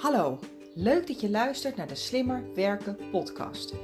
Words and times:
Hallo, 0.00 0.38
leuk 0.74 1.06
dat 1.06 1.20
je 1.20 1.30
luistert 1.30 1.76
naar 1.76 1.88
de 1.88 1.94
Slimmer 1.94 2.44
Werken 2.54 2.96
podcast. 3.10 3.74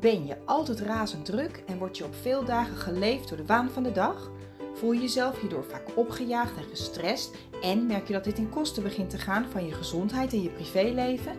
Ben 0.00 0.26
je 0.26 0.36
altijd 0.44 0.80
razend 0.80 1.24
druk 1.24 1.62
en 1.66 1.78
word 1.78 1.96
je 1.96 2.04
op 2.04 2.14
veel 2.14 2.44
dagen 2.44 2.76
geleefd 2.76 3.28
door 3.28 3.36
de 3.36 3.46
waan 3.46 3.70
van 3.70 3.82
de 3.82 3.92
dag? 3.92 4.30
Voel 4.74 4.92
je 4.92 5.00
jezelf 5.00 5.40
hierdoor 5.40 5.64
vaak 5.64 5.96
opgejaagd 5.96 6.56
en 6.56 6.64
gestrest 6.64 7.36
en 7.62 7.86
merk 7.86 8.06
je 8.06 8.12
dat 8.12 8.24
dit 8.24 8.38
in 8.38 8.48
kosten 8.48 8.82
begint 8.82 9.10
te 9.10 9.18
gaan 9.18 9.46
van 9.50 9.66
je 9.66 9.72
gezondheid 9.72 10.32
en 10.32 10.42
je 10.42 10.50
privéleven? 10.50 11.38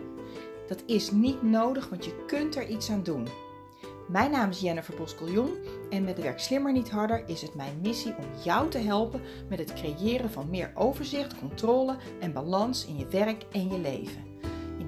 Dat 0.68 0.82
is 0.86 1.10
niet 1.10 1.42
nodig, 1.42 1.88
want 1.88 2.04
je 2.04 2.24
kunt 2.26 2.56
er 2.56 2.68
iets 2.68 2.90
aan 2.90 3.02
doen. 3.02 3.28
Mijn 4.08 4.30
naam 4.30 4.50
is 4.50 4.60
Jennifer 4.60 4.96
Boskeljon 4.96 5.56
en 5.90 6.04
met 6.04 6.20
Werk 6.20 6.40
Slimmer 6.40 6.72
Niet 6.72 6.90
Harder 6.90 7.22
is 7.26 7.42
het 7.42 7.54
mijn 7.54 7.78
missie 7.82 8.14
om 8.16 8.42
jou 8.44 8.70
te 8.70 8.78
helpen 8.78 9.20
met 9.48 9.58
het 9.58 9.72
creëren 9.72 10.30
van 10.30 10.50
meer 10.50 10.72
overzicht, 10.74 11.38
controle 11.38 11.96
en 12.20 12.32
balans 12.32 12.86
in 12.86 12.96
je 12.96 13.06
werk 13.06 13.44
en 13.52 13.68
je 13.68 13.78
leven. 13.78 14.27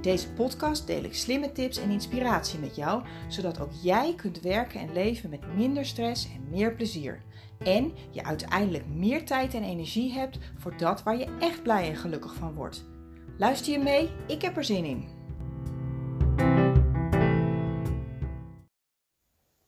In 0.01 0.11
deze 0.11 0.33
podcast 0.33 0.87
deel 0.87 1.05
ik 1.05 1.15
slimme 1.15 1.53
tips 1.53 1.79
en 1.79 1.91
inspiratie 1.91 2.59
met 2.59 2.77
jou, 2.77 3.03
zodat 3.29 3.61
ook 3.61 3.73
jij 3.83 4.15
kunt 4.17 4.41
werken 4.41 4.81
en 4.81 4.93
leven 4.93 5.31
met 5.31 5.55
minder 5.57 5.87
stress 5.87 6.25
en 6.25 6.49
meer 6.51 6.75
plezier. 6.75 7.23
En 7.59 7.95
je 8.11 8.25
uiteindelijk 8.25 8.87
meer 8.87 9.27
tijd 9.27 9.55
en 9.55 9.63
energie 9.63 10.13
hebt 10.13 10.39
voor 10.59 10.77
dat 10.77 11.03
waar 11.03 11.19
je 11.19 11.37
echt 11.41 11.63
blij 11.63 11.89
en 11.89 11.97
gelukkig 11.97 12.35
van 12.35 12.55
wordt. 12.55 12.85
Luister 13.39 13.73
je 13.73 13.79
mee? 13.79 14.11
Ik 14.27 14.43
heb 14.43 14.57
er 14.57 14.65
zin 14.65 14.85
in. 14.85 15.09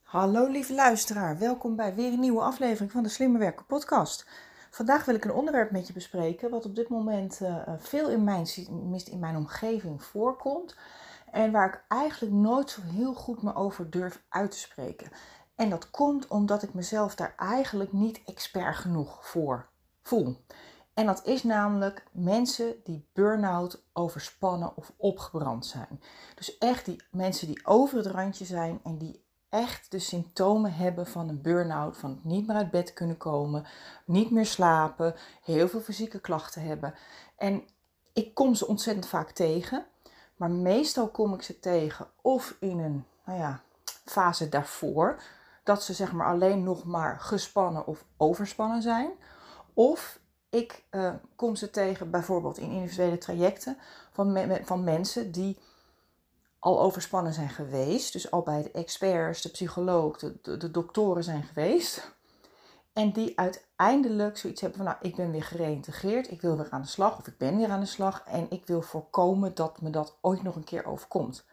Hallo 0.02 0.46
lieve 0.46 0.74
luisteraar, 0.74 1.38
welkom 1.38 1.76
bij 1.76 1.94
weer 1.94 2.12
een 2.12 2.20
nieuwe 2.20 2.42
aflevering 2.42 2.92
van 2.92 3.02
de 3.02 3.08
Slimme 3.08 3.38
Werken 3.38 3.66
podcast. 3.66 4.26
Vandaag 4.74 5.04
wil 5.04 5.14
ik 5.14 5.24
een 5.24 5.32
onderwerp 5.32 5.70
met 5.70 5.86
je 5.86 5.92
bespreken 5.92 6.50
wat 6.50 6.64
op 6.64 6.74
dit 6.74 6.88
moment 6.88 7.40
uh, 7.42 7.62
veel 7.78 8.08
in 8.08 8.24
mijn, 8.24 8.46
in 9.04 9.18
mijn 9.18 9.36
omgeving 9.36 10.02
voorkomt 10.02 10.76
en 11.30 11.52
waar 11.52 11.68
ik 11.68 11.84
eigenlijk 11.88 12.34
nooit 12.34 12.70
zo 12.70 12.80
heel 12.82 13.14
goed 13.14 13.42
me 13.42 13.54
over 13.54 13.90
durf 13.90 14.22
uit 14.28 14.50
te 14.50 14.58
spreken. 14.58 15.10
En 15.54 15.70
dat 15.70 15.90
komt 15.90 16.28
omdat 16.28 16.62
ik 16.62 16.74
mezelf 16.74 17.14
daar 17.14 17.34
eigenlijk 17.36 17.92
niet 17.92 18.22
expert 18.24 18.76
genoeg 18.76 19.26
voor 19.26 19.68
voel. 20.02 20.36
En 20.94 21.06
dat 21.06 21.26
is 21.26 21.42
namelijk 21.42 22.06
mensen 22.12 22.74
die 22.84 23.08
burn-out, 23.12 23.84
overspannen 23.92 24.76
of 24.76 24.92
opgebrand 24.96 25.66
zijn. 25.66 26.00
Dus 26.34 26.58
echt 26.58 26.84
die 26.84 27.02
mensen 27.10 27.46
die 27.46 27.66
over 27.66 27.96
het 27.96 28.06
randje 28.06 28.44
zijn 28.44 28.80
en 28.84 28.98
die 28.98 29.21
echt 29.52 29.90
de 29.90 29.98
symptomen 29.98 30.74
hebben 30.74 31.06
van 31.06 31.28
een 31.28 31.42
burn-out, 31.42 31.96
van 31.96 32.20
niet 32.22 32.46
meer 32.46 32.56
uit 32.56 32.70
bed 32.70 32.92
kunnen 32.92 33.16
komen, 33.16 33.64
niet 34.04 34.30
meer 34.30 34.46
slapen, 34.46 35.14
heel 35.44 35.68
veel 35.68 35.80
fysieke 35.80 36.20
klachten 36.20 36.62
hebben. 36.62 36.94
En 37.36 37.62
ik 38.12 38.34
kom 38.34 38.54
ze 38.54 38.66
ontzettend 38.66 39.06
vaak 39.06 39.30
tegen, 39.30 39.86
maar 40.36 40.50
meestal 40.50 41.08
kom 41.08 41.34
ik 41.34 41.42
ze 41.42 41.60
tegen 41.60 42.06
of 42.22 42.56
in 42.60 42.78
een 42.78 43.04
nou 43.24 43.38
ja, 43.38 43.60
fase 44.04 44.48
daarvoor, 44.48 45.22
dat 45.62 45.82
ze 45.82 45.92
zeg 45.92 46.12
maar 46.12 46.26
alleen 46.26 46.62
nog 46.62 46.84
maar 46.84 47.20
gespannen 47.20 47.86
of 47.86 48.04
overspannen 48.16 48.82
zijn. 48.82 49.10
Of 49.74 50.18
ik 50.48 50.84
uh, 50.90 51.14
kom 51.36 51.56
ze 51.56 51.70
tegen 51.70 52.10
bijvoorbeeld 52.10 52.58
in 52.58 52.70
individuele 52.70 53.18
trajecten 53.18 53.78
van, 54.12 54.58
van 54.64 54.84
mensen 54.84 55.32
die 55.32 55.58
al 56.62 56.80
overspannen 56.80 57.32
zijn 57.32 57.48
geweest. 57.48 58.12
Dus 58.12 58.30
al 58.30 58.42
bij 58.42 58.62
de 58.62 58.70
experts, 58.70 59.42
de 59.42 59.48
psycholoog, 59.48 60.18
de, 60.18 60.58
de, 60.58 60.70
doktoren 60.70 61.24
zijn 61.24 61.42
geweest. 61.42 62.12
En 62.92 63.12
die 63.12 63.38
uiteindelijk 63.38 64.36
zoiets 64.36 64.60
hebben 64.60 64.78
van, 64.78 64.86
nou, 64.86 64.98
ik 65.00 65.16
ben 65.16 65.30
weer 65.30 65.42
gereïntegreerd, 65.42 66.30
ik 66.30 66.40
wil 66.40 66.56
weer 66.56 66.70
aan 66.70 66.80
de 66.80 66.88
slag 66.88 67.18
of 67.18 67.26
ik 67.26 67.38
ben 67.38 67.56
weer 67.56 67.70
aan 67.70 67.80
de 67.80 67.86
slag 67.86 68.22
en 68.26 68.46
ik 68.50 68.66
wil 68.66 68.82
voorkomen 68.82 69.54
dat 69.54 69.80
me 69.80 69.90
dat 69.90 70.16
ooit 70.20 70.42
nog 70.42 70.56
een 70.56 70.64
keer 70.64 70.86
overkomt. 70.86 71.44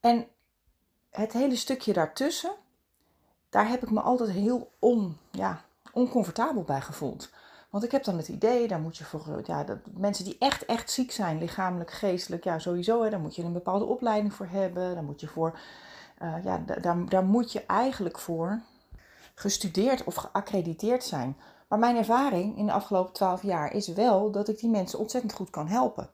En 0.00 0.26
het 1.10 1.32
hele 1.32 1.56
stukje 1.56 1.92
daartussen, 1.92 2.52
daar 3.50 3.68
heb 3.68 3.82
ik 3.82 3.90
me 3.90 4.00
altijd 4.00 4.30
heel 4.30 4.70
on, 4.78 5.18
ja, 5.30 5.64
oncomfortabel 5.92 6.62
bij 6.62 6.80
gevoeld. 6.80 7.30
Want 7.74 7.86
ik 7.86 7.92
heb 7.92 8.04
dan 8.04 8.16
het 8.16 8.28
idee, 8.28 8.68
daar 8.68 8.80
moet 8.80 8.96
je 8.96 9.04
voor, 9.04 9.42
ja, 9.44 9.64
dat 9.64 9.78
mensen 9.96 10.24
die 10.24 10.36
echt, 10.38 10.64
echt 10.64 10.90
ziek 10.90 11.12
zijn, 11.12 11.38
lichamelijk, 11.38 11.90
geestelijk, 11.90 12.44
ja, 12.44 12.58
sowieso, 12.58 13.02
hè, 13.02 13.10
daar 13.10 13.20
moet 13.20 13.36
je 13.36 13.42
een 13.42 13.52
bepaalde 13.52 13.84
opleiding 13.84 14.34
voor 14.34 14.46
hebben. 14.46 14.94
Daar 14.94 15.02
moet 15.02 15.20
je 15.20 15.26
voor, 15.26 15.58
uh, 16.22 16.44
ja, 16.44 16.64
daar, 16.80 17.08
daar 17.08 17.24
moet 17.24 17.52
je 17.52 17.66
eigenlijk 17.66 18.18
voor 18.18 18.62
gestudeerd 19.34 20.04
of 20.04 20.14
geaccrediteerd 20.14 21.04
zijn. 21.04 21.36
Maar 21.68 21.78
mijn 21.78 21.96
ervaring 21.96 22.58
in 22.58 22.66
de 22.66 22.72
afgelopen 22.72 23.12
twaalf 23.12 23.42
jaar 23.42 23.72
is 23.72 23.88
wel 23.88 24.30
dat 24.30 24.48
ik 24.48 24.58
die 24.58 24.70
mensen 24.70 24.98
ontzettend 24.98 25.32
goed 25.32 25.50
kan 25.50 25.68
helpen. 25.68 26.10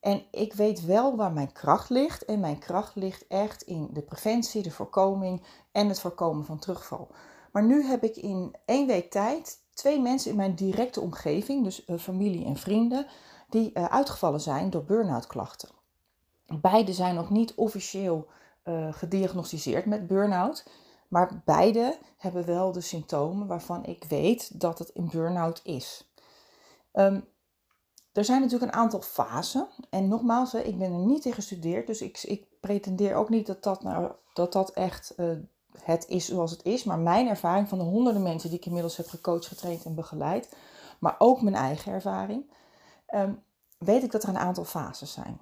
En 0.00 0.22
ik 0.30 0.52
weet 0.52 0.84
wel 0.84 1.16
waar 1.16 1.32
mijn 1.32 1.52
kracht 1.52 1.90
ligt. 1.90 2.24
En 2.24 2.40
mijn 2.40 2.58
kracht 2.58 2.94
ligt 2.94 3.26
echt 3.26 3.62
in 3.62 3.88
de 3.92 4.02
preventie, 4.02 4.62
de 4.62 4.70
voorkoming 4.70 5.42
en 5.70 5.88
het 5.88 6.00
voorkomen 6.00 6.44
van 6.44 6.58
terugval. 6.58 7.08
Maar 7.52 7.64
nu 7.64 7.84
heb 7.84 8.04
ik 8.04 8.16
in 8.16 8.54
één 8.64 8.86
week 8.86 9.10
tijd 9.10 9.60
twee 9.82 10.00
mensen 10.00 10.30
in 10.30 10.36
mijn 10.36 10.54
directe 10.54 11.00
omgeving, 11.00 11.64
dus 11.64 11.86
uh, 11.86 11.98
familie 11.98 12.44
en 12.44 12.56
vrienden, 12.56 13.06
die 13.48 13.70
uh, 13.74 13.84
uitgevallen 13.84 14.40
zijn 14.40 14.70
door 14.70 14.84
burn-out 14.84 15.26
klachten. 15.26 15.68
Beide 16.46 16.92
zijn 16.92 17.14
nog 17.14 17.30
niet 17.30 17.54
officieel 17.54 18.26
uh, 18.64 18.92
gediagnosticeerd 18.92 19.86
met 19.86 20.06
burn-out, 20.06 20.66
maar 21.08 21.42
beide 21.44 21.98
hebben 22.16 22.46
wel 22.46 22.72
de 22.72 22.80
symptomen 22.80 23.46
waarvan 23.46 23.84
ik 23.84 24.04
weet 24.04 24.60
dat 24.60 24.78
het 24.78 24.90
een 24.96 25.08
burn-out 25.10 25.60
is. 25.64 26.12
Um, 26.92 27.24
er 28.12 28.24
zijn 28.24 28.40
natuurlijk 28.40 28.72
een 28.72 28.78
aantal 28.78 29.00
fasen. 29.00 29.68
En 29.90 30.08
nogmaals, 30.08 30.54
ik 30.54 30.78
ben 30.78 30.92
er 30.92 30.98
niet 30.98 31.24
in 31.24 31.32
gestudeerd, 31.32 31.86
dus 31.86 32.02
ik, 32.02 32.22
ik 32.22 32.46
pretendeer 32.60 33.14
ook 33.14 33.28
niet 33.28 33.46
dat 33.46 33.62
dat, 33.62 33.82
nou, 33.82 34.12
dat, 34.32 34.52
dat 34.52 34.70
echt 34.70 35.14
het 35.80 36.08
is 36.08 36.26
zoals 36.26 36.50
het 36.50 36.64
is. 36.64 36.84
Maar 36.84 36.98
mijn 36.98 37.28
ervaring 37.28 37.68
van 37.68 37.78
de 37.78 37.84
honderden 37.84 38.22
mensen 38.22 38.48
die 38.48 38.58
ik 38.58 38.66
inmiddels 38.66 38.96
heb 38.96 39.08
gecoacht, 39.08 39.46
getraind 39.46 39.84
en 39.84 39.94
begeleid, 39.94 40.48
maar 40.98 41.14
ook 41.18 41.42
mijn 41.42 41.54
eigen 41.54 41.92
ervaring, 41.92 42.50
ehm, 43.06 43.32
weet 43.78 44.02
ik 44.02 44.12
dat 44.12 44.22
er 44.22 44.28
een 44.28 44.38
aantal 44.38 44.64
fases 44.64 45.12
zijn. 45.12 45.40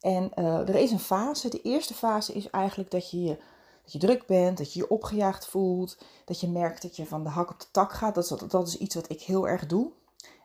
En 0.00 0.30
uh, 0.36 0.68
er 0.68 0.74
is 0.74 0.90
een 0.90 0.98
fase. 0.98 1.48
De 1.48 1.62
eerste 1.62 1.94
fase 1.94 2.32
is 2.32 2.50
eigenlijk 2.50 2.90
dat 2.90 3.10
je, 3.10 3.38
dat 3.82 3.92
je 3.92 3.98
druk 3.98 4.26
bent, 4.26 4.58
dat 4.58 4.72
je 4.72 4.78
je 4.78 4.90
opgejaagd 4.90 5.46
voelt, 5.46 5.98
dat 6.24 6.40
je 6.40 6.48
merkt 6.48 6.82
dat 6.82 6.96
je 6.96 7.06
van 7.06 7.22
de 7.22 7.28
hak 7.28 7.50
op 7.50 7.60
de 7.60 7.66
tak 7.70 7.92
gaat. 7.92 8.14
Dat 8.50 8.66
is, 8.66 8.76
iets 8.76 8.94
wat 8.94 9.10
ik 9.10 9.22
heel 9.22 9.48
erg 9.48 9.66
doe. 9.66 9.90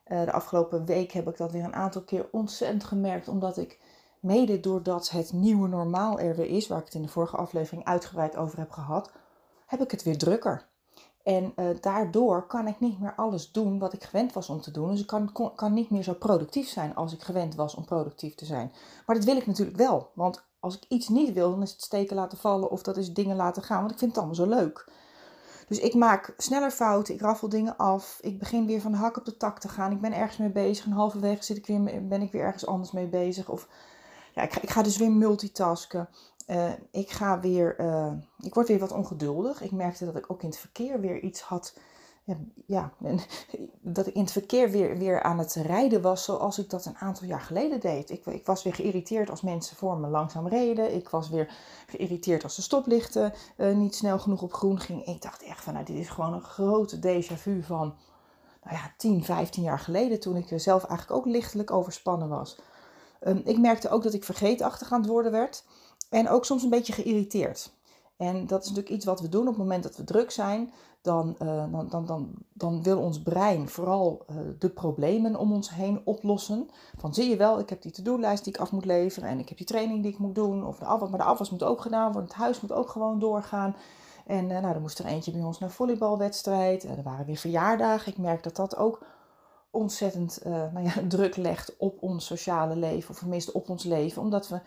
Uh, 0.07 0.23
de 0.23 0.31
afgelopen 0.31 0.85
week 0.85 1.11
heb 1.11 1.27
ik 1.27 1.37
dat 1.37 1.51
weer 1.51 1.63
een 1.63 1.75
aantal 1.75 2.01
keer 2.01 2.27
ontzettend 2.31 2.83
gemerkt, 2.83 3.27
omdat 3.27 3.57
ik 3.57 3.79
mede 4.23 4.59
doordat 4.59 5.09
het 5.09 5.33
nieuwe 5.33 5.67
normaal 5.67 6.19
er 6.19 6.35
weer 6.35 6.49
is, 6.49 6.67
waar 6.67 6.79
ik 6.79 6.85
het 6.85 6.93
in 6.93 7.01
de 7.01 7.07
vorige 7.07 7.37
aflevering 7.37 7.85
uitgebreid 7.85 8.35
over 8.35 8.57
heb 8.57 8.71
gehad, 8.71 9.11
heb 9.65 9.81
ik 9.81 9.91
het 9.91 10.03
weer 10.03 10.17
drukker. 10.17 10.71
En 11.23 11.53
uh, 11.55 11.69
daardoor 11.81 12.47
kan 12.47 12.67
ik 12.67 12.79
niet 12.79 12.99
meer 12.99 13.15
alles 13.15 13.51
doen 13.51 13.79
wat 13.79 13.93
ik 13.93 14.03
gewend 14.03 14.33
was 14.33 14.49
om 14.49 14.61
te 14.61 14.71
doen. 14.71 14.89
Dus 14.89 14.99
ik 14.99 15.07
kan, 15.07 15.53
kan 15.55 15.73
niet 15.73 15.89
meer 15.89 16.03
zo 16.03 16.13
productief 16.13 16.67
zijn 16.67 16.95
als 16.95 17.13
ik 17.13 17.21
gewend 17.21 17.55
was 17.55 17.75
om 17.75 17.85
productief 17.85 18.35
te 18.35 18.45
zijn. 18.45 18.71
Maar 19.05 19.15
dat 19.15 19.25
wil 19.25 19.37
ik 19.37 19.45
natuurlijk 19.45 19.77
wel. 19.77 20.09
Want 20.13 20.43
als 20.59 20.75
ik 20.75 20.85
iets 20.87 21.07
niet 21.07 21.33
wil, 21.33 21.51
dan 21.51 21.61
is 21.61 21.71
het 21.71 21.81
steken 21.81 22.15
laten 22.15 22.37
vallen 22.37 22.71
of 22.71 22.83
dat 22.83 22.97
is 22.97 23.13
dingen 23.13 23.35
laten 23.35 23.63
gaan. 23.63 23.79
Want 23.79 23.91
ik 23.91 23.97
vind 23.97 24.11
het 24.11 24.19
allemaal 24.19 24.45
zo 24.45 24.55
leuk. 24.55 24.91
Dus 25.67 25.79
ik 25.79 25.93
maak 25.93 26.33
sneller 26.37 26.71
fouten, 26.71 27.13
ik 27.13 27.21
raffel 27.21 27.49
dingen 27.49 27.77
af. 27.77 28.17
Ik 28.21 28.39
begin 28.39 28.65
weer 28.65 28.81
van 28.81 28.91
de 28.91 28.97
hak 28.97 29.17
op 29.17 29.25
de 29.25 29.37
tak 29.37 29.59
te 29.59 29.67
gaan. 29.67 29.91
Ik 29.91 30.01
ben 30.01 30.13
ergens 30.13 30.37
mee 30.37 30.51
bezig 30.51 30.85
en 30.85 30.91
halverwege 30.91 31.43
zit 31.43 31.57
ik 31.57 31.65
weer, 31.65 32.07
ben 32.07 32.21
ik 32.21 32.31
weer 32.31 32.41
ergens 32.43 32.65
anders 32.65 32.91
mee 32.91 33.07
bezig. 33.07 33.49
Of 33.49 33.67
ja, 34.33 34.41
ik, 34.41 34.69
ga, 34.69 34.81
dus 34.81 34.97
weer 34.97 35.11
multitasken. 35.11 36.09
Uh, 36.47 36.71
ik 36.91 37.09
ga 37.09 37.39
weer, 37.39 37.79
uh, 37.79 38.11
ik 38.39 38.53
word 38.53 38.67
weer 38.67 38.79
wat 38.79 38.91
ongeduldig. 38.91 39.61
Ik 39.61 39.71
merkte 39.71 40.05
dat 40.05 40.15
ik 40.15 40.31
ook 40.31 40.41
in 40.41 40.49
het 40.49 40.57
verkeer 40.57 40.99
weer 40.99 41.19
iets 41.19 41.41
had. 41.41 41.77
Ja, 42.23 42.37
ja 42.65 42.93
dat 43.81 44.07
ik 44.07 44.13
in 44.13 44.21
het 44.21 44.31
verkeer 44.31 44.69
weer, 44.69 44.97
weer 44.97 45.21
aan 45.21 45.39
het 45.39 45.53
rijden 45.53 46.01
was 46.01 46.23
zoals 46.23 46.59
ik 46.59 46.69
dat 46.69 46.85
een 46.85 46.97
aantal 46.97 47.27
jaar 47.27 47.41
geleden 47.41 47.79
deed. 47.79 48.09
Ik, 48.09 48.25
ik 48.25 48.45
was 48.45 48.63
weer 48.63 48.73
geïrriteerd 48.73 49.29
als 49.29 49.41
mensen 49.41 49.75
voor 49.75 49.97
me 49.97 50.07
langzaam 50.07 50.47
reden. 50.47 50.95
Ik 50.95 51.09
was 51.09 51.29
weer 51.29 51.53
geïrriteerd 51.87 52.43
als 52.43 52.55
de 52.55 52.61
stoplichten 52.61 53.33
niet 53.57 53.95
snel 53.95 54.19
genoeg 54.19 54.41
op 54.41 54.53
groen 54.53 54.79
gingen. 54.79 55.07
Ik 55.07 55.21
dacht 55.21 55.43
echt 55.43 55.63
van, 55.63 55.73
nou, 55.73 55.85
dit 55.85 55.95
is 55.95 56.09
gewoon 56.09 56.33
een 56.33 56.41
grote 56.41 56.97
déjà 56.97 57.37
vu 57.37 57.63
van, 57.63 57.95
nou 58.63 58.75
ja, 58.75 58.93
10, 58.97 59.23
15 59.23 59.63
jaar 59.63 59.79
geleden. 59.79 60.19
Toen 60.19 60.35
ik 60.35 60.47
zelf 60.55 60.83
eigenlijk 60.83 61.19
ook 61.19 61.33
lichtelijk 61.33 61.71
overspannen 61.71 62.29
was. 62.29 62.57
Um, 63.27 63.41
ik 63.45 63.59
merkte 63.59 63.89
ook 63.89 64.03
dat 64.03 64.13
ik 64.13 64.23
vergeetachtig 64.23 64.91
aan 64.91 65.01
het 65.01 65.09
worden 65.09 65.31
werd. 65.31 65.63
En 66.09 66.29
ook 66.29 66.45
soms 66.45 66.63
een 66.63 66.69
beetje 66.69 66.93
geïrriteerd. 66.93 67.71
En 68.17 68.47
dat 68.47 68.61
is 68.61 68.67
natuurlijk 68.67 68.95
iets 68.95 69.05
wat 69.05 69.21
we 69.21 69.29
doen 69.29 69.41
op 69.41 69.47
het 69.47 69.57
moment 69.57 69.83
dat 69.83 69.95
we 69.95 70.03
druk 70.03 70.31
zijn. 70.31 70.73
Dan, 71.01 71.35
uh, 71.41 71.65
dan, 71.89 72.05
dan, 72.05 72.29
dan, 72.53 72.83
wil 72.83 72.99
ons 72.99 73.21
brein 73.21 73.69
vooral 73.69 74.25
uh, 74.29 74.37
de 74.59 74.69
problemen 74.69 75.35
om 75.35 75.53
ons 75.53 75.69
heen 75.69 76.01
oplossen. 76.03 76.69
Van 76.97 77.13
zie 77.13 77.29
je 77.29 77.37
wel, 77.37 77.59
ik 77.59 77.69
heb 77.69 77.81
die 77.81 77.91
to-do-lijst 77.91 78.43
die 78.43 78.53
ik 78.53 78.59
af 78.59 78.71
moet 78.71 78.85
leveren. 78.85 79.29
En 79.29 79.39
ik 79.39 79.49
heb 79.49 79.57
die 79.57 79.67
training 79.67 80.03
die 80.03 80.11
ik 80.11 80.17
moet 80.17 80.35
doen. 80.35 80.65
Of 80.65 80.77
de 80.77 80.85
afwas, 80.85 81.09
maar 81.09 81.19
de 81.19 81.25
afwas 81.25 81.49
moet 81.49 81.63
ook 81.63 81.81
gedaan 81.81 82.11
worden. 82.11 82.29
Het 82.29 82.39
huis 82.39 82.61
moet 82.61 82.71
ook 82.71 82.89
gewoon 82.89 83.19
doorgaan. 83.19 83.75
En 84.25 84.43
uh, 84.49 84.59
nou, 84.59 84.73
dan 84.73 84.81
moest 84.81 84.99
er 84.99 85.05
eentje 85.05 85.31
bij 85.31 85.41
ons 85.41 85.59
naar 85.59 85.71
volleybalwedstrijd. 85.71 86.83
er 86.83 87.03
waren 87.03 87.25
weer 87.25 87.37
verjaardagen. 87.37 88.11
Ik 88.11 88.17
merk 88.17 88.43
dat 88.43 88.55
dat 88.55 88.77
ook 88.77 89.05
ontzettend 89.73 90.39
uh, 90.45 90.51
nou 90.51 90.83
ja, 90.83 90.93
druk 91.07 91.35
legt 91.35 91.77
op 91.77 92.01
ons 92.01 92.25
sociale 92.25 92.75
leven, 92.75 93.09
of 93.09 93.19
tenminste 93.19 93.53
op 93.53 93.69
ons 93.69 93.83
leven. 93.83 94.21
Omdat 94.21 94.47
we, 94.47 94.59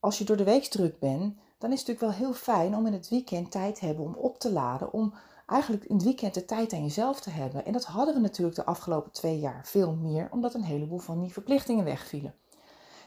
als 0.00 0.18
je 0.18 0.24
door 0.24 0.36
de 0.36 0.44
week 0.44 0.64
druk 0.64 0.98
bent, 0.98 1.36
dan 1.58 1.72
is 1.72 1.78
het 1.78 1.88
natuurlijk 1.88 2.00
wel 2.00 2.26
heel 2.26 2.32
fijn 2.34 2.76
om 2.76 2.86
in 2.86 2.92
het 2.92 3.08
weekend 3.08 3.50
tijd 3.50 3.74
te 3.74 3.84
hebben 3.86 4.04
om 4.04 4.14
op 4.14 4.38
te 4.38 4.52
laden. 4.52 4.92
Om 4.92 5.14
eigenlijk 5.46 5.84
in 5.84 5.94
het 5.94 6.04
weekend 6.04 6.34
de 6.34 6.44
tijd 6.44 6.72
aan 6.72 6.82
jezelf 6.82 7.20
te 7.20 7.30
hebben. 7.30 7.64
En 7.64 7.72
dat 7.72 7.84
hadden 7.84 8.14
we 8.14 8.20
natuurlijk 8.20 8.56
de 8.56 8.64
afgelopen 8.64 9.12
twee 9.12 9.38
jaar 9.38 9.66
veel 9.66 9.92
meer, 9.92 10.28
omdat 10.30 10.54
een 10.54 10.62
heleboel 10.62 10.98
van 10.98 11.20
die 11.20 11.32
verplichtingen 11.32 11.84
wegvielen. 11.84 12.34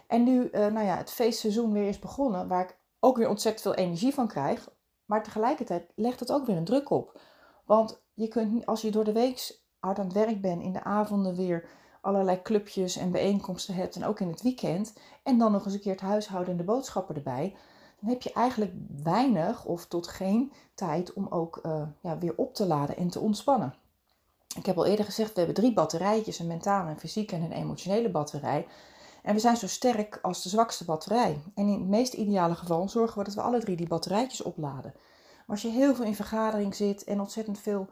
En 0.07 0.23
nu 0.23 0.49
uh, 0.51 0.51
nou 0.51 0.85
ja, 0.85 0.97
het 0.97 1.11
feestseizoen 1.11 1.73
weer 1.73 1.87
is 1.87 1.99
begonnen, 1.99 2.47
waar 2.47 2.63
ik 2.63 2.77
ook 2.99 3.17
weer 3.17 3.29
ontzettend 3.29 3.63
veel 3.63 3.83
energie 3.85 4.13
van 4.13 4.27
krijg. 4.27 4.69
Maar 5.05 5.23
tegelijkertijd 5.23 5.91
legt 5.95 6.19
het 6.19 6.31
ook 6.31 6.45
weer 6.45 6.57
een 6.57 6.65
druk 6.65 6.89
op. 6.89 7.19
Want 7.65 8.01
je 8.13 8.27
kunt, 8.27 8.65
als 8.65 8.81
je 8.81 8.91
door 8.91 9.03
de 9.03 9.11
week 9.11 9.61
hard 9.83 9.99
aan 9.99 10.05
het 10.05 10.13
werk 10.13 10.41
bent, 10.41 10.61
in 10.61 10.73
de 10.73 10.83
avonden 10.83 11.35
weer 11.35 11.65
allerlei 12.01 12.41
clubjes 12.41 12.97
en 12.97 13.11
bijeenkomsten 13.11 13.75
hebt 13.75 13.95
en 13.95 14.05
ook 14.05 14.19
in 14.19 14.27
het 14.27 14.41
weekend, 14.41 14.93
en 15.23 15.37
dan 15.37 15.51
nog 15.51 15.65
eens 15.65 15.73
een 15.73 15.79
keer 15.79 15.91
het 15.91 16.01
huishouden 16.01 16.51
en 16.51 16.57
de 16.57 16.63
boodschappen 16.63 17.15
erbij, 17.15 17.55
dan 17.99 18.09
heb 18.09 18.21
je 18.21 18.33
eigenlijk 18.33 18.71
weinig 19.03 19.65
of 19.65 19.85
tot 19.85 20.07
geen 20.07 20.51
tijd 20.73 21.13
om 21.13 21.27
ook 21.29 21.59
uh, 21.65 21.81
ja, 22.01 22.17
weer 22.17 22.33
op 22.35 22.55
te 22.55 22.65
laden 22.65 22.97
en 22.97 23.09
te 23.09 23.19
ontspannen. 23.19 23.75
Ik 24.55 24.65
heb 24.65 24.77
al 24.77 24.85
eerder 24.85 25.05
gezegd, 25.05 25.33
we 25.33 25.37
hebben 25.37 25.55
drie 25.55 25.73
batterijtjes, 25.73 26.39
een 26.39 26.47
mentale, 26.47 26.89
een 26.89 26.99
fysieke 26.99 27.35
en 27.35 27.41
een 27.41 27.51
emotionele 27.51 28.09
batterij. 28.09 28.67
En 29.23 29.33
we 29.33 29.39
zijn 29.39 29.57
zo 29.57 29.67
sterk 29.67 30.19
als 30.21 30.43
de 30.43 30.49
zwakste 30.49 30.85
batterij. 30.85 31.41
En 31.55 31.67
in 31.67 31.79
het 31.79 31.87
meest 31.87 32.13
ideale 32.13 32.55
geval 32.55 32.89
zorgen 32.89 33.17
we 33.17 33.23
dat 33.23 33.33
we 33.33 33.41
alle 33.41 33.59
drie 33.59 33.75
die 33.75 33.87
batterijtjes 33.87 34.41
opladen. 34.41 34.93
Maar 34.93 35.55
als 35.55 35.61
je 35.61 35.69
heel 35.69 35.95
veel 35.95 36.05
in 36.05 36.15
vergadering 36.15 36.75
zit 36.75 37.03
en 37.03 37.19
ontzettend 37.19 37.59
veel 37.59 37.87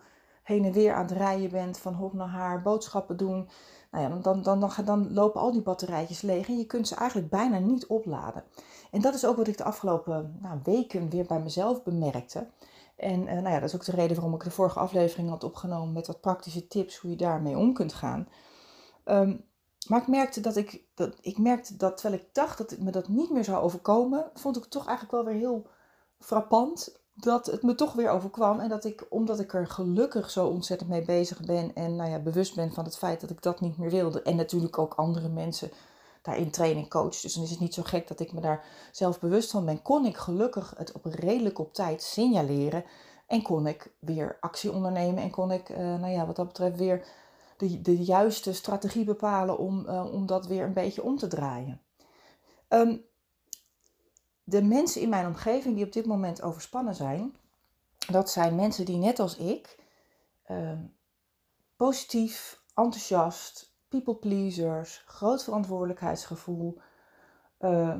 en 0.60 0.72
weer 0.72 0.94
aan 0.94 1.06
het 1.06 1.12
rijden 1.12 1.50
bent, 1.50 1.78
van 1.78 1.94
hop 1.94 2.14
naar 2.14 2.28
haar, 2.28 2.62
boodschappen 2.62 3.18
doen, 3.18 3.50
nou 3.92 4.04
ja, 4.04 4.22
dan, 4.22 4.42
dan, 4.42 4.70
dan, 4.86 5.14
lopen 5.14 5.42
al 5.42 5.52
die 5.52 5.62
batterijtjes 5.62 6.22
leeg 6.22 6.48
en 6.48 6.58
je 6.58 6.66
kunt 6.66 6.88
ze 6.88 6.96
eigenlijk 6.96 7.30
bijna 7.30 7.60
niet 7.60 7.86
opladen. 7.86 8.44
En 8.92 9.02
dat 9.02 9.14
is 9.14 9.26
ook 9.26 9.36
wat 9.36 9.48
ik 9.48 9.58
de 9.58 9.64
afgelopen 9.64 10.38
nou, 10.42 10.60
weken 10.64 11.10
weer 11.10 11.26
bij 11.26 11.40
mezelf 11.40 11.84
bemerkte. 11.84 12.48
En 12.96 13.20
uh, 13.20 13.34
nou 13.34 13.50
ja, 13.50 13.60
dat 13.60 13.70
is 13.70 13.76
ook 13.76 13.86
de 13.86 13.92
reden 13.92 14.16
waarom 14.16 14.36
ik 14.36 14.44
de 14.44 14.52
vorige 14.52 14.80
aflevering 14.80 15.30
had 15.30 15.44
opgenomen 15.44 15.94
met 15.94 16.08
wat 16.08 16.22
praktische 16.22 16.68
tips 16.68 16.98
hoe 16.98 17.12
je 17.12 17.18
daarmee 17.18 17.58
om 17.58 17.74
kunt 17.74 17.94
gaan. 17.94 18.28
Um, 19.06 19.46
maar 19.88 20.02
ik 20.02 20.08
merkte 20.08 20.42
dat 20.42 20.56
ik, 20.56 20.84
dat, 20.94 21.18
ik 21.22 21.38
merkte 21.38 21.78
dat 21.78 21.98
terwijl 21.98 22.22
ik 22.22 22.28
dacht 22.32 22.58
dat 22.58 22.78
me 22.78 22.92
dat 22.92 23.08
niet 23.08 23.30
meer 23.30 23.44
zou 23.44 23.64
overkomen, 23.64 24.32
vond 24.34 24.56
ik 24.56 24.62
het 24.62 24.72
toch 24.72 24.88
eigenlijk 24.88 25.12
wel 25.24 25.34
weer 25.34 25.42
heel 25.42 25.68
frappant 26.20 27.01
dat 27.14 27.46
het 27.46 27.64
me 27.64 27.76
toch 27.76 27.94
weer 27.94 28.10
overkwam. 28.10 28.60
En 28.60 28.70
dat 28.70 28.86
ik, 28.86 29.06
omdat 29.10 29.40
ik 29.40 29.54
er 29.54 29.68
gelukkig 29.68 30.30
zo 30.30 30.48
ontzettend 30.48 30.90
mee 30.90 31.06
bezig 31.06 31.42
ben 31.42 31.76
en 31.76 31.96
nou 31.96 32.10
ja, 32.10 32.20
bewust 32.20 32.56
ben 32.56 32.74
van 32.74 32.84
het 32.84 32.98
feit 32.98 33.22
dat 33.22 33.30
ik 33.30 33.42
dat 33.42 33.62
niet 33.62 33.78
meer 33.78 33.90
wilde. 33.90 34.22
En 34.22 34.36
natuurlijk 34.36 34.78
ook 34.78 34.94
andere 34.94 35.30
mensen 35.30 35.72
daarin 36.22 36.52
training 36.52 36.90
coach. 36.90 37.22
Dus 37.22 37.34
dan 37.34 37.44
is 37.44 37.50
het 37.50 37.60
niet 37.60 37.74
zo 37.74 37.84
gek 37.84 38.08
dat 38.08 38.20
ik 38.20 38.34
me 38.34 38.42
daar 38.42 38.66
zelf 38.92 39.20
bewust 39.20 39.52
van 39.52 39.66
ben. 39.66 39.82
Kon 39.82 40.06
ik 40.06 40.18
gelukkig 40.18 40.74
het 40.78 40.92
op 40.92 41.06
redelijk 41.06 41.60
op 41.60 41.74
tijd 41.74 42.02
signaleren. 42.02 42.84
En 43.28 43.42
kon 43.42 43.68
ik 43.68 43.94
weer 44.00 44.38
actie 44.40 44.72
ondernemen. 44.72 45.24
En 45.24 45.32
kon 45.32 45.52
ik, 45.52 45.70
uh, 45.70 45.78
nou 45.78 46.08
ja, 46.08 46.26
wat 46.26 46.36
dat 46.36 46.48
betreft 46.48 46.78
weer 46.78 47.06
de, 47.58 47.82
de 47.82 48.04
juiste 48.04 48.54
strategie 48.54 49.04
bepalen 49.04 49.58
om, 49.58 49.86
uh, 49.88 50.14
om 50.14 50.26
dat 50.26 50.48
weer 50.48 50.64
een 50.64 50.74
beetje 50.74 51.04
om 51.04 51.18
te 51.18 51.28
draaien. 51.28 51.82
Um, 52.70 53.06
de 54.52 54.64
mensen 54.64 55.02
in 55.02 55.10
mijn 55.10 55.26
omgeving 55.26 55.76
die 55.76 55.86
op 55.86 55.92
dit 55.92 56.06
moment 56.06 56.42
overspannen 56.42 56.96
zijn, 56.96 57.36
dat 58.12 58.30
zijn 58.30 58.56
mensen 58.56 58.86
die 58.86 58.98
net 58.98 59.20
als 59.20 59.38
ik 59.38 59.80
uh, 60.52 60.72
positief, 61.76 62.64
enthousiast, 62.76 63.76
people 63.88 64.16
pleasers, 64.16 65.04
groot 65.06 65.44
verantwoordelijkheidsgevoel. 65.44 66.82
Uh, 67.60 67.96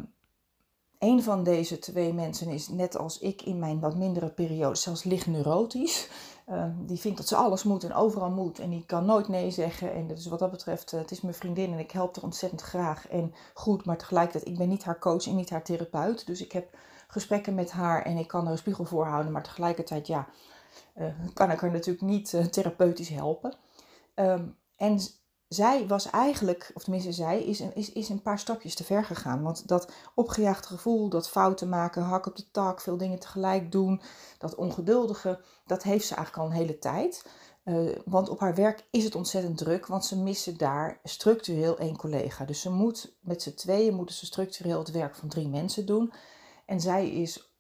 een 1.00 1.24
van 1.24 1.44
deze 1.44 1.80
twee 1.80 2.14
mensen 2.14 2.48
is 2.48 2.68
net 2.68 2.98
als 2.98 3.20
ik 3.20 3.42
in 3.42 3.60
mijn 3.60 3.80
wat 3.80 3.96
mindere 3.96 4.30
periode 4.30 4.76
zelfs 4.76 5.04
licht 5.04 5.28
neurotisch. 5.28 6.10
Ehm, 6.46 6.86
die 6.86 7.00
vindt 7.00 7.18
dat 7.18 7.28
ze 7.28 7.36
alles 7.36 7.64
moet 7.64 7.84
en 7.84 7.94
overal 7.94 8.30
moet. 8.30 8.60
En 8.60 8.70
die 8.70 8.86
kan 8.86 9.06
nooit 9.06 9.28
nee 9.28 9.52
zeggen. 9.52 9.94
En 9.94 10.08
dus 10.08 10.26
wat 10.26 10.40
dat 10.40 10.52
betreft, 10.52 10.94
uh, 10.94 11.00
het 11.00 11.12
is 11.12 11.22
mijn 11.22 11.34
vriendin 11.34 11.72
en 11.72 11.80
ik 11.80 11.92
help 11.92 12.16
haar 12.16 12.24
ontzettend 12.24 12.62
graag 12.62 13.08
en 13.08 13.34
goed. 13.54 13.86
Maar 13.86 13.98
tegelijkertijd, 13.98 14.48
ik 14.48 14.58
ben 14.58 14.70
niet 14.70 14.84
haar 14.84 15.00
coach 15.00 15.28
en 15.28 15.36
niet 15.36 15.50
haar 15.50 15.64
therapeut. 15.64 16.26
Dus 16.26 16.42
ik 16.42 16.52
heb 16.52 16.78
gesprekken 17.08 17.56
met 17.56 17.72
haar 17.72 18.06
en 18.06 18.18
ik 18.18 18.28
kan 18.28 18.46
er 18.46 18.52
een 18.52 18.58
spiegel 18.58 18.86
voor 18.86 19.06
houden. 19.06 19.32
Maar 19.32 19.44
tegelijkertijd, 19.44 20.08
ja, 20.08 20.28
uh, 20.98 21.06
kan 21.34 21.52
ik 21.52 21.60
haar 21.60 21.72
natuurlijk 21.72 22.06
niet 22.06 22.34
uh, 22.34 22.46
therapeutisch 22.46 23.10
helpen. 23.10 23.54
Um, 24.16 24.56
en 24.76 25.00
zij 25.54 25.88
was 25.88 26.10
eigenlijk, 26.10 26.72
of 26.74 26.84
tenminste 26.84 27.12
zij, 27.12 27.44
is 27.44 27.60
een, 27.60 27.76
is, 27.76 27.92
is 27.92 28.10
een 28.10 28.22
paar 28.22 28.40
stapjes 28.40 28.76
te 28.76 28.84
ver 28.84 29.04
gegaan. 29.04 29.44
Want 29.44 29.68
dat 29.68 29.92
opgejaagde 30.16 30.68
gevoel, 30.68 31.10
dat 31.10 31.30
fouten 31.30 31.70
maken, 31.70 32.02
hak 32.02 32.26
op 32.26 32.36
de 32.36 32.52
tak, 32.52 32.82
veel 32.82 32.98
dingen 32.98 33.20
tegelijk 33.20 33.72
doen, 33.72 34.02
dat 34.38 34.56
ongeduldige, 34.56 35.44
dat 35.66 35.84
heeft 35.84 36.08
ze 36.08 36.16
eigenlijk 36.16 36.46
al 36.46 36.52
een 36.52 36.62
hele 36.62 36.80
tijd. 36.80 37.26
Uh, 37.66 37.96
want 38.06 38.30
op 38.30 38.40
haar 38.40 38.56
werk 38.56 38.88
is 38.92 39.04
het 39.04 39.16
ontzettend 39.16 39.58
druk, 39.58 39.86
want 39.86 40.06
ze 40.06 40.18
missen 40.18 40.58
daar 40.58 41.00
structureel 41.04 41.78
één 41.78 41.98
collega. 41.98 42.46
Dus 42.46 42.62
ze 42.62 42.70
moet 42.70 43.18
met 43.22 43.42
z'n 43.42 43.54
tweeën 43.54 43.94
moeten 43.94 44.16
ze 44.16 44.26
structureel 44.26 44.80
het 44.80 44.92
werk 44.92 45.16
van 45.16 45.30
drie 45.30 45.48
mensen 45.48 45.86
doen. 45.86 46.14
En 46.66 46.82
zij 46.82 47.10
is 47.10 47.51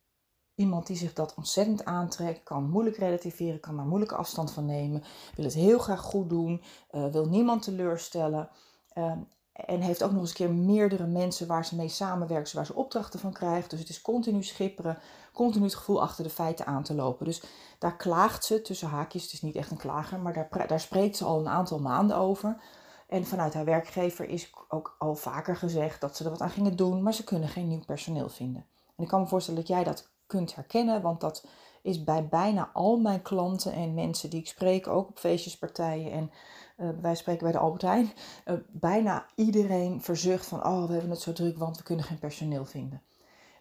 Iemand 0.61 0.87
die 0.87 0.97
zich 0.97 1.13
dat 1.13 1.33
ontzettend 1.35 1.85
aantrekt, 1.85 2.43
kan 2.43 2.69
moeilijk 2.69 2.97
relativeren, 2.97 3.59
kan 3.59 3.75
daar 3.75 3.85
moeilijke 3.85 4.15
afstand 4.15 4.51
van 4.51 4.65
nemen, 4.65 5.03
wil 5.35 5.45
het 5.45 5.53
heel 5.53 5.79
graag 5.79 6.01
goed 6.01 6.29
doen, 6.29 6.61
uh, 6.91 7.05
wil 7.05 7.25
niemand 7.25 7.61
teleurstellen. 7.63 8.49
Uh, 8.97 9.11
en 9.53 9.81
heeft 9.81 10.03
ook 10.03 10.11
nog 10.11 10.21
eens 10.21 10.29
een 10.29 10.35
keer 10.35 10.51
meerdere 10.51 11.05
mensen 11.05 11.47
waar 11.47 11.65
ze 11.65 11.75
mee 11.75 11.87
samenwerkt, 11.87 12.53
waar 12.53 12.65
ze 12.65 12.75
opdrachten 12.75 13.19
van 13.19 13.33
krijgt. 13.33 13.69
Dus 13.69 13.79
het 13.79 13.89
is 13.89 14.01
continu 14.01 14.43
schipperen, 14.43 14.97
continu 15.33 15.65
het 15.65 15.75
gevoel 15.75 16.01
achter 16.01 16.23
de 16.23 16.29
feiten 16.29 16.65
aan 16.65 16.83
te 16.83 16.93
lopen. 16.93 17.25
Dus 17.25 17.43
daar 17.79 17.97
klaagt 17.97 18.45
ze 18.45 18.61
tussen 18.61 18.87
haakjes. 18.87 19.23
Het 19.23 19.33
is 19.33 19.41
niet 19.41 19.55
echt 19.55 19.71
een 19.71 19.77
klager, 19.77 20.19
maar 20.19 20.33
daar, 20.33 20.67
daar 20.67 20.79
spreekt 20.79 21.17
ze 21.17 21.25
al 21.25 21.39
een 21.39 21.47
aantal 21.47 21.79
maanden 21.79 22.17
over. 22.17 22.61
En 23.07 23.25
vanuit 23.25 23.53
haar 23.53 23.65
werkgever 23.65 24.29
is 24.29 24.51
ook 24.67 24.95
al 24.99 25.15
vaker 25.15 25.55
gezegd 25.55 26.01
dat 26.01 26.15
ze 26.15 26.23
er 26.23 26.29
wat 26.29 26.41
aan 26.41 26.49
gingen 26.49 26.75
doen, 26.75 27.03
maar 27.03 27.13
ze 27.13 27.23
kunnen 27.23 27.49
geen 27.49 27.67
nieuw 27.67 27.85
personeel 27.85 28.29
vinden. 28.29 28.65
En 28.95 29.03
ik 29.03 29.07
kan 29.07 29.21
me 29.21 29.27
voorstellen 29.27 29.59
dat 29.59 29.69
jij 29.69 29.83
dat 29.83 30.09
kunt 30.31 30.55
herkennen. 30.55 31.01
Want 31.01 31.21
dat 31.21 31.45
is 31.81 32.03
bij 32.03 32.27
bijna 32.27 32.69
al 32.73 32.97
mijn 32.97 33.21
klanten 33.21 33.73
en 33.73 33.93
mensen 33.93 34.29
die 34.29 34.39
ik 34.39 34.47
spreek, 34.47 34.87
ook 34.87 35.09
op 35.09 35.19
feestjespartijen 35.19 36.11
en 36.11 36.31
uh, 36.77 36.89
wij 37.01 37.15
spreken 37.15 37.43
bij 37.43 37.51
de 37.51 37.57
Albert 37.57 37.81
Heijn, 37.81 38.11
uh, 38.45 38.55
bijna 38.89 39.25
iedereen 39.35 40.01
verzucht 40.01 40.45
van, 40.45 40.65
oh 40.65 40.85
we 40.85 40.91
hebben 40.91 41.11
het 41.11 41.21
zo 41.21 41.33
druk, 41.33 41.57
want 41.57 41.77
we 41.77 41.83
kunnen 41.83 42.05
geen 42.05 42.19
personeel 42.19 42.65
vinden. 42.65 43.01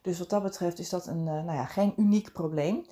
Dus 0.02 0.18
wat 0.18 0.30
dat 0.30 0.42
betreft 0.42 0.78
is 0.78 0.88
dat 0.88 1.06
een, 1.06 1.18
uh, 1.18 1.24
nou 1.24 1.52
ja, 1.52 1.64
geen 1.64 1.92
uniek 1.96 2.32
probleem. 2.32 2.86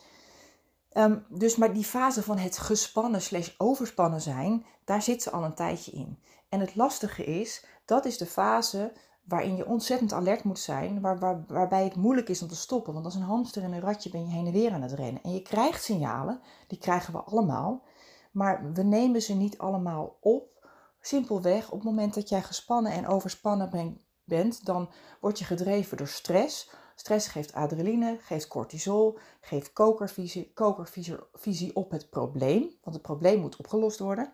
Um, 0.92 1.24
dus 1.28 1.56
maar 1.56 1.72
die 1.72 1.84
fase 1.84 2.22
van 2.22 2.38
het 2.38 2.58
gespannen 2.58 3.22
slash 3.22 3.54
overspannen 3.58 4.20
zijn, 4.20 4.66
daar 4.84 5.02
zit 5.02 5.22
ze 5.22 5.30
al 5.30 5.44
een 5.44 5.54
tijdje 5.54 5.92
in. 5.92 6.18
En 6.48 6.60
het 6.60 6.74
lastige 6.74 7.24
is, 7.24 7.64
dat 7.84 8.04
is 8.04 8.18
de 8.18 8.26
fase 8.26 8.92
waarin 9.28 9.56
je 9.56 9.66
ontzettend 9.66 10.12
alert 10.12 10.44
moet 10.44 10.58
zijn, 10.58 11.00
waar, 11.00 11.18
waar, 11.18 11.44
waarbij 11.46 11.84
het 11.84 11.96
moeilijk 11.96 12.28
is 12.28 12.42
om 12.42 12.48
te 12.48 12.56
stoppen. 12.56 12.92
Want 12.92 13.04
als 13.04 13.14
een 13.14 13.22
hamster 13.22 13.62
en 13.62 13.72
een 13.72 13.80
ratje 13.80 14.10
ben 14.10 14.26
je 14.26 14.32
heen 14.32 14.46
en 14.46 14.52
weer 14.52 14.72
aan 14.72 14.82
het 14.82 14.92
rennen. 14.92 15.22
En 15.22 15.32
je 15.32 15.42
krijgt 15.42 15.82
signalen, 15.82 16.40
die 16.66 16.78
krijgen 16.78 17.12
we 17.12 17.18
allemaal, 17.18 17.82
maar 18.30 18.72
we 18.72 18.82
nemen 18.82 19.22
ze 19.22 19.34
niet 19.34 19.58
allemaal 19.58 20.16
op. 20.20 20.66
Simpelweg, 21.00 21.70
op 21.70 21.78
het 21.78 21.88
moment 21.88 22.14
dat 22.14 22.28
jij 22.28 22.42
gespannen 22.42 22.92
en 22.92 23.06
overspannen 23.06 24.00
bent, 24.24 24.64
dan 24.64 24.90
word 25.20 25.38
je 25.38 25.44
gedreven 25.44 25.96
door 25.96 26.08
stress. 26.08 26.70
Stress 26.94 27.28
geeft 27.28 27.52
adrenaline, 27.52 28.18
geeft 28.20 28.48
cortisol, 28.48 29.18
geeft 29.40 29.72
kokervisie, 29.72 30.52
kokervisie 30.54 31.74
op 31.76 31.90
het 31.90 32.10
probleem, 32.10 32.60
want 32.60 32.96
het 32.96 33.02
probleem 33.02 33.40
moet 33.40 33.56
opgelost 33.56 33.98
worden. 33.98 34.32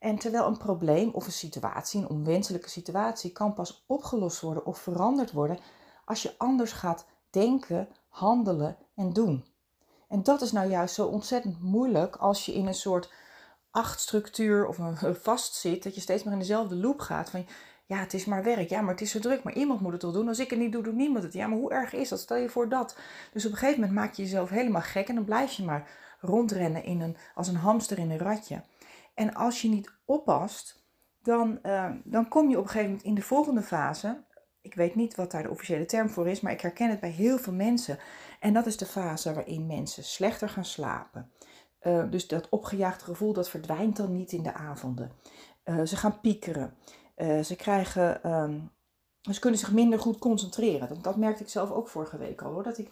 En 0.00 0.18
terwijl 0.18 0.46
een 0.46 0.56
probleem 0.56 1.10
of 1.10 1.26
een 1.26 1.32
situatie, 1.32 2.00
een 2.00 2.08
onwenselijke 2.08 2.68
situatie, 2.68 3.32
kan 3.32 3.54
pas 3.54 3.84
opgelost 3.86 4.40
worden 4.40 4.66
of 4.66 4.78
veranderd 4.78 5.32
worden 5.32 5.58
als 6.04 6.22
je 6.22 6.34
anders 6.38 6.72
gaat 6.72 7.06
denken, 7.30 7.88
handelen 8.08 8.76
en 8.94 9.12
doen. 9.12 9.44
En 10.08 10.22
dat 10.22 10.42
is 10.42 10.52
nou 10.52 10.68
juist 10.68 10.94
zo 10.94 11.06
ontzettend 11.06 11.62
moeilijk 11.62 12.16
als 12.16 12.46
je 12.46 12.54
in 12.54 12.66
een 12.66 12.74
soort 12.74 13.12
achtstructuur 13.70 14.66
of 14.66 14.78
een 14.78 15.14
vast 15.14 15.54
zit, 15.54 15.82
dat 15.82 15.94
je 15.94 16.00
steeds 16.00 16.22
maar 16.22 16.32
in 16.32 16.38
dezelfde 16.38 16.76
loop 16.76 17.00
gaat. 17.00 17.30
Van 17.30 17.46
ja, 17.86 17.96
het 17.96 18.14
is 18.14 18.24
maar 18.24 18.42
werk, 18.42 18.68
ja, 18.68 18.80
maar 18.80 18.92
het 18.92 19.00
is 19.00 19.10
zo 19.10 19.18
druk, 19.18 19.42
maar 19.42 19.54
iemand 19.54 19.80
moet 19.80 19.92
het 19.92 20.02
wel 20.02 20.12
doen. 20.12 20.28
Als 20.28 20.38
ik 20.38 20.50
het 20.50 20.58
niet 20.58 20.72
doe, 20.72 20.82
doet 20.82 20.94
niemand 20.94 21.24
het. 21.24 21.32
Ja, 21.32 21.46
maar 21.46 21.58
hoe 21.58 21.72
erg 21.72 21.92
is 21.92 22.08
dat? 22.08 22.20
Stel 22.20 22.36
je 22.36 22.48
voor 22.48 22.68
dat. 22.68 22.96
Dus 23.32 23.46
op 23.46 23.52
een 23.52 23.58
gegeven 23.58 23.80
moment 23.80 23.98
maak 23.98 24.14
je 24.14 24.22
jezelf 24.22 24.50
helemaal 24.50 24.82
gek 24.82 25.08
en 25.08 25.14
dan 25.14 25.24
blijf 25.24 25.52
je 25.52 25.64
maar 25.64 25.90
rondrennen 26.20 26.84
in 26.84 27.00
een, 27.00 27.16
als 27.34 27.48
een 27.48 27.56
hamster 27.56 27.98
in 27.98 28.10
een 28.10 28.18
ratje. 28.18 28.62
En 29.14 29.34
als 29.34 29.62
je 29.62 29.68
niet 29.68 29.92
oppast, 30.04 30.84
dan, 31.22 31.58
uh, 31.62 31.90
dan 32.04 32.28
kom 32.28 32.50
je 32.50 32.56
op 32.56 32.62
een 32.62 32.68
gegeven 32.68 32.88
moment 32.88 33.06
in 33.06 33.14
de 33.14 33.22
volgende 33.22 33.62
fase. 33.62 34.24
Ik 34.60 34.74
weet 34.74 34.94
niet 34.94 35.14
wat 35.14 35.30
daar 35.30 35.42
de 35.42 35.50
officiële 35.50 35.84
term 35.84 36.08
voor 36.08 36.28
is, 36.28 36.40
maar 36.40 36.52
ik 36.52 36.60
herken 36.60 36.90
het 36.90 37.00
bij 37.00 37.10
heel 37.10 37.38
veel 37.38 37.52
mensen. 37.52 37.98
En 38.40 38.52
dat 38.52 38.66
is 38.66 38.76
de 38.76 38.86
fase 38.86 39.34
waarin 39.34 39.66
mensen 39.66 40.04
slechter 40.04 40.48
gaan 40.48 40.64
slapen, 40.64 41.32
dus 42.10 42.28
dat 42.28 42.48
opgejaagde 42.48 43.04
gevoel, 43.04 43.32
dat 43.32 43.48
verdwijnt 43.48 43.96
dan 43.96 44.12
niet 44.12 44.32
in 44.32 44.42
de 44.42 44.54
avonden. 44.54 45.12
ze 45.84 45.96
gaan 45.96 46.20
piekeren. 46.20 46.74
ze 47.42 47.56
krijgen... 47.56 48.22
Ehm, 48.22 48.58
ze 49.20 49.40
kunnen 49.40 49.60
zich 49.60 49.72
minder 49.72 49.98
goed 49.98 50.18
concentreren. 50.18 50.88
Dat, 50.88 51.04
dat 51.04 51.16
merkte 51.16 51.42
ik 51.42 51.48
zelf 51.48 51.70
ook 51.70 51.88
vorige 51.88 52.18
week 52.18 52.42
al 52.42 52.52
hoor. 52.52 52.62
Dat 52.62 52.78
ik 52.78 52.90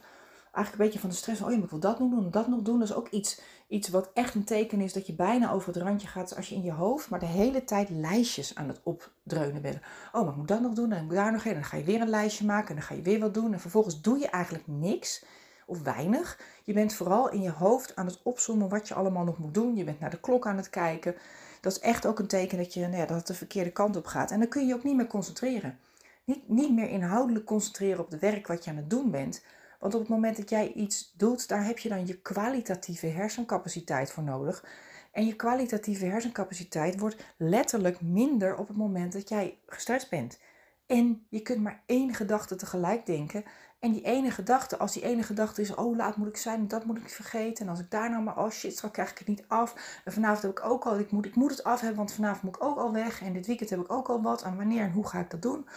eigenlijk 0.53 0.73
een 0.73 0.85
beetje 0.85 0.99
van 0.99 1.09
de 1.09 1.15
stress. 1.15 1.43
Oh, 1.43 1.51
je 1.51 1.59
moet 1.59 1.71
wel 1.71 1.81
dat 1.81 1.99
nog 1.99 2.11
doen, 2.11 2.31
dat 2.31 2.49
nog 2.49 2.63
doen. 2.63 2.79
Dat 2.79 2.89
is 2.89 2.95
ook 2.95 3.09
iets, 3.09 3.41
iets 3.69 3.89
wat 3.89 4.11
echt 4.15 4.35
een 4.35 4.45
teken 4.45 4.81
is 4.81 4.93
dat 4.93 5.07
je 5.07 5.15
bijna 5.15 5.53
over 5.53 5.73
het 5.75 5.83
randje 5.83 6.09
gaat. 6.09 6.37
Als 6.37 6.49
je 6.49 6.55
in 6.55 6.63
je 6.63 6.73
hoofd 6.73 7.11
maar 7.11 7.21
de 7.21 7.27
hele 7.27 7.65
tijd 7.65 7.91
lijstjes 7.91 8.55
aan 8.55 8.69
het 8.69 8.81
opdreunen 8.83 9.63
bent. 9.63 9.79
Oh, 10.13 10.23
maar 10.23 10.31
ik 10.31 10.37
moet 10.37 10.49
dat 10.49 10.61
nog 10.61 10.73
doen 10.73 10.93
en 10.93 10.97
ik 10.97 11.05
moet 11.05 11.15
daar 11.15 11.33
nog 11.33 11.43
heen. 11.43 11.55
En 11.55 11.61
dan 11.61 11.69
ga 11.69 11.77
je 11.77 11.85
weer 11.85 12.01
een 12.01 12.09
lijstje 12.09 12.45
maken 12.45 12.69
en 12.69 12.75
dan 12.75 12.85
ga 12.85 12.95
je 12.95 13.03
weer 13.03 13.21
wat 13.21 13.35
doen. 13.35 13.53
En 13.53 13.61
vervolgens 13.61 14.01
doe 14.01 14.19
je 14.19 14.29
eigenlijk 14.29 14.65
niks 14.67 15.25
of 15.67 15.83
weinig. 15.83 16.41
Je 16.65 16.73
bent 16.73 16.95
vooral 16.95 17.31
in 17.31 17.43
je 17.43 17.51
hoofd 17.51 17.97
aan 17.97 18.07
het 18.07 18.21
opzommen 18.23 18.69
wat 18.69 18.89
je 18.89 18.95
allemaal 18.95 19.25
nog 19.25 19.39
moet 19.39 19.55
doen. 19.55 19.77
Je 19.77 19.85
bent 19.85 20.01
naar 20.01 20.11
de 20.11 20.21
klok 20.21 20.47
aan 20.47 20.57
het 20.57 20.71
kijken. 20.71 21.15
Dat 21.61 21.73
is 21.73 21.81
echt 21.81 22.07
ook 22.07 22.19
een 22.19 22.27
teken 22.27 22.59
dat, 22.59 22.75
je, 22.75 22.81
nou 22.81 22.97
ja, 22.97 23.07
dat 23.07 23.17
het 23.17 23.27
de 23.27 23.35
verkeerde 23.35 23.71
kant 23.71 23.97
op 23.97 24.07
gaat. 24.07 24.31
En 24.31 24.39
dan 24.39 24.49
kun 24.49 24.61
je 24.61 24.69
je 24.69 24.75
ook 24.75 24.85
niet 24.85 24.97
meer 24.97 25.07
concentreren. 25.07 25.79
Niet, 26.25 26.49
niet 26.49 26.73
meer 26.73 26.89
inhoudelijk 26.89 27.45
concentreren 27.45 28.01
op 28.01 28.11
het 28.11 28.21
werk 28.21 28.47
wat 28.47 28.65
je 28.65 28.71
aan 28.71 28.77
het 28.77 28.91
doen 28.91 29.11
bent. 29.11 29.43
Want 29.79 29.95
op 29.95 30.01
het 30.01 30.09
moment 30.09 30.37
dat 30.37 30.51
jij 30.51 30.73
iets 30.73 31.13
doet, 31.17 31.49
daar 31.49 31.65
heb 31.65 31.79
je 31.79 31.89
dan 31.89 32.07
je 32.07 32.21
kwalitatieve 32.21 33.07
hersencapaciteit 33.07 34.11
voor 34.11 34.23
nodig. 34.23 34.65
En 35.13 35.27
je 35.27 35.37
kwalitatieve 35.37 36.05
hersencapaciteit 36.05 36.99
wordt 36.99 37.25
letterlijk 37.37 38.01
minder 38.01 38.57
op 38.57 38.69
het 38.69 38.77
moment 38.77 39.13
dat 39.13 39.29
jij 39.29 39.59
gestrest 39.67 40.11
bent. 40.11 40.39
En 40.87 41.27
je 41.29 41.41
kunt 41.41 41.63
maar 41.63 41.83
één 41.87 42.15
gedachte 42.15 42.55
tegelijk 42.57 43.07
denken. 43.07 43.45
En 43.79 43.93
die 43.93 44.05
ene 44.05 44.31
gedachte, 44.31 44.79
als 44.79 44.93
die 44.93 45.03
ene 45.03 45.23
gedachte 45.23 45.61
is, 45.61 45.75
oh 45.75 45.97
laat 45.97 46.17
moet 46.17 46.29
ik 46.29 46.37
zijn, 46.37 46.69
dat 46.69 46.85
moet 46.85 46.99
ik 46.99 47.09
vergeten. 47.09 47.65
En 47.65 47.71
als 47.71 47.81
ik 47.81 47.91
daar 47.91 48.11
nou 48.11 48.23
maar, 48.23 48.39
oh 48.39 48.51
shit, 48.51 48.73
straks 48.73 48.93
krijg 48.93 49.11
ik 49.11 49.19
het 49.19 49.27
niet 49.27 49.45
af. 49.49 50.01
En 50.05 50.13
vanavond 50.13 50.43
heb 50.43 50.51
ik 50.51 50.65
ook 50.65 50.85
al, 50.85 50.99
ik 50.99 51.11
moet, 51.11 51.27
ik 51.27 51.35
moet 51.35 51.51
het 51.51 51.65
af 51.65 51.81
hebben, 51.81 51.99
want 51.99 52.13
vanavond 52.13 52.43
moet 52.43 52.57
ik 52.57 52.63
ook 52.63 52.79
al 52.79 52.93
weg. 52.93 53.23
En 53.23 53.33
dit 53.33 53.47
weekend 53.47 53.71
heb 53.71 53.81
ik 53.81 53.93
ook 53.93 54.09
al 54.09 54.23
wat. 54.23 54.43
En 54.43 54.57
wanneer 54.57 54.83
en 54.83 54.93
hoe 54.93 55.07
ga 55.07 55.21
ik 55.21 55.31
dat 55.31 55.43
doen? 55.43 55.69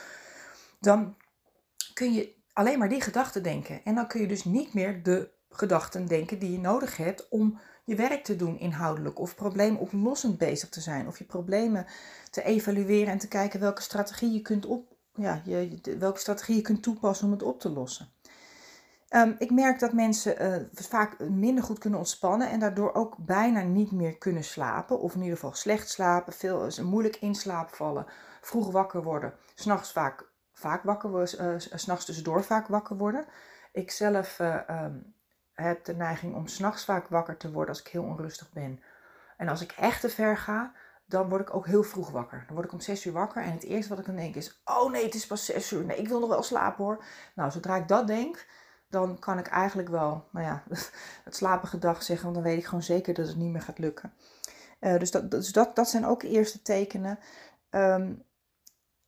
Dan 0.79 1.15
kun 1.93 2.13
je 2.13 2.40
alleen 2.53 2.79
maar 2.79 2.89
die 2.89 3.01
gedachten 3.01 3.43
denken. 3.43 3.81
En 3.83 3.95
dan 3.95 4.07
kun 4.07 4.21
je 4.21 4.27
dus 4.27 4.43
niet 4.43 4.73
meer 4.73 5.03
de 5.03 5.29
gedachten 5.49 6.05
denken 6.05 6.39
die 6.39 6.51
je 6.51 6.59
nodig 6.59 6.97
hebt 6.97 7.29
om 7.29 7.59
je 7.83 7.95
werk 7.95 8.23
te 8.23 8.35
doen 8.35 8.59
inhoudelijk. 8.59 9.19
Of 9.19 9.35
probleemoplossend 9.35 10.37
bezig 10.37 10.69
te 10.69 10.81
zijn. 10.81 11.07
Of 11.07 11.17
je 11.17 11.23
problemen 11.23 11.85
te 12.29 12.43
evalueren 12.43 13.13
en 13.13 13.17
te 13.17 13.27
kijken 13.27 13.59
welke 13.59 13.81
strategie 13.81 14.31
je 14.31 14.41
kunt, 14.41 14.65
op, 14.65 14.95
ja, 15.15 15.41
je, 15.45 15.79
welke 15.99 16.19
strategie 16.19 16.55
je 16.55 16.61
kunt 16.61 16.83
toepassen 16.83 17.25
om 17.25 17.31
het 17.31 17.43
op 17.43 17.59
te 17.59 17.69
lossen. 17.69 18.09
Ehm, 19.07 19.33
ik 19.37 19.51
merk 19.51 19.79
dat 19.79 19.93
mensen 19.93 20.41
uh, 20.41 20.55
vaak 20.73 21.29
minder 21.29 21.63
goed 21.63 21.79
kunnen 21.79 21.99
ontspannen 21.99 22.49
en 22.49 22.59
daardoor 22.59 22.93
ook 22.93 23.15
bijna 23.17 23.61
niet 23.61 23.91
meer 23.91 24.17
kunnen 24.17 24.43
slapen. 24.43 24.99
Of 24.99 25.13
in 25.13 25.21
ieder 25.21 25.35
geval 25.35 25.53
slecht 25.53 25.89
slapen, 25.89 26.33
veel, 26.33 26.69
moeilijk 26.83 27.15
in 27.15 27.35
slaap 27.35 27.69
vallen, 27.69 28.05
vroeg 28.41 28.71
wakker 28.71 29.03
worden. 29.03 29.33
S'nachts 29.55 29.91
vaak 29.91 30.30
vaak 30.61 30.83
wakker 30.83 31.09
worden, 31.09 31.53
uh, 31.53 31.59
s'nachts 31.79 32.05
tussendoor 32.05 32.43
vaak 32.43 32.67
wakker 32.67 32.97
worden. 32.97 33.25
Ik 33.71 33.91
zelf 33.91 34.39
uh, 34.39 34.59
um, 34.69 35.13
heb 35.53 35.85
de 35.85 35.95
neiging 35.95 36.35
om 36.35 36.47
s'nachts 36.47 36.85
vaak 36.85 37.07
wakker 37.07 37.37
te 37.37 37.51
worden 37.51 37.69
als 37.69 37.79
ik 37.79 37.87
heel 37.87 38.03
onrustig 38.03 38.51
ben. 38.51 38.81
En 39.37 39.47
als 39.47 39.61
ik 39.61 39.71
echt 39.71 40.01
te 40.01 40.09
ver 40.09 40.37
ga, 40.37 40.73
dan 41.05 41.29
word 41.29 41.41
ik 41.41 41.55
ook 41.55 41.65
heel 41.65 41.83
vroeg 41.83 42.09
wakker. 42.11 42.43
Dan 42.45 42.55
word 42.55 42.67
ik 42.67 42.73
om 42.73 42.79
6 42.79 43.05
uur 43.05 43.13
wakker 43.13 43.43
en 43.43 43.51
het 43.51 43.63
eerste 43.63 43.89
wat 43.89 43.99
ik 43.99 44.05
dan 44.05 44.15
denk 44.15 44.35
is: 44.35 44.61
Oh 44.65 44.91
nee, 44.91 45.05
het 45.05 45.15
is 45.15 45.27
pas 45.27 45.45
6 45.45 45.71
uur. 45.71 45.85
Nee, 45.85 45.97
ik 45.97 46.07
wil 46.07 46.19
nog 46.19 46.29
wel 46.29 46.43
slapen 46.43 46.83
hoor. 46.83 47.03
Nou, 47.35 47.51
zodra 47.51 47.75
ik 47.75 47.87
dat 47.87 48.07
denk, 48.07 48.45
dan 48.89 49.19
kan 49.19 49.37
ik 49.37 49.47
eigenlijk 49.47 49.89
wel, 49.89 50.27
nou 50.31 50.45
ja, 50.45 50.63
het 51.25 51.35
slapen 51.35 51.79
dag 51.79 52.03
zeggen, 52.03 52.23
want 52.25 52.35
dan 52.35 52.45
weet 52.45 52.57
ik 52.57 52.65
gewoon 52.65 52.83
zeker 52.83 53.13
dat 53.13 53.27
het 53.27 53.35
niet 53.35 53.51
meer 53.51 53.61
gaat 53.61 53.79
lukken. 53.79 54.13
Dus 54.79 55.11
dat, 55.11 55.31
dus 55.31 55.51
dat, 55.51 55.75
dat 55.75 55.89
zijn 55.89 56.05
ook 56.05 56.23
eerste 56.23 56.61
tekenen. 56.61 57.19
Um, 57.69 58.23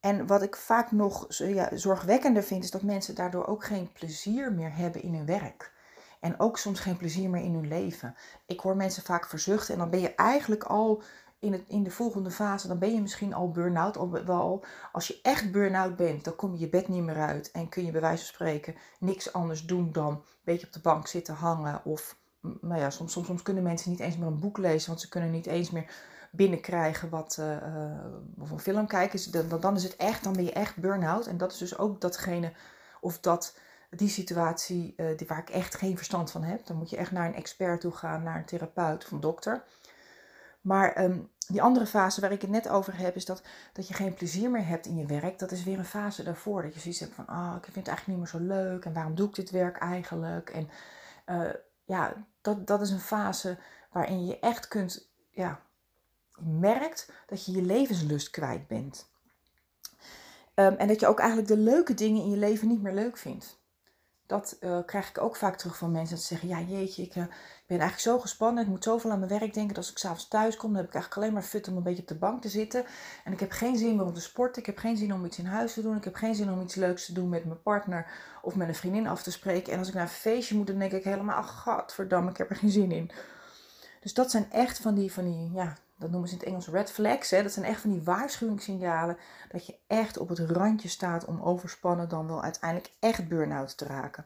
en 0.03 0.27
wat 0.27 0.41
ik 0.41 0.55
vaak 0.55 0.91
nog 0.91 1.25
ja, 1.37 1.69
zorgwekkender 1.73 2.43
vind, 2.43 2.63
is 2.63 2.71
dat 2.71 2.81
mensen 2.81 3.15
daardoor 3.15 3.45
ook 3.45 3.63
geen 3.63 3.91
plezier 3.91 4.53
meer 4.53 4.75
hebben 4.75 5.01
in 5.01 5.13
hun 5.13 5.25
werk. 5.25 5.71
En 6.19 6.39
ook 6.39 6.57
soms 6.57 6.79
geen 6.79 6.97
plezier 6.97 7.29
meer 7.29 7.43
in 7.43 7.53
hun 7.53 7.67
leven. 7.67 8.15
Ik 8.45 8.59
hoor 8.59 8.75
mensen 8.75 9.03
vaak 9.03 9.25
verzuchten 9.27 9.73
en 9.73 9.79
dan 9.79 9.89
ben 9.89 9.99
je 9.99 10.15
eigenlijk 10.15 10.63
al 10.63 11.01
in, 11.39 11.51
het, 11.51 11.63
in 11.67 11.83
de 11.83 11.91
volgende 11.91 12.31
fase, 12.31 12.67
dan 12.67 12.79
ben 12.79 12.93
je 12.93 13.01
misschien 13.01 13.33
al 13.33 13.51
burn-out. 13.51 13.97
Al, 14.27 14.63
als 14.91 15.07
je 15.07 15.19
echt 15.21 15.51
burn-out 15.51 15.95
bent, 15.95 16.23
dan 16.23 16.35
kom 16.35 16.53
je 16.53 16.59
je 16.59 16.69
bed 16.69 16.87
niet 16.87 17.03
meer 17.03 17.19
uit 17.19 17.51
en 17.51 17.69
kun 17.69 17.85
je 17.85 17.91
bij 17.91 18.01
wijze 18.01 18.25
van 18.25 18.33
spreken 18.33 18.75
niks 18.99 19.33
anders 19.33 19.65
doen 19.65 19.91
dan 19.91 20.11
een 20.13 20.21
beetje 20.43 20.67
op 20.67 20.73
de 20.73 20.81
bank 20.81 21.07
zitten 21.07 21.33
hangen. 21.33 21.85
Of 21.85 22.17
nou 22.61 22.79
ja, 22.79 22.89
soms, 22.89 23.11
soms, 23.11 23.27
soms 23.27 23.41
kunnen 23.41 23.63
mensen 23.63 23.91
niet 23.91 23.99
eens 23.99 24.17
meer 24.17 24.27
een 24.27 24.39
boek 24.39 24.57
lezen, 24.57 24.89
want 24.89 25.01
ze 25.01 25.09
kunnen 25.09 25.31
niet 25.31 25.45
eens 25.45 25.71
meer 25.71 25.91
binnenkrijgen 26.35 27.09
wat, 27.09 27.37
uh, 27.39 27.57
of 28.39 28.51
een 28.51 28.59
film 28.59 28.87
kijken, 28.87 29.49
dan, 29.49 29.59
dan 29.59 29.75
is 29.75 29.83
het 29.83 29.95
echt, 29.95 30.23
dan 30.23 30.33
ben 30.33 30.43
je 30.43 30.53
echt 30.53 30.75
burn-out. 30.75 31.27
En 31.27 31.37
dat 31.37 31.51
is 31.51 31.57
dus 31.57 31.77
ook 31.77 32.01
datgene, 32.01 32.51
of 33.01 33.19
dat, 33.19 33.57
die 33.89 34.09
situatie 34.09 34.93
uh, 34.97 35.17
die, 35.17 35.27
waar 35.27 35.39
ik 35.39 35.49
echt 35.49 35.75
geen 35.75 35.95
verstand 35.97 36.31
van 36.31 36.43
heb. 36.43 36.65
Dan 36.65 36.77
moet 36.77 36.89
je 36.89 36.97
echt 36.97 37.11
naar 37.11 37.27
een 37.27 37.35
expert 37.35 37.81
toe 37.81 37.91
gaan, 37.91 38.23
naar 38.23 38.37
een 38.37 38.45
therapeut 38.45 39.03
of 39.05 39.11
een 39.11 39.19
dokter. 39.19 39.63
Maar 40.61 40.93
ehm, 40.93 41.19
die 41.47 41.61
andere 41.61 41.85
fase 41.85 42.21
waar 42.21 42.31
ik 42.31 42.41
het 42.41 42.49
net 42.49 42.69
over 42.69 42.97
heb, 42.97 43.15
is 43.15 43.25
dat, 43.25 43.43
dat 43.73 43.87
je 43.87 43.93
geen 43.93 44.13
plezier 44.13 44.49
meer 44.49 44.67
hebt 44.67 44.85
in 44.85 44.97
je 44.97 45.05
werk. 45.05 45.39
Dat 45.39 45.51
is 45.51 45.63
weer 45.63 45.79
een 45.79 45.85
fase 45.85 46.23
daarvoor. 46.23 46.61
Dat 46.61 46.73
je 46.73 46.79
zoiets 46.79 46.99
hebt 46.99 47.13
van, 47.13 47.27
ah, 47.27 47.55
ik 47.57 47.63
vind 47.63 47.75
het 47.75 47.87
eigenlijk 47.87 48.07
niet 48.07 48.17
meer 48.17 48.41
zo 48.41 48.47
leuk. 48.47 48.85
En 48.85 48.93
waarom 48.93 49.15
doe 49.15 49.27
ik 49.27 49.35
dit 49.35 49.49
werk 49.49 49.77
eigenlijk? 49.77 50.49
En 50.49 50.69
ja, 51.85 52.13
dat, 52.41 52.67
dat 52.67 52.81
is 52.81 52.89
een 52.89 52.99
fase 52.99 53.57
waarin 53.91 54.25
je 54.25 54.39
echt 54.39 54.67
kunt, 54.67 55.09
ja, 55.29 55.61
merkt 56.39 57.11
dat 57.27 57.45
je 57.45 57.51
je 57.51 57.61
levenslust 57.61 58.29
kwijt 58.29 58.67
bent. 58.67 59.11
Ehm, 60.53 60.73
en 60.73 60.87
dat 60.87 60.99
je 60.99 61.07
ook 61.07 61.19
eigenlijk 61.19 61.49
de 61.49 61.57
leuke 61.57 61.93
dingen 61.93 62.23
in 62.23 62.29
je 62.29 62.37
leven 62.37 62.67
niet 62.67 62.81
meer 62.81 62.93
leuk 62.93 63.17
vindt. 63.17 63.61
Dat 64.25 64.57
uh, 64.59 64.79
krijg 64.85 65.09
ik 65.09 65.21
ook 65.21 65.35
vaak 65.35 65.57
terug 65.57 65.77
van 65.77 65.91
mensen 65.91 66.15
dat 66.15 66.25
zeggen: 66.25 66.47
Ja, 66.47 66.59
jeetje, 66.59 67.03
ik, 67.03 67.15
uh, 67.15 67.23
ben 67.67 67.79
eigenlijk 67.79 67.99
zo 67.99 68.19
gespannen. 68.19 68.63
Ik 68.63 68.69
moet 68.69 68.83
zoveel 68.83 69.11
aan 69.11 69.19
mijn 69.19 69.39
werk 69.39 69.53
denken. 69.53 69.67
Dat 69.67 69.77
als 69.77 69.91
ik 69.91 69.97
s'avonds 69.97 70.27
thuis 70.27 70.57
kom, 70.57 70.69
dan 70.69 70.77
heb 70.77 70.87
ik 70.87 70.93
eigenlijk 70.93 71.23
alleen 71.23 71.33
maar 71.33 71.49
fut 71.49 71.67
om 71.67 71.77
een 71.77 71.83
beetje 71.83 72.01
op 72.01 72.07
de 72.07 72.15
bank 72.15 72.41
te 72.41 72.49
zitten. 72.49 72.85
En 73.23 73.31
ik 73.33 73.39
heb 73.39 73.51
geen 73.51 73.77
zin 73.77 73.95
meer 73.95 74.05
om 74.05 74.13
te 74.13 74.21
sporten. 74.21 74.61
Ik 74.61 74.65
heb 74.65 74.77
geen 74.77 74.97
zin 74.97 75.13
om 75.13 75.25
iets 75.25 75.37
in 75.37 75.45
huis 75.45 75.73
te 75.73 75.81
doen. 75.81 75.97
Ik 75.97 76.03
heb 76.03 76.15
geen 76.15 76.35
zin 76.35 76.51
om 76.51 76.61
iets 76.61 76.75
leuks 76.75 77.05
te 77.05 77.13
doen 77.13 77.29
met 77.29 77.45
mijn 77.45 77.61
partner 77.61 78.11
of 78.41 78.55
met 78.55 78.67
een 78.67 78.75
vriendin 78.75 79.07
af 79.07 79.23
te 79.23 79.31
spreken. 79.31 79.73
En 79.73 79.79
als 79.79 79.87
ik 79.87 79.93
naar 79.93 80.03
een 80.03 80.09
feestje 80.09 80.55
moet, 80.55 80.67
dan 80.67 80.79
denk 80.79 80.91
ik 80.91 81.03
helemaal: 81.03 81.37
Ach, 81.37 81.61
godverdamme, 81.61 82.29
ik 82.29 82.37
heb 82.37 82.49
er 82.49 82.55
geen 82.55 82.69
zin 82.69 82.91
in. 82.91 83.11
Dus 84.01 84.13
dat 84.13 84.31
zijn 84.31 84.51
echt 84.51 84.79
van 84.79 84.95
die, 84.95 85.11
van 85.11 85.23
die 85.25 85.51
ja, 85.53 85.77
dat 86.03 86.11
noemen 86.11 86.29
ze 86.29 86.35
in 86.35 86.39
het 86.39 86.49
Engels 86.49 86.67
red 86.67 86.91
flags. 86.91 87.29
Hè? 87.29 87.43
Dat 87.43 87.51
zijn 87.51 87.65
echt 87.65 87.81
van 87.81 87.91
die 87.91 88.03
waarschuwingssignalen 88.03 89.17
dat 89.51 89.65
je 89.65 89.75
echt 89.87 90.17
op 90.17 90.29
het 90.29 90.39
randje 90.39 90.87
staat 90.87 91.25
om 91.25 91.41
overspannen 91.41 92.09
dan 92.09 92.27
wel 92.27 92.43
uiteindelijk 92.43 92.93
echt 92.99 93.27
burn-out 93.27 93.77
te 93.77 93.85
raken. 93.85 94.25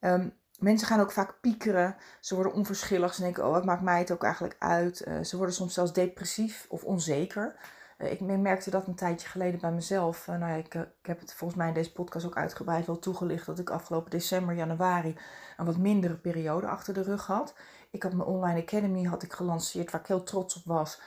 Um, 0.00 0.32
mensen 0.58 0.86
gaan 0.86 1.00
ook 1.00 1.12
vaak 1.12 1.40
piekeren. 1.40 1.96
Ze 2.20 2.34
worden 2.34 2.52
onverschillig. 2.52 3.14
Ze 3.14 3.20
denken, 3.20 3.46
oh, 3.46 3.52
wat 3.52 3.64
maakt 3.64 3.82
mij 3.82 3.98
het 3.98 4.10
ook 4.10 4.24
eigenlijk 4.24 4.56
uit? 4.58 5.04
Uh, 5.08 5.20
ze 5.22 5.36
worden 5.36 5.54
soms 5.54 5.74
zelfs 5.74 5.92
depressief 5.92 6.66
of 6.68 6.84
onzeker. 6.84 7.54
Uh, 7.98 8.10
ik 8.12 8.20
merkte 8.20 8.70
dat 8.70 8.86
een 8.86 8.94
tijdje 8.94 9.28
geleden 9.28 9.60
bij 9.60 9.72
mezelf. 9.72 10.26
Uh, 10.26 10.38
nou 10.38 10.52
ja, 10.52 10.56
ik, 10.56 10.74
ik, 10.74 10.86
heb 11.02 11.20
het 11.20 11.34
volgens 11.34 11.58
mij 11.58 11.68
in 11.68 11.74
deze 11.74 11.92
podcast 11.92 12.26
ook 12.26 12.36
uitgebreid 12.36 12.86
wel 12.86 12.98
toegelicht 12.98 13.46
dat 13.46 13.58
ik 13.58 13.70
afgelopen 13.70 14.10
december, 14.10 14.54
januari 14.54 15.16
een 15.56 15.64
wat 15.64 15.76
mindere 15.76 16.14
periode 16.14 16.66
achter 16.66 16.94
de 16.94 17.02
rug 17.02 17.26
had. 17.26 17.54
Ik 17.90 18.02
had 18.02 18.12
mijn 18.12 18.28
online 18.28 18.60
academy 18.60 19.02
had 19.02 19.22
ik 19.22 19.32
gelanceerd 19.32 19.90
waar 19.90 20.00
ik 20.00 20.06
heel 20.06 20.22
trots 20.22 20.56
op 20.56 20.62
was. 20.64 21.00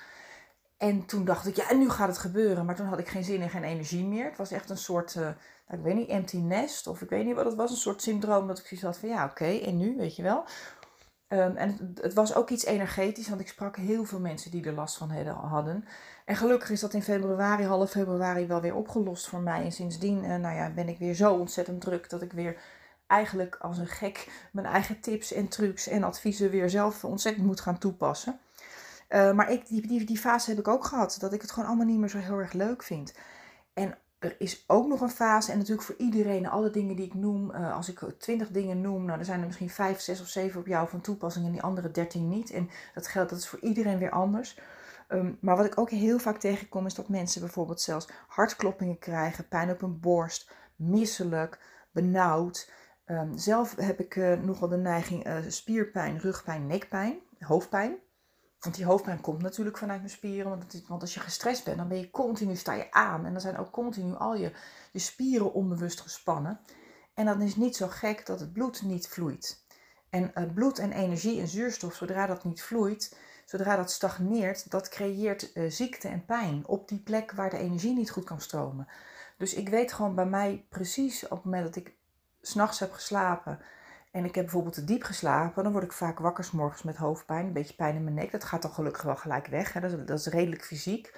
En 0.77 1.05
toen 1.05 1.25
dacht 1.25 1.47
ik, 1.47 1.55
ja, 1.55 1.69
en 1.69 1.79
nu 1.79 1.89
gaat 1.89 2.07
het 2.07 2.17
gebeuren. 2.17 2.65
Maar 2.65 2.75
toen 2.75 2.87
had 2.87 2.99
ik 2.99 3.07
geen 3.07 3.23
zin 3.23 3.41
en 3.41 3.49
geen 3.49 3.63
energie 3.63 4.05
meer. 4.05 4.25
Het 4.25 4.37
was 4.37 4.51
echt 4.51 4.69
een 4.69 4.77
soort, 4.77 5.15
uh, 5.15 5.27
ik 5.69 5.79
weet 5.81 5.95
niet, 5.95 6.09
empty 6.09 6.37
nest. 6.37 6.87
Of 6.87 7.01
ik 7.01 7.09
weet 7.09 7.25
niet 7.25 7.35
wat 7.35 7.45
het 7.45 7.55
was. 7.55 7.71
Een 7.71 7.77
soort 7.77 8.01
syndroom 8.01 8.47
dat 8.47 8.59
ik 8.59 8.65
zoiets 8.65 8.85
had 8.85 8.97
van, 8.97 9.09
ja, 9.09 9.25
oké, 9.25 9.45
en 9.45 9.77
nu, 9.77 9.95
weet 9.97 10.15
je 10.15 10.23
wel. 10.23 10.45
Um, 11.33 11.55
en 11.55 11.93
het, 12.01 12.13
was 12.13 12.35
ook 12.35 12.49
iets 12.49 12.65
energetisch, 12.65 13.29
want 13.29 13.41
ik 13.41 13.47
sprak 13.47 13.75
heel 13.75 14.05
veel 14.05 14.19
mensen 14.19 14.51
die 14.51 14.65
er 14.65 14.73
last 14.73 14.97
van 14.97 15.11
hadden. 15.27 15.85
En 16.25 16.35
gelukkig 16.35 16.69
is 16.69 16.79
dat 16.79 16.93
in 16.93 17.03
februari, 17.03 17.63
half 17.63 17.89
februari, 17.89 18.47
wel 18.47 18.61
weer 18.61 18.75
opgelost 18.75 19.27
voor 19.27 19.41
mij. 19.41 19.63
En 19.63 19.71
sindsdien 19.71 20.23
uh, 20.23 20.35
nou 20.35 20.55
ja, 20.55 20.69
ben 20.69 20.89
ik 20.89 20.97
weer 20.97 21.13
zo 21.13 21.33
ontzettend 21.33 21.81
druk 21.81 22.09
dat 22.09 22.21
ik 22.21 22.33
weer 22.33 22.57
eigenlijk 23.11 23.55
als 23.55 23.77
een 23.77 23.87
gek 23.87 24.47
mijn 24.51 24.67
eigen 24.67 24.99
tips 24.99 25.33
en 25.33 25.47
trucs 25.47 25.87
en 25.87 26.03
adviezen 26.03 26.49
weer 26.49 26.69
zelf 26.69 27.03
ontzettend 27.03 27.45
moet 27.45 27.61
gaan 27.61 27.77
toepassen. 27.77 28.39
Uh, 29.09 29.31
maar 29.31 29.51
ik, 29.51 29.67
die, 29.67 30.05
die, 30.05 30.17
fase 30.17 30.49
heb 30.49 30.59
ik 30.59 30.67
ook 30.67 30.85
gehad, 30.85 31.17
dat 31.19 31.33
ik 31.33 31.41
het 31.41 31.51
gewoon 31.51 31.67
allemaal 31.67 31.85
niet 31.85 31.99
meer 31.99 32.09
zo 32.09 32.17
heel 32.17 32.37
erg 32.37 32.53
leuk 32.53 32.83
vind. 32.83 33.13
En 33.73 33.97
er 34.19 34.35
is 34.39 34.63
ook 34.67 34.87
nog 34.87 35.01
een 35.01 35.09
fase, 35.09 35.51
en 35.51 35.57
natuurlijk 35.57 35.87
voor 35.87 35.95
iedereen, 35.97 36.49
alle 36.49 36.69
dingen 36.69 36.95
die 36.95 37.05
ik 37.05 37.13
noem, 37.13 37.51
uh, 37.51 37.75
als 37.75 37.89
ik 37.89 37.99
twintig 38.17 38.49
dingen 38.49 38.81
noem, 38.81 39.05
nou, 39.05 39.19
er 39.19 39.25
zijn 39.25 39.39
er 39.39 39.45
misschien 39.45 39.69
vijf, 39.69 39.99
zes 39.99 40.21
of 40.21 40.27
zeven 40.27 40.59
op 40.59 40.67
jou 40.67 40.89
van 40.89 41.01
toepassing 41.01 41.45
en 41.45 41.51
die 41.51 41.61
andere 41.61 41.91
dertien 41.91 42.29
niet. 42.29 42.51
En 42.51 42.69
dat 42.93 43.07
geldt, 43.07 43.29
dat 43.29 43.39
is 43.39 43.47
voor 43.47 43.59
iedereen 43.59 43.97
weer 43.97 44.11
anders. 44.11 44.59
Um, 45.09 45.37
maar 45.41 45.57
wat 45.57 45.65
ik 45.65 45.77
ook 45.77 45.89
heel 45.89 46.19
vaak 46.19 46.37
tegenkom, 46.37 46.85
is 46.85 46.93
dat 46.93 47.09
mensen 47.09 47.41
bijvoorbeeld 47.41 47.81
zelfs 47.81 48.07
hartkloppingen 48.27 48.99
krijgen, 48.99 49.47
pijn 49.47 49.69
op 49.69 49.81
hun 49.81 49.99
borst, 49.99 50.51
misselijk, 50.75 51.59
benauwd. 51.91 52.71
Um, 53.11 53.37
zelf 53.37 53.75
heb 53.75 53.99
ik 53.99 54.15
uh, 54.15 54.41
nogal 54.41 54.67
de 54.67 54.77
neiging 54.77 55.27
uh, 55.27 55.37
spierpijn, 55.47 56.19
rugpijn, 56.19 56.67
nekpijn. 56.67 57.19
hoofdpijn. 57.39 57.97
Want 58.59 58.75
die 58.75 58.85
hoofdpijn 58.85 59.21
komt 59.21 59.41
natuurlijk 59.41 59.77
vanuit 59.77 59.99
mijn 59.99 60.11
spieren. 60.11 60.49
Want, 60.49 60.83
want 60.87 61.01
als 61.01 61.13
je 61.13 61.19
gestrest 61.19 61.63
bent, 61.63 61.77
dan 61.77 61.87
ben 61.87 61.97
je 61.97 62.11
continu, 62.11 62.55
sta 62.55 62.73
je 62.73 62.91
aan. 62.91 63.25
En 63.25 63.31
dan 63.31 63.41
zijn 63.41 63.57
ook 63.57 63.71
continu 63.71 64.15
al 64.15 64.35
je, 64.35 64.51
je 64.91 64.99
spieren 64.99 65.53
onbewust 65.53 66.01
gespannen. 66.01 66.59
En 67.13 67.25
dan 67.25 67.41
is 67.41 67.55
niet 67.55 67.75
zo 67.75 67.87
gek 67.87 68.25
dat 68.25 68.39
het 68.39 68.53
bloed 68.53 68.81
niet 68.81 69.07
vloeit. 69.07 69.65
En 70.09 70.31
uh, 70.35 70.53
bloed 70.53 70.79
en 70.79 70.91
energie 70.91 71.39
en 71.39 71.47
zuurstof, 71.47 71.95
zodra 71.95 72.25
dat 72.25 72.43
niet 72.43 72.63
vloeit, 72.63 73.17
zodra 73.45 73.75
dat 73.75 73.91
stagneert, 73.91 74.71
dat 74.71 74.89
creëert 74.89 75.51
uh, 75.53 75.69
ziekte 75.69 76.07
en 76.07 76.25
pijn 76.25 76.67
op 76.67 76.87
die 76.87 76.99
plek 76.99 77.31
waar 77.31 77.49
de 77.49 77.57
energie 77.57 77.93
niet 77.93 78.11
goed 78.11 78.23
kan 78.23 78.41
stromen. 78.41 78.87
Dus 79.37 79.53
ik 79.53 79.69
weet 79.69 79.93
gewoon 79.93 80.15
bij 80.15 80.25
mij 80.25 80.65
precies 80.69 81.23
op 81.23 81.29
het 81.29 81.43
moment 81.43 81.63
dat 81.63 81.75
ik 81.75 81.99
s'nachts 82.41 82.79
heb 82.79 82.91
geslapen 82.91 83.59
en 84.11 84.25
ik 84.25 84.35
heb 84.35 84.43
bijvoorbeeld 84.43 84.73
te 84.73 84.83
diep 84.83 85.03
geslapen, 85.03 85.63
dan 85.63 85.71
word 85.71 85.83
ik 85.83 85.91
vaak 85.91 86.19
wakker 86.19 86.43
s 86.43 86.51
morgens 86.51 86.83
met 86.83 86.97
hoofdpijn, 86.97 87.45
een 87.45 87.53
beetje 87.53 87.75
pijn 87.75 87.95
in 87.95 88.03
mijn 88.03 88.15
nek. 88.15 88.31
Dat 88.31 88.43
gaat 88.43 88.61
dan 88.61 88.71
gelukkig 88.71 89.01
wel 89.01 89.15
gelijk 89.15 89.47
weg, 89.47 89.73
hè? 89.73 89.79
Dat, 89.79 89.91
is, 89.91 90.05
dat 90.05 90.19
is 90.19 90.25
redelijk 90.25 90.65
fysiek. 90.65 91.11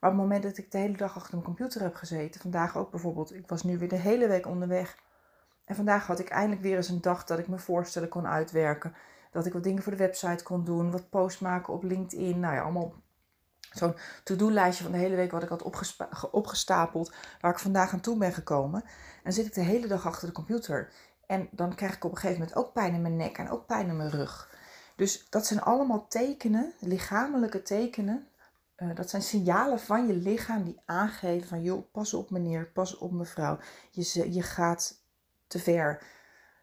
Maar 0.00 0.10
op 0.10 0.16
het 0.16 0.26
moment 0.26 0.42
dat 0.42 0.58
ik 0.58 0.70
de 0.70 0.78
hele 0.78 0.96
dag 0.96 1.16
achter 1.16 1.32
mijn 1.32 1.44
computer 1.46 1.82
heb 1.82 1.94
gezeten, 1.94 2.40
vandaag 2.40 2.76
ook 2.76 2.90
bijvoorbeeld, 2.90 3.34
ik 3.34 3.48
was 3.48 3.62
nu 3.62 3.78
weer 3.78 3.88
de 3.88 3.96
hele 3.96 4.28
week 4.28 4.46
onderweg. 4.46 4.98
En 5.64 5.74
vandaag 5.74 6.06
had 6.06 6.18
ik 6.18 6.28
eindelijk 6.28 6.62
weer 6.62 6.76
eens 6.76 6.88
een 6.88 7.00
dag 7.00 7.24
dat 7.24 7.38
ik 7.38 7.48
me 7.48 7.58
voorstellen 7.58 8.08
kon 8.08 8.26
uitwerken. 8.26 8.94
Dat 9.30 9.46
ik 9.46 9.52
wat 9.52 9.62
dingen 9.62 9.82
voor 9.82 9.92
de 9.92 9.98
website 9.98 10.44
kon 10.44 10.64
doen, 10.64 10.90
wat 10.90 11.10
posts 11.10 11.40
maken 11.40 11.72
op 11.72 11.82
LinkedIn. 11.82 12.40
Nou 12.40 12.54
ja, 12.54 12.62
allemaal 12.62 12.94
zo'n 13.70 13.96
to-do-lijstje 14.24 14.84
van 14.84 14.92
de 14.92 14.98
hele 14.98 15.16
week 15.16 15.30
wat 15.30 15.42
ik 15.42 15.48
had 15.48 15.62
opgestapeld, 16.30 17.12
waar 17.40 17.52
ik 17.52 17.58
vandaag 17.58 17.92
aan 17.92 18.00
toe 18.00 18.16
ben 18.18 18.32
gekomen. 18.32 18.82
En 18.82 19.22
dan 19.22 19.32
zit 19.32 19.46
ik 19.46 19.54
de 19.54 19.60
hele 19.60 19.86
dag 19.86 20.06
achter 20.06 20.26
de 20.26 20.34
computer. 20.34 20.92
En 21.26 21.48
dan 21.50 21.74
krijg 21.74 21.94
ik 21.94 22.04
op 22.04 22.10
een 22.10 22.16
gegeven 22.16 22.40
moment 22.40 22.58
ook 22.58 22.72
pijn 22.72 22.94
in 22.94 23.02
mijn 23.02 23.16
nek 23.16 23.38
en 23.38 23.50
ook 23.50 23.66
pijn 23.66 23.88
in 23.88 23.96
mijn 23.96 24.10
rug. 24.10 24.54
Dus 24.96 25.26
dat 25.30 25.46
zijn 25.46 25.60
allemaal 25.60 26.06
tekenen, 26.08 26.72
lichamelijke 26.80 27.62
tekenen. 27.62 28.28
Uh, 28.76 28.94
dat 28.94 29.10
zijn 29.10 29.22
signalen 29.22 29.80
van 29.80 30.06
je 30.06 30.12
lichaam 30.12 30.64
die 30.64 30.80
aangeven 30.84 31.48
van 31.48 31.62
joh, 31.62 31.92
pas 31.92 32.14
op 32.14 32.30
meneer, 32.30 32.66
pas 32.66 32.98
op 32.98 33.12
mevrouw. 33.12 33.58
Je, 33.90 34.32
je 34.32 34.42
gaat 34.42 35.04
te 35.46 35.58
ver. 35.58 36.02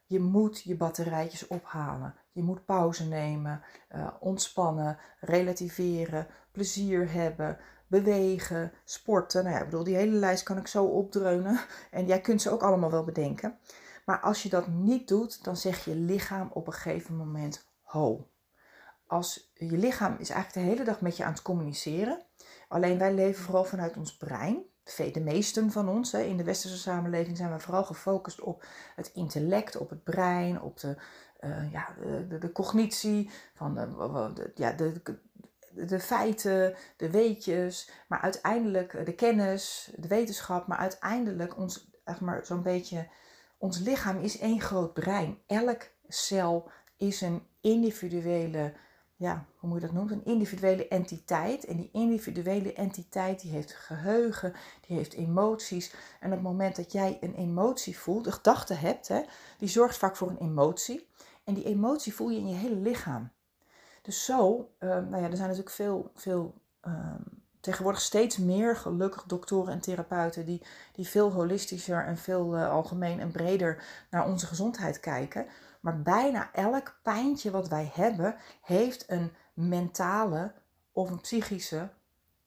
Je 0.06 0.20
moet 0.20 0.62
je 0.62 0.76
batterijtjes 0.76 1.48
ophalen. 1.48 2.16
Je 2.34 2.44
moet 2.44 2.66
pauze 2.66 3.08
nemen, 3.08 3.62
uh, 3.96 4.08
ontspannen, 4.20 4.98
relativeren, 5.20 6.28
plezier 6.52 7.12
hebben, 7.12 7.58
bewegen, 7.88 8.72
sporten. 8.84 9.44
Nou 9.44 9.56
ja, 9.56 9.62
ik 9.62 9.70
bedoel, 9.70 9.84
die 9.84 9.96
hele 9.96 10.16
lijst 10.16 10.44
kan 10.44 10.58
ik 10.58 10.68
zo 10.68 10.86
opdreunen. 10.86 11.60
En 11.92 12.06
jij 12.06 12.22
kunt 12.22 12.42
ze 12.42 12.50
ook 12.50 12.64
allemaal 12.64 12.92
wel 12.92 13.04
bedenken. 13.04 13.58
Maar 14.06 14.20
als 14.20 14.44
je 14.44 14.50
dat 14.50 14.68
niet 14.68 15.08
doet, 15.08 15.44
dan 15.44 15.58
zegt 15.58 15.84
je 15.84 15.96
lichaam 15.96 16.50
op 16.54 16.68
een 16.68 16.74
gegeven 16.74 17.16
moment 17.16 17.68
ho. 17.82 18.28
Als 19.08 19.52
je 19.54 19.78
lichaam 19.78 20.16
is 20.20 20.30
eigenlijk 20.30 20.66
de 20.66 20.74
hele 20.74 20.84
dag 20.90 21.02
met 21.02 21.18
je 21.18 21.24
aan 21.24 21.32
het 21.32 21.42
communiceren. 21.42 22.22
Alleen 22.68 22.98
wij 22.98 23.14
leven 23.14 23.44
vooral 23.44 23.64
vanuit 23.64 23.98
ons 23.98 24.18
brein. 24.18 24.64
De 25.14 25.22
meesten 25.22 25.72
van 25.72 25.90
ons 25.90 26.14
in 26.14 26.38
de 26.38 26.44
westerse 26.44 26.78
samenleving 26.78 27.38
zijn 27.38 27.52
we 27.52 27.60
vooral 27.60 27.84
gefocust 27.84 28.42
op 28.42 28.66
het 28.96 29.12
intellect, 29.14 29.78
op 29.78 29.90
het 29.90 30.04
brein, 30.04 30.62
op 30.62 30.80
de, 30.80 30.98
uh, 31.46 31.72
ja, 31.72 31.96
de, 32.40 32.52
cognitie, 32.52 33.30
van 33.54 33.74
de, 33.76 34.52
ja, 34.56 34.72
de, 34.72 35.02
de 35.74 36.00
feiten, 36.00 36.76
de 36.98 37.10
weetjes, 37.10 37.92
maar 38.08 38.22
uiteindelijk 38.22 39.06
de 39.06 39.14
kennis, 39.14 39.92
de 39.96 40.08
wetenschap, 40.08 40.68
maar 40.68 40.78
uiteindelijk 40.78 41.58
ons, 41.58 41.92
zeg 42.06 42.22
maar, 42.22 42.46
zo'n 42.46 42.64
beetje 42.64 43.08
ons 43.58 43.80
lichaam 43.80 44.18
is 44.18 44.40
één 44.40 44.62
groot 44.62 44.94
brein. 44.94 45.38
Elk 45.48 45.90
cel 46.08 46.70
is 46.98 47.22
een 47.22 47.48
individuele, 47.62 48.74
ja, 49.16 49.46
hoe 49.58 49.70
moet 49.70 49.82
je 49.82 49.86
dat 49.86 49.96
noemen? 49.96 50.14
Een 50.14 50.26
individuele 50.26 50.88
entiteit. 50.88 51.66
En 51.66 51.78
die 51.78 51.90
individuele 51.92 52.74
entiteit 52.74 53.42
die 53.42 53.52
heeft 53.52 53.74
geheugen, 53.74 54.54
die 54.88 54.98
heeft 54.98 55.14
emoties. 55.14 55.94
En 56.20 56.28
op 56.28 56.34
het 56.34 56.42
moment 56.42 56.76
dat 56.76 56.92
jij 56.92 57.18
een 57.22 57.36
emotie 57.36 57.98
voelt, 57.98 58.26
een 58.26 58.34
gedachte 58.34 58.74
hebt, 58.74 59.08
hè, 59.08 59.22
die 59.58 59.70
zorgt 59.70 59.98
vaak 59.98 60.16
voor 60.16 60.30
een 60.30 60.50
emotie. 60.50 61.08
En 61.44 61.54
die 61.54 61.64
emotie 61.64 62.14
voel 62.14 62.30
je 62.30 62.40
in 62.40 62.48
je 62.48 62.56
hele 62.56 62.76
lichaam. 62.76 63.32
Dus 64.02 64.26
zo, 64.26 64.70
uh, 64.80 64.90
nou 64.90 65.18
ja, 65.18 65.30
er 65.30 65.38
zijn 65.38 65.50
natuurlijk 65.50 65.70
veel, 65.70 66.12
veel 66.16 66.54
uh, 66.88 67.16
tegenwoordig 67.60 68.02
steeds 68.02 68.38
meer 68.38 68.76
gelukkig 68.76 69.24
doktoren 69.24 69.74
en 69.74 69.80
therapeuten 69.80 70.46
die, 70.46 70.66
die 70.94 71.08
veel 71.08 71.32
holistischer 71.32 72.06
en 72.06 72.18
veel 72.18 72.58
uh, 72.58 72.70
algemeen 72.70 73.20
en 73.20 73.32
breder 73.32 73.84
naar 74.10 74.28
onze 74.28 74.46
gezondheid 74.46 75.00
kijken. 75.00 75.46
Maar 75.80 76.02
bijna 76.02 76.54
elk 76.54 77.00
pijntje 77.02 77.52
wat 77.52 77.68
wij 77.68 77.92
hebben, 77.94 78.36
heeft 78.62 79.10
een 79.10 79.32
mentale 79.54 80.54
of 80.92 81.10
een 81.10 81.22
psychische 81.22 81.90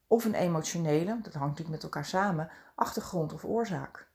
of 0.06 0.24
een 0.24 0.34
emotionele, 0.34 1.04
dat 1.04 1.32
hangt 1.32 1.48
natuurlijk 1.58 1.68
met 1.68 1.82
elkaar 1.82 2.04
samen, 2.04 2.50
achtergrond 2.74 3.32
of 3.32 3.44
oorzaak. 3.44 4.08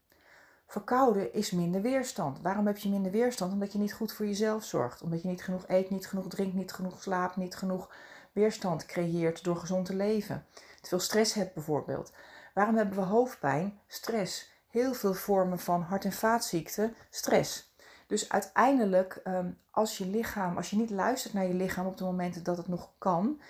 Verkouden 0.72 1.34
is 1.34 1.52
minder 1.52 1.82
weerstand. 1.82 2.42
Waarom 2.42 2.68
heb 2.68 2.78
je 2.78 2.90
minder 2.90 3.12
weerstand? 3.12 3.54
Omdat 3.54 3.72
je 3.72 3.80
niet 3.80 3.94
goed 3.94 4.14
voor 4.14 4.26
jezelf 4.26 4.64
zorgt. 4.64 5.02
Omdat 5.02 5.22
je 5.22 5.28
niet 5.28 5.44
genoeg 5.44 5.64
eet, 5.68 5.90
niet 5.90 6.08
genoeg 6.08 6.28
drinkt, 6.28 6.56
niet 6.56 6.74
genoeg 6.74 7.02
slaapt, 7.02 7.36
niet 7.36 7.56
genoeg 7.56 7.90
weerstand 8.32 8.86
creëert 8.86 9.44
door 9.44 9.56
gezond 9.56 9.86
te 9.86 9.96
leven 9.96 10.46
te 10.82 10.90
veel 10.90 11.00
stress 11.00 11.34
hebt 11.34 11.54
bijvoorbeeld. 11.54 12.12
Waarom 12.54 12.76
hebben 12.76 12.96
we 12.96 13.02
hoofdpijn? 13.02 13.80
Stress. 13.88 14.50
Heel 14.68 14.94
veel 14.94 15.14
vormen 15.14 15.60
van 15.60 15.82
hart- 15.82 16.06
en 16.06 16.12
vaatziekten, 16.12 16.96
stress. 17.10 17.74
Dus 18.08 18.30
uiteindelijk, 18.30 19.20
ehm, 19.24 19.52
als 19.72 19.98
je 19.98 20.06
lichaam, 20.06 20.58
als 20.58 20.70
je 20.70 20.76
niet 20.76 20.90
luistert 20.90 21.34
naar 21.34 21.48
je 21.48 21.54
lichaam 21.54 21.86
op 21.86 21.98
de 21.98 22.04
momenten 22.04 22.44
dat 22.44 22.58
het 22.58 22.68
nog 22.68 22.92
kan, 22.98 23.42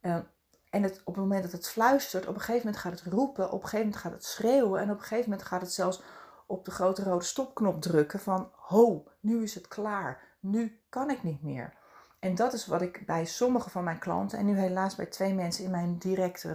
ehm, 0.00 0.22
en 0.70 0.82
het, 0.82 1.00
op 1.04 1.14
het 1.14 1.24
moment 1.24 1.42
dat 1.42 1.52
het 1.52 1.68
fluistert, 1.68 2.26
op 2.26 2.34
een 2.34 2.40
gegeven 2.40 2.66
moment 2.66 2.82
gaat 2.82 3.00
het 3.00 3.12
roepen, 3.12 3.50
op 3.50 3.62
een 3.62 3.68
gegeven 3.68 3.86
moment 3.86 4.02
gaat 4.02 4.12
het 4.12 4.24
schreeuwen 4.24 4.80
en 4.80 4.90
op 4.90 4.96
een 4.96 5.02
gegeven 5.02 5.30
moment 5.30 5.48
gaat 5.48 5.60
het 5.60 5.72
zelfs 5.72 6.02
op 6.50 6.64
de 6.64 6.70
grote 6.70 7.02
rode 7.02 7.24
stopknop 7.24 7.82
drukken 7.82 8.20
van 8.20 8.50
ho, 8.56 9.04
nu 9.20 9.42
is 9.42 9.54
het 9.54 9.68
klaar, 9.68 10.22
nu 10.40 10.80
kan 10.88 11.10
ik 11.10 11.22
niet 11.22 11.42
meer. 11.42 11.74
En 12.18 12.34
dat 12.34 12.52
is 12.52 12.66
wat 12.66 12.82
ik 12.82 13.06
bij 13.06 13.24
sommige 13.24 13.70
van 13.70 13.84
mijn 13.84 13.98
klanten 13.98 14.38
en 14.38 14.46
nu 14.46 14.58
helaas 14.58 14.94
bij 14.94 15.06
twee 15.06 15.34
mensen 15.34 15.64
in 15.64 15.70
mijn 15.70 15.98
directe, 15.98 16.52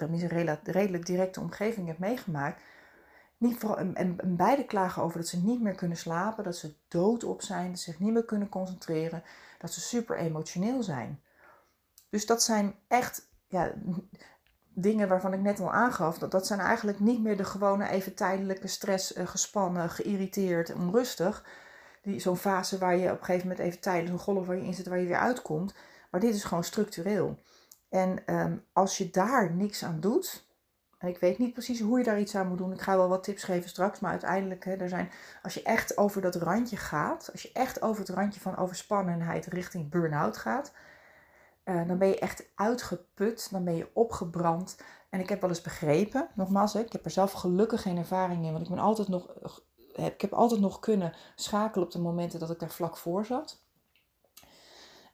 redelijk 0.63 1.05
directe 1.05 1.39
omgeving 1.39 1.87
heb 1.87 1.99
meegemaakt. 1.99 2.61
Niet 3.37 3.57
voor, 3.57 3.77
en, 3.77 3.95
en 3.95 4.35
beide 4.35 4.65
klagen 4.65 5.03
over 5.03 5.19
dat 5.19 5.27
ze 5.27 5.43
niet 5.43 5.61
meer 5.61 5.75
kunnen 5.75 5.97
slapen, 5.97 6.43
dat 6.43 6.55
ze 6.55 6.75
doodop 6.87 7.41
zijn, 7.41 7.69
dat 7.69 7.79
ze 7.79 7.91
zich 7.91 7.99
niet 7.99 8.13
meer 8.13 8.25
kunnen 8.25 8.49
concentreren, 8.49 9.23
dat 9.59 9.73
ze 9.73 9.81
super 9.81 10.17
emotioneel 10.17 10.83
zijn. 10.83 11.21
Dus 12.09 12.25
dat 12.25 12.43
zijn 12.43 12.75
echt 12.87 13.29
ja, 13.47 13.73
dingen 14.75 15.07
waarvan 15.07 15.33
ik 15.33 15.41
net 15.41 15.59
al 15.59 15.73
aangaf, 15.73 16.17
dat, 16.17 16.31
dat 16.31 16.47
zijn 16.47 16.59
eigenlijk 16.59 16.99
niet 16.99 17.21
meer 17.21 17.37
de 17.37 17.43
gewone 17.43 17.89
even 17.89 18.15
tijdelijke 18.15 18.67
stress, 18.67 19.13
eh, 19.13 19.27
gespannen, 19.27 19.89
geïrriteerd, 19.89 20.73
onrustig 20.73 21.43
zo'n 22.17 22.37
fase 22.37 22.77
waar 22.77 22.97
je 22.97 23.11
op 23.11 23.19
een 23.19 23.25
gegeven 23.25 23.47
moment 23.47 23.65
even 23.65 23.79
tijdens 23.79 24.11
een 24.11 24.19
golf 24.19 24.45
waar 24.47 24.55
je 24.55 24.63
in 24.63 24.73
zit, 24.73 24.87
waar 24.87 24.99
je 24.99 25.07
weer 25.07 25.17
uitkomt. 25.17 25.73
Maar 26.11 26.21
dit 26.21 26.35
is 26.35 26.43
gewoon 26.43 26.63
structureel. 26.63 27.39
En 27.89 28.25
ehm, 28.25 28.57
als 28.73 28.97
je 28.97 29.09
daar 29.09 29.51
niks 29.51 29.83
aan 29.83 29.99
doet, 29.99 30.47
en 30.97 31.07
ik 31.07 31.17
weet 31.17 31.37
niet 31.37 31.53
precies 31.53 31.79
hoe 31.79 31.97
je 31.97 32.03
daar 32.03 32.19
iets 32.19 32.35
aan 32.35 32.47
moet 32.47 32.57
doen. 32.57 32.73
Ik 32.73 32.81
ga 32.81 32.97
wel 32.97 33.07
wat 33.07 33.23
tips 33.23 33.43
geven 33.43 33.69
straks, 33.69 33.99
maar 33.99 34.11
uiteindelijk, 34.11 34.65
hè, 34.65 34.75
er 34.75 34.89
zijn, 34.89 35.09
als 35.41 35.53
je 35.53 35.63
echt 35.63 35.97
over 35.97 36.21
dat 36.21 36.35
randje 36.35 36.77
gaat, 36.77 37.29
als 37.31 37.41
je 37.41 37.49
echt 37.53 37.81
over 37.81 37.99
het 37.99 38.15
randje 38.15 38.39
van 38.39 38.57
overspannenheid 38.57 39.45
richting 39.45 39.89
burn-out 39.89 40.37
gaat, 40.37 40.71
uh, 41.65 41.87
dan 41.87 41.97
ben 41.97 42.07
je 42.07 42.19
echt 42.19 42.49
uitgeput, 42.55 43.47
dan 43.51 43.63
ben 43.63 43.75
je 43.75 43.89
opgebrand. 43.93 44.77
En 45.09 45.19
ik 45.19 45.29
heb 45.29 45.41
wel 45.41 45.49
eens 45.49 45.61
begrepen, 45.61 46.29
nogmaals, 46.35 46.75
ik 46.75 46.91
heb 46.91 47.05
er 47.05 47.11
zelf 47.11 47.31
gelukkig 47.31 47.81
geen 47.81 47.97
ervaring 47.97 48.45
in, 48.45 48.51
want 48.51 48.63
ik 48.63 48.69
ben 48.69 48.79
altijd 48.79 49.07
nog 49.07 49.27
ik 49.95 50.21
heb 50.21 50.33
altijd 50.33 50.59
nog 50.59 50.79
kunnen 50.79 51.13
schakelen 51.35 51.85
op 51.85 51.91
de 51.91 51.99
momenten 51.99 52.39
dat 52.39 52.49
ik 52.49 52.59
daar 52.59 52.69
vlak 52.69 52.97
voor 52.97 53.25
zat. 53.25 53.63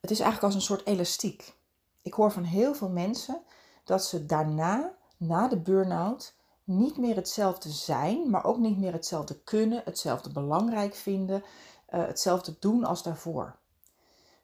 Het 0.02 0.12
is 0.12 0.20
eigenlijk 0.20 0.44
als 0.44 0.56
een 0.56 0.62
soort 0.62 0.86
elastiek. 0.86 1.54
Ik 2.02 2.14
hoor 2.14 2.32
van 2.32 2.44
heel 2.44 2.74
veel 2.74 2.90
mensen 2.90 3.42
dat 3.84 4.06
ze 4.06 4.26
daarna, 4.26 4.96
na 5.18 5.48
de 5.48 5.60
burn-out, 5.60 6.36
niet 6.64 6.98
meer 6.98 7.16
hetzelfde 7.16 7.70
zijn, 7.70 8.30
maar 8.30 8.44
ook 8.44 8.58
niet 8.58 8.78
meer 8.78 8.94
hetzelfde 8.94 9.40
kunnen, 9.40 9.82
hetzelfde 9.86 10.32
belangrijk 10.32 10.96
vinden, 10.96 11.44
hetzelfde 11.86 12.56
doen 12.60 12.84
als 12.84 13.04
daarvoor. 13.04 13.60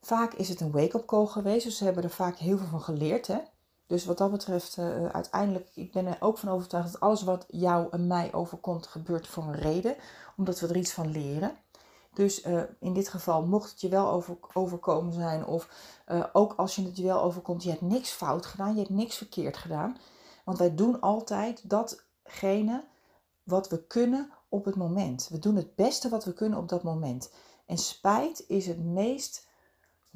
Vaak 0.07 0.33
is 0.33 0.49
het 0.49 0.61
een 0.61 0.71
wake-up 0.71 1.05
call 1.05 1.25
geweest, 1.25 1.65
dus 1.65 1.77
ze 1.77 1.83
hebben 1.83 2.03
er 2.03 2.09
vaak 2.09 2.37
heel 2.37 2.57
veel 2.57 2.67
van 2.67 2.81
geleerd. 2.81 3.27
Hè? 3.27 3.37
Dus 3.87 4.05
wat 4.05 4.17
dat 4.17 4.31
betreft, 4.31 4.77
uh, 4.77 5.05
uiteindelijk, 5.05 5.69
ik 5.73 5.91
ben 5.91 6.05
er 6.05 6.17
ook 6.19 6.37
van 6.37 6.49
overtuigd 6.49 6.91
dat 6.91 7.01
alles 7.01 7.23
wat 7.23 7.45
jou 7.47 7.87
en 7.91 8.07
mij 8.07 8.33
overkomt, 8.33 8.87
gebeurt 8.87 9.27
voor 9.27 9.43
een 9.43 9.55
reden, 9.55 9.95
omdat 10.37 10.59
we 10.59 10.67
er 10.67 10.77
iets 10.77 10.93
van 10.93 11.11
leren. 11.11 11.57
Dus 12.13 12.45
uh, 12.45 12.61
in 12.79 12.93
dit 12.93 13.09
geval, 13.09 13.45
mocht 13.45 13.71
het 13.71 13.81
je 13.81 13.89
wel 13.89 14.09
over, 14.09 14.37
overkomen 14.53 15.13
zijn, 15.13 15.45
of 15.45 15.69
ook 16.33 16.53
als 16.57 16.75
je 16.75 16.83
het 16.83 16.97
je 16.97 17.03
wel 17.03 17.21
overkomt, 17.21 17.63
je 17.63 17.69
hebt 17.69 17.81
niks 17.81 18.09
fout 18.09 18.45
gedaan, 18.45 18.73
je 18.73 18.79
hebt 18.79 18.89
niks 18.89 19.17
verkeerd 19.17 19.57
gedaan. 19.57 19.97
Want 20.45 20.57
wij 20.57 20.75
doen 20.75 21.01
altijd 21.01 21.69
datgene 21.69 22.83
wat 23.43 23.69
we 23.69 23.83
kunnen 23.87 24.31
op 24.49 24.65
het 24.65 24.75
moment. 24.75 25.27
We 25.31 25.39
doen 25.39 25.55
het 25.55 25.75
beste 25.75 26.09
wat 26.09 26.25
we 26.25 26.33
kunnen 26.33 26.59
op 26.59 26.69
dat 26.69 26.83
moment. 26.83 27.31
En 27.65 27.77
spijt 27.77 28.43
is 28.47 28.67
het 28.67 28.83
meest 28.83 29.46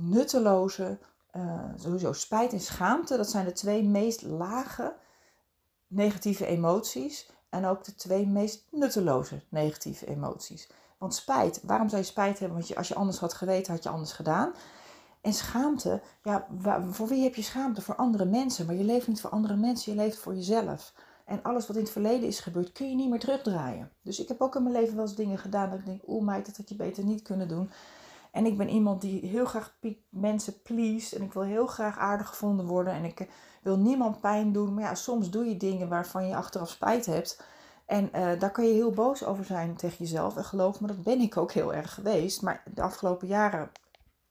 nutteloze, 0.01 0.97
uh, 1.35 1.63
sowieso 1.75 2.13
spijt 2.13 2.51
en 2.51 2.59
schaamte, 2.59 3.17
dat 3.17 3.29
zijn 3.29 3.45
de 3.45 3.51
twee 3.51 3.83
meest 3.83 4.21
lage 4.21 4.95
negatieve 5.87 6.45
emoties. 6.45 7.29
En 7.49 7.65
ook 7.65 7.83
de 7.83 7.95
twee 7.95 8.27
meest 8.27 8.67
nutteloze 8.69 9.41
negatieve 9.49 10.07
emoties. 10.07 10.69
Want 10.97 11.15
spijt, 11.15 11.59
waarom 11.63 11.89
zou 11.89 12.01
je 12.01 12.07
spijt 12.07 12.39
hebben? 12.39 12.57
Want 12.57 12.67
je, 12.69 12.75
als 12.75 12.87
je 12.87 12.95
anders 12.95 13.19
had 13.19 13.33
geweten, 13.33 13.73
had 13.73 13.83
je 13.83 13.89
anders 13.89 14.11
gedaan. 14.11 14.53
En 15.21 15.33
schaamte, 15.33 16.01
ja, 16.23 16.47
voor 16.91 17.07
wie 17.07 17.23
heb 17.23 17.35
je 17.35 17.41
schaamte? 17.41 17.81
Voor 17.81 17.95
andere 17.95 18.25
mensen. 18.25 18.65
Maar 18.65 18.75
je 18.75 18.83
leeft 18.83 19.07
niet 19.07 19.21
voor 19.21 19.29
andere 19.29 19.55
mensen, 19.55 19.91
je 19.91 19.97
leeft 19.97 20.17
voor 20.17 20.35
jezelf. 20.35 20.93
En 21.25 21.43
alles 21.43 21.67
wat 21.67 21.75
in 21.75 21.81
het 21.81 21.91
verleden 21.91 22.27
is 22.27 22.39
gebeurd, 22.39 22.71
kun 22.71 22.89
je 22.89 22.95
niet 22.95 23.09
meer 23.09 23.19
terugdraaien. 23.19 23.91
Dus 24.01 24.19
ik 24.19 24.27
heb 24.27 24.41
ook 24.41 24.55
in 24.55 24.63
mijn 24.63 24.75
leven 24.75 24.95
wel 24.95 25.05
eens 25.05 25.15
dingen 25.15 25.37
gedaan 25.37 25.69
dat 25.69 25.79
ik 25.79 25.85
denk, 25.85 26.01
oeh 26.07 26.25
meid, 26.25 26.45
dat 26.45 26.57
had 26.57 26.69
je 26.69 26.75
beter 26.75 27.03
niet 27.03 27.21
kunnen 27.21 27.47
doen. 27.47 27.71
En 28.31 28.45
ik 28.45 28.57
ben 28.57 28.69
iemand 28.69 29.01
die 29.01 29.25
heel 29.25 29.45
graag 29.45 29.77
mensen 30.09 30.61
please. 30.61 31.15
En 31.15 31.21
ik 31.21 31.33
wil 31.33 31.43
heel 31.43 31.67
graag 31.67 31.97
aardig 31.97 32.27
gevonden 32.27 32.65
worden. 32.65 32.93
En 32.93 33.03
ik 33.03 33.19
eh, 33.19 33.27
wil 33.61 33.77
niemand 33.77 34.21
pijn 34.21 34.51
doen. 34.51 34.73
Maar 34.73 34.83
ja, 34.83 34.95
soms 34.95 35.29
doe 35.29 35.45
je 35.45 35.57
dingen 35.57 35.89
waarvan 35.89 36.27
je 36.27 36.35
achteraf 36.35 36.69
spijt 36.69 37.05
hebt. 37.05 37.43
En 37.85 38.09
uh, 38.15 38.39
daar 38.39 38.51
kan 38.51 38.67
je 38.67 38.73
heel 38.73 38.91
boos 38.91 39.25
over 39.25 39.45
zijn 39.45 39.75
tegen 39.75 39.97
jezelf. 39.97 40.37
En 40.37 40.43
geloof 40.43 40.81
me, 40.81 40.87
dat 40.87 41.03
ben 41.03 41.19
ik 41.19 41.37
ook 41.37 41.51
heel 41.51 41.73
erg 41.73 41.93
geweest. 41.93 42.41
Maar 42.41 42.63
de 42.73 42.81
afgelopen 42.81 43.27
jaren 43.27 43.71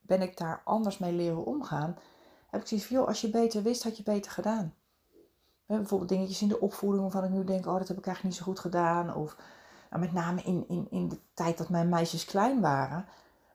ben 0.01 0.23
ik 0.23 0.37
daar 0.37 0.61
anders 0.65 0.99
mee 0.99 1.13
leren 1.13 1.45
omgaan. 1.45 1.97
Heb 2.51 2.61
ik 2.61 2.67
zoiets 2.67 2.87
van, 2.87 2.97
joh, 2.97 3.07
als 3.07 3.21
je 3.21 3.31
beter 3.31 3.63
wist, 3.63 3.83
had 3.83 3.97
je 3.97 4.03
beter 4.03 4.33
gedaan. 4.33 4.75
bijvoorbeeld 5.67 6.09
dingetjes 6.11 6.43
in 6.43 6.49
de 6.49 6.61
opvoeding 6.61 7.03
waarvan 7.03 7.25
ik 7.25 7.31
nu 7.31 7.45
denk, 7.45 7.67
oh, 7.67 7.79
dat 7.79 7.89
heb 7.89 7.99
ik 7.99 8.07
eigenlijk 8.07 8.35
niet 8.35 8.45
zo 8.45 8.51
goed 8.53 8.61
gedaan. 8.61 9.15
Of 9.15 9.37
nou, 9.91 10.03
met 10.03 10.13
name 10.13 10.43
in, 10.43 10.65
in, 10.69 10.87
in 10.91 11.09
de 11.09 11.19
tijd 11.35 11.59
dat 11.59 11.69
mijn 11.69 11.89
meisjes 11.89 12.25
klein 12.25 12.61
waren, 12.61 13.07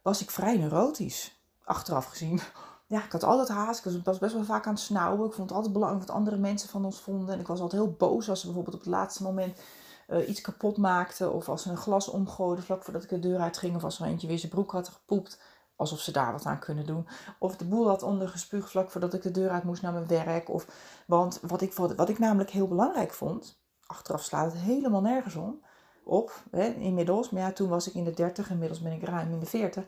was 0.05 0.21
ik 0.21 0.31
vrij 0.31 0.57
neurotisch. 0.57 1.41
Achteraf 1.63 2.05
gezien. 2.05 2.41
Ja, 2.87 3.03
ik 3.03 3.11
had 3.11 3.23
altijd 3.23 3.47
haast. 3.47 3.85
Ik 3.85 4.03
was 4.03 4.17
best 4.17 4.33
wel 4.33 4.43
vaak 4.43 4.67
aan 4.67 4.73
het 4.73 4.81
snauwen. 4.81 5.27
Ik 5.27 5.33
vond 5.33 5.47
het 5.49 5.57
altijd 5.57 5.73
belangrijk 5.73 6.05
wat 6.05 6.15
andere 6.15 6.37
mensen 6.37 6.69
van 6.69 6.85
ons 6.85 6.99
vonden. 6.99 7.33
En 7.33 7.39
ik 7.39 7.47
was 7.47 7.59
altijd 7.59 7.81
heel 7.81 7.91
boos 7.91 8.29
als 8.29 8.39
ze 8.39 8.45
bijvoorbeeld 8.45 8.75
op 8.75 8.81
het 8.81 8.89
laatste 8.89 9.23
moment 9.23 9.59
uh, 10.07 10.29
iets 10.29 10.41
kapot 10.41 10.77
maakten. 10.77 11.33
Of 11.33 11.49
als 11.49 11.61
ze 11.61 11.69
een 11.69 11.77
glas 11.77 12.07
omgooiden 12.07 12.65
vlak 12.65 12.83
voordat 12.83 13.03
ik 13.03 13.09
de 13.09 13.19
deur 13.19 13.39
uitging. 13.39 13.75
Of 13.75 13.83
als 13.83 13.99
er 13.99 14.05
eentje 14.05 14.27
weer 14.27 14.39
zijn 14.39 14.51
broek 14.51 14.71
had 14.71 14.87
gepoept. 14.87 15.39
Alsof 15.75 15.99
ze 15.99 16.11
daar 16.11 16.31
wat 16.31 16.45
aan 16.45 16.59
kunnen 16.59 16.85
doen. 16.85 17.07
Of 17.39 17.57
de 17.57 17.65
boel 17.65 17.87
had 17.87 18.03
ondergespuugd 18.03 18.69
vlak 18.69 18.91
voordat 18.91 19.13
ik 19.13 19.21
de 19.21 19.31
deur 19.31 19.49
uit 19.49 19.63
moest 19.63 19.81
naar 19.81 19.93
mijn 19.93 20.07
werk. 20.07 20.49
Of, 20.49 20.67
want 21.07 21.39
wat 21.41 21.61
ik, 21.61 21.73
wat 21.73 22.09
ik 22.09 22.19
namelijk 22.19 22.49
heel 22.49 22.67
belangrijk 22.67 23.13
vond. 23.13 23.59
Achteraf 23.85 24.23
slaat 24.23 24.51
het 24.51 24.61
helemaal 24.61 25.01
nergens 25.01 25.35
om. 25.35 25.61
Op, 26.05 26.43
hè, 26.51 26.73
inmiddels. 26.73 27.29
Maar 27.29 27.53
toen 27.53 27.69
was 27.69 27.87
ik 27.87 27.93
in 27.93 28.03
de 28.03 28.11
30. 28.11 28.49
Inmiddels 28.49 28.81
ben 28.81 28.91
ik 28.91 29.03
ruim 29.03 29.31
in 29.31 29.39
de 29.39 29.45
40. 29.45 29.83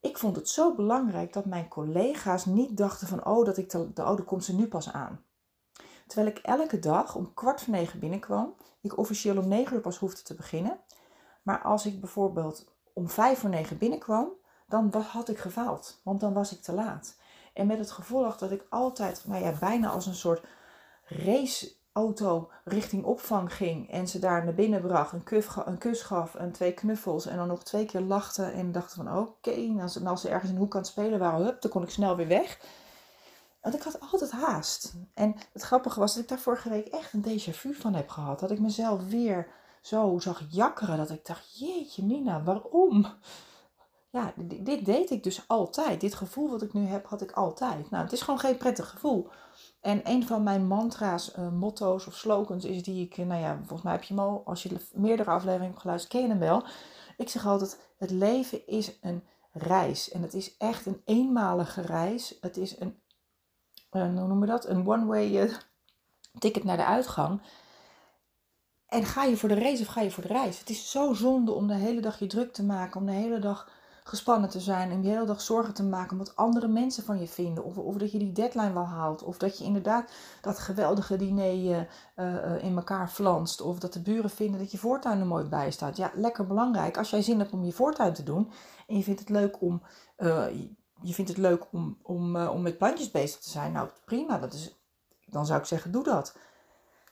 Ik 0.00 0.18
vond 0.18 0.36
het 0.36 0.48
zo 0.48 0.74
belangrijk 0.74 1.32
dat 1.32 1.44
mijn 1.44 1.68
collega's 1.68 2.44
niet 2.44 2.76
dachten 2.76 3.06
van... 3.06 3.26
Oh, 3.26 3.44
dat 3.44 3.56
ik 3.56 3.70
de, 3.70 3.92
de 3.92 4.02
oude 4.02 4.22
komt 4.22 4.44
ze 4.44 4.54
nu 4.54 4.66
pas 4.66 4.92
aan. 4.92 5.24
Terwijl 6.06 6.30
ik 6.30 6.38
elke 6.38 6.78
dag 6.78 7.14
om 7.14 7.34
kwart 7.34 7.60
voor 7.60 7.72
negen 7.72 7.98
binnenkwam. 7.98 8.54
Ik 8.80 8.98
officieel 8.98 9.38
om 9.38 9.48
negen 9.48 9.74
uur 9.76 9.80
pas 9.80 9.98
hoefde 9.98 10.22
te 10.22 10.34
beginnen. 10.34 10.78
Maar 11.42 11.62
als 11.62 11.86
ik 11.86 12.00
bijvoorbeeld 12.00 12.66
om 12.92 13.08
vijf 13.08 13.38
voor 13.38 13.50
negen 13.50 13.78
binnenkwam, 13.78 14.28
dan 14.66 14.92
had 14.92 15.28
ik 15.28 15.38
gefaald. 15.38 16.00
Want 16.04 16.20
dan 16.20 16.32
was 16.32 16.52
ik 16.52 16.62
te 16.62 16.72
laat. 16.72 17.16
En 17.52 17.66
met 17.66 17.78
het 17.78 17.90
gevolg 17.90 18.38
dat 18.38 18.50
ik 18.50 18.66
altijd, 18.68 19.22
nou 19.26 19.44
ja, 19.44 19.52
bijna 19.60 19.88
als 19.88 20.06
een 20.06 20.14
soort 20.14 20.42
raceauto 21.92 22.50
richting 22.64 23.04
opvang 23.04 23.54
ging. 23.54 23.90
En 23.90 24.08
ze 24.08 24.18
daar 24.18 24.44
naar 24.44 24.54
binnen 24.54 24.80
bracht, 24.80 25.12
een, 25.12 25.22
kuf, 25.22 25.56
een 25.56 25.78
kus 25.78 26.02
gaf 26.02 26.34
en 26.34 26.52
twee 26.52 26.72
knuffels. 26.72 27.26
En 27.26 27.36
dan 27.36 27.48
nog 27.48 27.62
twee 27.62 27.84
keer 27.84 28.00
lachte 28.00 28.44
en 28.44 28.72
dacht 28.72 28.94
van 28.94 29.16
oké. 29.18 29.50
En 29.50 29.80
als, 29.80 30.20
ze 30.20 30.28
ergens 30.28 30.52
de 30.52 30.58
hoek 30.58 30.74
aan 30.74 30.80
het 30.80 30.90
spelen 30.90 31.18
waren, 31.18 31.44
hup, 31.44 31.62
dan 31.62 31.70
kon 31.70 31.82
ik 31.82 31.90
snel 31.90 32.16
weer 32.16 32.28
weg. 32.28 32.60
Want 33.60 33.74
ik 33.74 33.82
had 33.82 34.00
altijd 34.12 34.30
haast. 34.30 34.94
En 35.14 35.34
het 35.52 35.62
grappige 35.62 36.00
was 36.00 36.14
dat 36.14 36.22
ik 36.22 36.28
daar 36.28 36.38
vorige 36.38 36.68
week 36.68 36.86
echt 36.86 37.12
een 37.12 37.24
déjà 37.24 37.50
vu 37.50 37.74
van 37.74 37.94
heb 37.94 38.08
gehad. 38.08 38.40
Dat 38.40 38.50
ik 38.50 38.60
mezelf 38.60 39.08
weer 39.08 39.46
zo 39.80 40.18
zag 40.18 40.42
jakkeren. 40.50 40.96
Dat 40.96 41.10
ik 41.10 41.26
dacht, 41.26 41.58
jeetje 41.58 42.02
Nina, 42.02 42.42
waarom? 42.42 43.06
Ja, 44.10 44.32
dit 44.36 44.84
deed 44.84 45.10
ik 45.10 45.22
dus 45.22 45.44
altijd. 45.46 46.00
Dit 46.00 46.14
gevoel 46.14 46.50
wat 46.50 46.62
ik 46.62 46.72
nu 46.72 46.86
heb, 46.86 47.06
had 47.06 47.22
ik 47.22 47.32
altijd. 47.32 47.90
Nou, 47.90 48.02
het 48.02 48.12
is 48.12 48.20
gewoon 48.20 48.40
geen 48.40 48.56
prettig 48.56 48.88
gevoel. 48.90 49.28
En 49.82 50.00
een 50.04 50.26
van 50.26 50.42
mijn 50.42 50.66
mantra's, 50.66 51.32
uh, 51.38 51.48
motto's 51.48 52.06
of 52.06 52.14
slogans 52.14 52.64
is 52.64 52.82
die 52.82 53.04
ik, 53.04 53.16
nou 53.16 53.40
ja, 53.40 53.56
volgens 53.56 53.82
mij 53.82 53.92
heb 53.92 54.02
je 54.02 54.14
hem 54.14 54.22
al, 54.22 54.42
als 54.44 54.62
je 54.62 54.76
meerdere 54.92 55.30
afleveringen 55.30 55.68
hebt 55.68 55.80
geluisterd, 55.80 56.12
ken 56.12 56.22
je 56.22 56.28
hem 56.28 56.38
wel. 56.38 56.64
Ik 57.16 57.28
zeg 57.28 57.46
altijd, 57.46 57.80
het 57.98 58.10
leven 58.10 58.66
is 58.66 58.98
een 59.00 59.24
reis. 59.52 60.10
En 60.10 60.22
het 60.22 60.34
is 60.34 60.56
echt 60.56 60.86
een 60.86 61.02
eenmalige 61.04 61.80
reis. 61.80 62.34
Het 62.40 62.56
is 62.56 62.80
een 62.80 63.02
hoe 63.92 64.08
noemen 64.08 64.40
we 64.40 64.46
dat? 64.46 64.68
Een 64.68 64.86
one-way 64.86 65.38
eh, 65.38 65.54
ticket 66.38 66.64
naar 66.64 66.76
de 66.76 66.84
uitgang. 66.84 67.42
En 68.86 69.04
ga 69.04 69.24
je 69.24 69.36
voor 69.36 69.48
de 69.48 69.54
race 69.54 69.82
of 69.82 69.88
ga 69.88 70.00
je 70.00 70.10
voor 70.10 70.22
de 70.22 70.32
reis? 70.32 70.58
Het 70.58 70.70
is 70.70 70.90
zo 70.90 71.12
zonde 71.12 71.52
om 71.52 71.66
de 71.66 71.74
hele 71.74 72.00
dag 72.00 72.18
je 72.18 72.26
druk 72.26 72.52
te 72.52 72.64
maken, 72.64 73.00
om 73.00 73.06
de 73.06 73.12
hele 73.12 73.38
dag 73.38 73.70
gespannen 74.04 74.50
te 74.50 74.60
zijn 74.60 74.90
en 74.90 75.00
de 75.00 75.08
hele 75.08 75.24
dag 75.24 75.40
zorgen 75.40 75.74
te 75.74 75.82
maken 75.82 76.12
om 76.12 76.18
wat 76.18 76.36
andere 76.36 76.68
mensen 76.68 77.04
van 77.04 77.20
je 77.20 77.28
vinden. 77.28 77.64
Of, 77.64 77.78
of 77.78 77.96
dat 77.96 78.12
je 78.12 78.18
die 78.18 78.32
deadline 78.32 78.72
wel 78.72 78.86
haalt. 78.86 79.22
Of 79.22 79.38
dat 79.38 79.58
je 79.58 79.64
inderdaad 79.64 80.10
dat 80.40 80.58
geweldige 80.58 81.16
diner 81.16 81.88
uh, 82.16 82.64
in 82.64 82.76
elkaar 82.76 83.08
flanst. 83.08 83.60
Of 83.60 83.78
dat 83.78 83.92
de 83.92 84.00
buren 84.00 84.30
vinden 84.30 84.60
dat 84.60 84.70
je 84.70 84.78
voortuin 84.78 85.20
er 85.20 85.26
mooi 85.26 85.44
bij 85.44 85.70
staat. 85.70 85.96
Ja, 85.96 86.10
lekker 86.14 86.46
belangrijk. 86.46 86.98
Als 86.98 87.10
jij 87.10 87.22
zin 87.22 87.38
hebt 87.38 87.52
om 87.52 87.64
je 87.64 87.72
voortuin 87.72 88.12
te 88.12 88.22
doen 88.22 88.50
en 88.86 88.96
je 88.96 89.02
vindt 89.02 89.20
het 89.20 89.28
leuk 89.28 89.60
om 89.60 89.82
je 91.02 91.14
vindt 91.14 91.30
het 91.30 91.38
leuk 91.38 91.66
om, 91.72 91.98
om, 92.02 92.36
om 92.36 92.62
met 92.62 92.78
plantjes 92.78 93.10
bezig 93.10 93.40
te 93.40 93.50
zijn. 93.50 93.72
Nou, 93.72 93.88
prima. 94.04 94.38
Dat 94.38 94.52
is, 94.52 94.76
dan 95.26 95.46
zou 95.46 95.60
ik 95.60 95.66
zeggen, 95.66 95.92
doe 95.92 96.04
dat. 96.04 96.36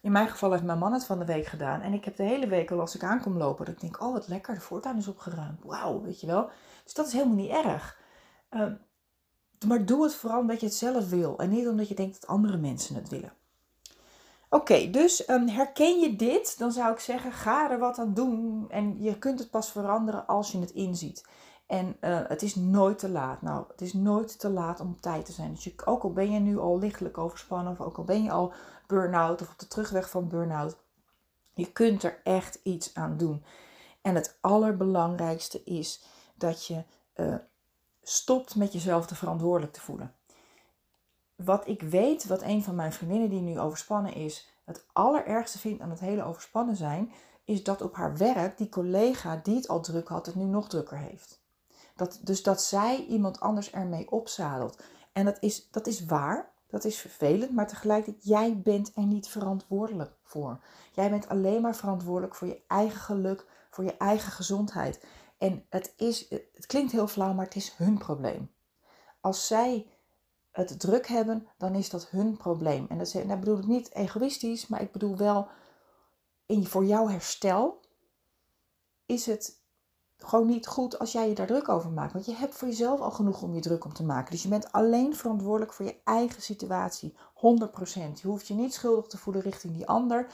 In 0.00 0.12
mijn 0.12 0.28
geval 0.28 0.50
heeft 0.50 0.62
mijn 0.62 0.78
man 0.78 0.92
het 0.92 1.04
van 1.04 1.18
de 1.18 1.24
week 1.24 1.46
gedaan. 1.46 1.80
En 1.80 1.92
ik 1.92 2.04
heb 2.04 2.16
de 2.16 2.22
hele 2.22 2.46
week 2.46 2.70
al 2.70 2.80
als 2.80 2.94
ik 2.94 3.02
aankom 3.02 3.36
lopen, 3.36 3.64
dat 3.64 3.74
ik 3.74 3.80
denk, 3.80 4.02
oh 4.02 4.12
wat 4.12 4.28
lekker, 4.28 4.54
de 4.54 4.60
voortuin 4.60 4.96
is 4.96 5.08
opgeruimd. 5.08 5.64
Wauw, 5.64 6.00
weet 6.00 6.20
je 6.20 6.26
wel. 6.26 6.50
Dus 6.84 6.94
dat 6.94 7.06
is 7.06 7.12
helemaal 7.12 7.36
niet 7.36 7.50
erg. 7.50 7.98
Uh, 8.50 8.66
maar 9.66 9.84
doe 9.84 10.02
het 10.02 10.14
vooral 10.14 10.40
omdat 10.40 10.60
je 10.60 10.66
het 10.66 10.74
zelf 10.74 11.08
wil. 11.08 11.38
En 11.38 11.50
niet 11.50 11.68
omdat 11.68 11.88
je 11.88 11.94
denkt 11.94 12.20
dat 12.20 12.30
andere 12.30 12.56
mensen 12.56 12.94
het 12.94 13.08
willen. 13.08 13.32
Oké, 14.48 14.90
dus 14.90 15.28
um, 15.28 15.48
herken 15.48 16.00
je 16.00 16.16
dit? 16.16 16.58
Dan 16.58 16.72
zou 16.72 16.92
ik 16.92 16.98
zeggen, 16.98 17.32
ga 17.32 17.70
er 17.70 17.78
wat 17.78 17.98
aan 17.98 18.14
doen. 18.14 18.66
En 18.68 19.02
je 19.02 19.18
kunt 19.18 19.38
het 19.38 19.50
pas 19.50 19.70
veranderen 19.70 20.26
als 20.26 20.52
je 20.52 20.58
het 20.58 20.70
inziet. 20.70 21.24
En 21.66 21.96
uh, 22.00 22.18
het 22.26 22.42
is 22.42 22.54
nooit 22.54 22.98
te 22.98 23.08
laat. 23.08 23.42
Nou, 23.42 23.64
het 23.68 23.80
is 23.80 23.92
nooit 23.92 24.38
te 24.38 24.50
laat 24.50 24.80
om 24.80 24.96
tijd 25.00 25.26
te 25.26 25.32
zijn. 25.32 25.54
Dus 25.54 25.86
ook 25.86 26.02
al 26.02 26.12
ben 26.12 26.30
je 26.30 26.38
nu 26.38 26.58
al 26.58 26.78
lichtelijk 26.78 27.18
overspannen, 27.18 27.72
of 27.72 27.80
ook 27.80 27.98
al 27.98 28.04
ben 28.04 28.22
je 28.22 28.30
al 28.30 28.52
burn-out 28.90 29.42
of 29.42 29.50
op 29.50 29.58
de 29.58 29.66
terugweg 29.66 30.10
van 30.10 30.28
burn-out, 30.28 30.76
je 31.54 31.72
kunt 31.72 32.02
er 32.02 32.20
echt 32.24 32.58
iets 32.62 32.94
aan 32.94 33.16
doen. 33.16 33.44
En 34.02 34.14
het 34.14 34.38
allerbelangrijkste 34.40 35.64
is 35.64 36.04
dat 36.34 36.66
je 36.66 36.84
uh, 37.16 37.34
stopt 38.02 38.56
met 38.56 38.72
jezelf 38.72 39.06
te 39.06 39.14
verantwoordelijk 39.14 39.72
te 39.72 39.80
voelen. 39.80 40.14
Wat 41.34 41.68
ik 41.68 41.82
weet, 41.82 42.26
wat 42.26 42.42
een 42.42 42.62
van 42.62 42.74
mijn 42.74 42.92
vriendinnen 42.92 43.30
die 43.30 43.40
nu 43.40 43.58
overspannen 43.58 44.14
is, 44.14 44.48
het 44.64 44.84
allerergste 44.92 45.58
vindt 45.58 45.82
aan 45.82 45.90
het 45.90 46.00
hele 46.00 46.24
overspannen 46.24 46.76
zijn, 46.76 47.12
is 47.44 47.62
dat 47.62 47.82
op 47.82 47.94
haar 47.94 48.16
werk 48.16 48.58
die 48.58 48.68
collega 48.68 49.40
die 49.42 49.56
het 49.56 49.68
al 49.68 49.80
druk 49.80 50.08
had, 50.08 50.26
het 50.26 50.34
nu 50.34 50.44
nog 50.44 50.68
drukker 50.68 50.98
heeft. 50.98 51.42
Dat, 51.96 52.18
dus 52.22 52.42
dat 52.42 52.62
zij 52.62 53.04
iemand 53.04 53.40
anders 53.40 53.70
ermee 53.72 54.10
opzadelt. 54.10 54.82
En 55.12 55.24
dat 55.24 55.36
is, 55.40 55.70
dat 55.70 55.86
is 55.86 56.04
waar, 56.04 56.49
dat 56.70 56.84
is 56.84 56.98
vervelend, 56.98 57.52
maar 57.52 57.68
tegelijkertijd, 57.68 58.24
jij 58.24 58.60
bent 58.60 58.92
er 58.94 59.06
niet 59.06 59.28
verantwoordelijk 59.28 60.12
voor. 60.22 60.60
Jij 60.92 61.10
bent 61.10 61.28
alleen 61.28 61.62
maar 61.62 61.76
verantwoordelijk 61.76 62.34
voor 62.34 62.48
je 62.48 62.62
eigen 62.66 63.00
geluk, 63.00 63.46
voor 63.70 63.84
je 63.84 63.96
eigen 63.96 64.32
gezondheid. 64.32 65.04
En 65.38 65.64
het, 65.68 65.92
is, 65.96 66.28
het 66.28 66.66
klinkt 66.66 66.92
heel 66.92 67.08
flauw, 67.08 67.32
maar 67.32 67.44
het 67.44 67.56
is 67.56 67.72
hun 67.76 67.98
probleem. 67.98 68.50
Als 69.20 69.46
zij 69.46 69.86
het 70.50 70.80
druk 70.80 71.06
hebben, 71.06 71.46
dan 71.58 71.74
is 71.74 71.90
dat 71.90 72.08
hun 72.08 72.36
probleem. 72.36 72.86
En 72.88 72.98
dat, 72.98 73.40
bedoel 73.40 73.58
ik 73.58 73.66
niet 73.66 73.94
egoïstisch, 73.94 74.66
maar 74.66 74.80
ik 74.80 74.92
bedoel 74.92 75.16
wel 75.16 75.48
in, 76.46 76.66
voor 76.66 76.84
jouw 76.84 77.08
herstel 77.08 77.80
is 79.06 79.26
het 79.26 79.59
gewoon 80.24 80.46
niet 80.46 80.66
goed 80.66 80.98
als 80.98 81.12
jij 81.12 81.28
je 81.28 81.34
daar 81.34 81.46
druk 81.46 81.68
over 81.68 81.90
maakt. 81.90 82.12
Want 82.12 82.26
je 82.26 82.34
hebt 82.34 82.54
voor 82.54 82.68
jezelf 82.68 83.00
al 83.00 83.10
genoeg 83.10 83.42
om 83.42 83.54
je 83.54 83.60
druk 83.60 83.84
om 83.84 83.92
te 83.92 84.04
maken. 84.04 84.30
Dus 84.30 84.42
je 84.42 84.48
bent 84.48 84.72
alleen 84.72 85.16
verantwoordelijk 85.16 85.72
voor 85.72 85.84
je 85.86 85.96
eigen 86.04 86.42
situatie. 86.42 87.14
100%. 87.34 88.20
Je 88.20 88.26
hoeft 88.28 88.46
je 88.46 88.54
niet 88.54 88.74
schuldig 88.74 89.06
te 89.06 89.18
voelen 89.18 89.42
richting 89.42 89.74
die 89.74 89.86
ander. 89.86 90.26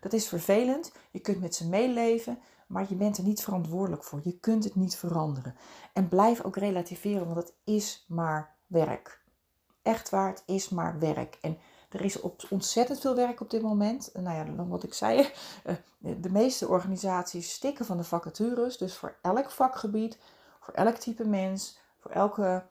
Dat 0.00 0.12
is 0.12 0.28
vervelend. 0.28 0.92
Je 1.10 1.20
kunt 1.20 1.40
met 1.40 1.54
ze 1.54 1.68
meeleven. 1.68 2.38
Maar 2.66 2.86
je 2.88 2.94
bent 2.94 3.18
er 3.18 3.24
niet 3.24 3.42
verantwoordelijk 3.42 4.04
voor. 4.04 4.20
Je 4.22 4.38
kunt 4.38 4.64
het 4.64 4.74
niet 4.74 4.96
veranderen. 4.96 5.54
En 5.92 6.08
blijf 6.08 6.44
ook 6.44 6.56
relativeren, 6.56 7.26
want 7.26 7.36
het 7.36 7.54
is 7.64 8.04
maar 8.08 8.56
werk. 8.66 9.22
Echt 9.82 10.10
waar, 10.10 10.28
het 10.28 10.42
is 10.46 10.68
maar 10.68 10.98
werk. 10.98 11.38
En 11.40 11.58
er 11.88 12.00
is 12.00 12.20
ontzettend 12.50 13.00
veel 13.00 13.14
werk 13.14 13.40
op 13.40 13.50
dit 13.50 13.62
moment. 13.62 14.10
Nou 14.14 14.36
ja, 14.36 14.64
wat 14.64 14.82
ik 14.82 14.94
zei, 14.94 15.18
eh, 15.64 15.74
de 15.98 16.30
meeste 16.30 16.68
organisaties 16.68 17.52
stikken 17.52 17.84
van 17.84 17.96
de 17.96 18.04
vacatures. 18.04 18.78
Dus 18.78 18.94
voor 18.94 19.16
elk 19.22 19.50
vakgebied, 19.50 20.18
voor 20.60 20.74
elk 20.74 20.94
type 20.94 21.24
mens, 21.24 21.78
voor 21.98 22.10
elke 22.10 22.64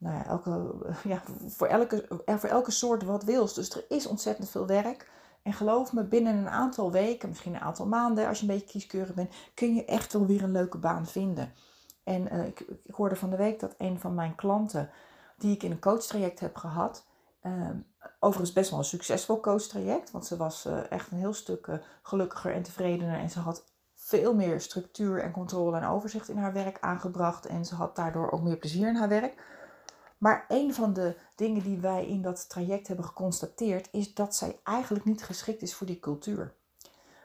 nou 0.00 0.16
ja, 0.16 0.26
elke, 0.26 0.74
ja, 1.12 1.22
voor, 1.48 1.66
elke, 1.66 2.06
voor 2.26 2.48
elke 2.48 2.70
soort 2.70 3.02
wat 3.02 3.24
wils. 3.24 3.54
Dus 3.54 3.70
er 3.70 3.84
is 3.88 4.06
ontzettend 4.06 4.50
veel 4.50 4.66
werk. 4.66 5.10
En 5.42 5.52
geloof 5.52 5.92
me, 5.92 6.04
binnen 6.04 6.36
een 6.36 6.48
aantal 6.48 6.92
weken, 6.92 7.28
misschien 7.28 7.54
een 7.54 7.60
aantal 7.60 7.86
maanden, 7.86 8.28
als 8.28 8.40
je 8.40 8.46
een 8.46 8.54
beetje 8.54 8.66
kieskeurig 8.66 9.14
bent, 9.14 9.34
kun 9.54 9.74
je 9.74 9.84
echt 9.84 10.12
wel 10.12 10.26
weer 10.26 10.42
een 10.42 10.52
leuke 10.52 10.78
baan 10.78 11.06
vinden. 11.06 11.52
En 12.04 12.46
ik, 12.46 12.60
ik, 12.60 12.94
hoorde 12.94 13.16
van 13.16 13.30
de 13.30 13.36
week 13.36 13.60
dat 13.60 13.74
een 13.78 14.00
van 14.00 14.14
mijn 14.14 14.34
klanten, 14.34 14.90
die 15.36 15.54
ik 15.54 15.62
in 15.62 15.70
een 15.70 15.80
coachtraject 15.80 16.40
heb 16.40 16.56
gehad, 16.56 17.04
uh, 17.42 17.70
overigens 18.18 18.52
best 18.52 18.70
wel 18.70 18.78
een 18.78 18.84
succesvol 18.84 19.40
coachtraject, 19.40 20.10
want 20.10 20.26
ze 20.26 20.36
was 20.36 20.66
uh, 20.66 20.90
echt 20.90 21.10
een 21.10 21.18
heel 21.18 21.32
stuk 21.32 21.80
gelukkiger 22.02 22.54
en 22.54 22.62
tevredener 22.62 23.18
en 23.18 23.30
ze 23.30 23.38
had 23.38 23.64
veel 23.94 24.34
meer 24.34 24.60
structuur 24.60 25.22
en 25.22 25.32
controle 25.32 25.76
en 25.76 25.88
overzicht 25.88 26.28
in 26.28 26.36
haar 26.36 26.52
werk 26.52 26.80
aangebracht 26.80 27.46
en 27.46 27.64
ze 27.64 27.74
had 27.74 27.96
daardoor 27.96 28.30
ook 28.30 28.42
meer 28.42 28.56
plezier 28.56 28.88
in 28.88 28.96
haar 28.96 29.08
werk. 29.08 29.42
Maar 30.18 30.44
een 30.48 30.74
van 30.74 30.92
de 30.92 31.16
dingen 31.34 31.62
die 31.62 31.78
wij 31.78 32.06
in 32.06 32.22
dat 32.22 32.48
traject 32.48 32.86
hebben 32.86 33.04
geconstateerd 33.04 33.88
is 33.92 34.14
dat 34.14 34.34
zij 34.34 34.60
eigenlijk 34.62 35.04
niet 35.04 35.22
geschikt 35.22 35.62
is 35.62 35.74
voor 35.74 35.86
die 35.86 36.00
cultuur. 36.00 36.54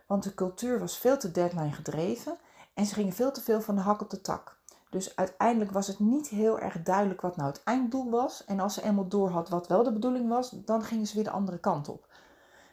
Want 0.08 0.24
de 0.24 0.34
cultuur 0.34 0.80
was 0.80 0.98
veel 0.98 1.18
te 1.18 1.32
deadline 1.32 1.72
gedreven 1.72 2.38
en 2.74 2.86
ze 2.86 2.94
gingen 2.94 3.14
veel 3.14 3.32
te 3.32 3.42
veel 3.42 3.62
van 3.62 3.76
de 3.76 3.82
hak 3.82 4.02
op 4.02 4.10
de 4.10 4.22
tak. 4.22 4.55
Dus 4.96 5.16
uiteindelijk 5.16 5.72
was 5.72 5.88
het 5.88 6.00
niet 6.00 6.28
heel 6.28 6.60
erg 6.60 6.82
duidelijk 6.84 7.22
wat 7.22 7.36
nou 7.36 7.50
het 7.50 7.64
einddoel 7.64 8.10
was. 8.10 8.46
En 8.46 8.60
als 8.60 8.74
ze 8.74 8.84
eenmaal 8.84 9.08
door 9.08 9.30
had 9.30 9.50
wat 9.50 9.68
wel 9.68 9.84
de 9.84 9.94
bedoeling 9.94 10.30
was, 10.30 10.50
dan 10.50 10.84
gingen 10.84 11.08
ze 11.08 11.16
weer 11.16 11.24
de 11.24 11.30
andere 11.30 11.58
kant 11.58 11.90
op. 11.90 12.08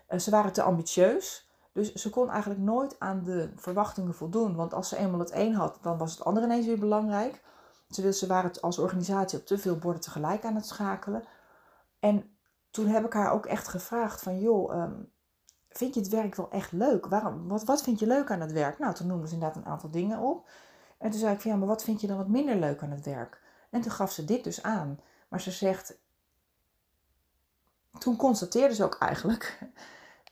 Eh, 0.07 0.19
ze 0.19 0.31
waren 0.31 0.53
te 0.53 0.63
ambitieus, 0.63 1.51
dus 1.73 1.93
ze 1.93 2.11
kon 2.11 2.31
eigenlijk 2.31 2.61
nooit 2.61 2.97
aan 2.99 3.23
de 3.25 3.53
verwachtingen 3.57 4.15
voldoen. 4.15 4.55
Want 4.55 4.75
als 4.75 4.89
ze 4.89 4.97
eenmaal 4.97 5.19
het 5.19 5.33
een 5.35 5.55
had, 5.55 5.79
dan 5.81 5.99
was 5.99 6.11
het 6.11 6.25
ander 6.25 6.43
ineens 6.43 6.67
weer 6.67 6.79
belangrijk. 6.79 7.43
Ze, 7.91 8.13
ze 8.13 8.27
waren 8.27 8.61
als 8.61 8.79
organisatie 8.79 9.39
op 9.39 9.47
te 9.47 9.59
veel 9.59 9.77
borden 9.77 10.03
tegelijk 10.03 10.45
aan 10.45 10.55
het 10.55 10.67
schakelen. 10.67 11.25
En 12.01 12.37
toen 12.71 12.87
heb 12.87 13.05
ik 13.05 13.13
haar 13.13 13.33
ook 13.33 13.47
echt 13.47 13.69
gevraagd 13.69 14.23
van, 14.23 14.41
joh, 14.41 14.75
ehm, 14.75 14.95
vind 15.69 15.95
je 15.95 16.01
het 16.01 16.09
werk 16.09 16.35
wel 16.35 16.51
echt 16.51 16.73
leuk? 16.73 17.07
Waarom, 17.07 17.49
wat, 17.49 17.65
wat 17.65 17.83
vind 17.83 17.99
je 17.99 18.07
leuk 18.07 18.31
aan 18.31 18.41
het 18.41 18.53
werk? 18.53 18.79
Nou, 18.79 18.95
toen 18.95 19.07
noemde 19.07 19.27
ze 19.27 19.35
inderdaad 19.35 19.57
een 19.57 19.71
aantal 19.71 19.91
dingen 19.91 20.19
op. 20.19 20.49
En 21.03 21.11
toen 21.11 21.21
zei 21.21 21.35
ik 21.35 21.41
van, 21.41 21.51
ja, 21.51 21.57
maar 21.57 21.69
wat 21.69 21.85
vind 21.85 22.01
je 22.01 22.07
dan 22.07 22.17
wat 22.17 22.29
minder 22.29 22.57
leuk 22.57 22.83
aan 22.83 22.91
het 22.91 23.05
werk? 23.05 23.41
En 23.71 23.81
toen 23.81 23.93
gaf 23.93 24.13
ze 24.13 24.25
dit 24.25 24.45
dus 24.45 24.63
aan. 24.63 25.01
Maar 25.29 25.41
ze 25.41 25.51
zegt, 25.51 25.99
toen 27.99 28.17
constateerde 28.17 28.75
ze 28.75 28.85
ook 28.85 28.97
eigenlijk 28.99 29.59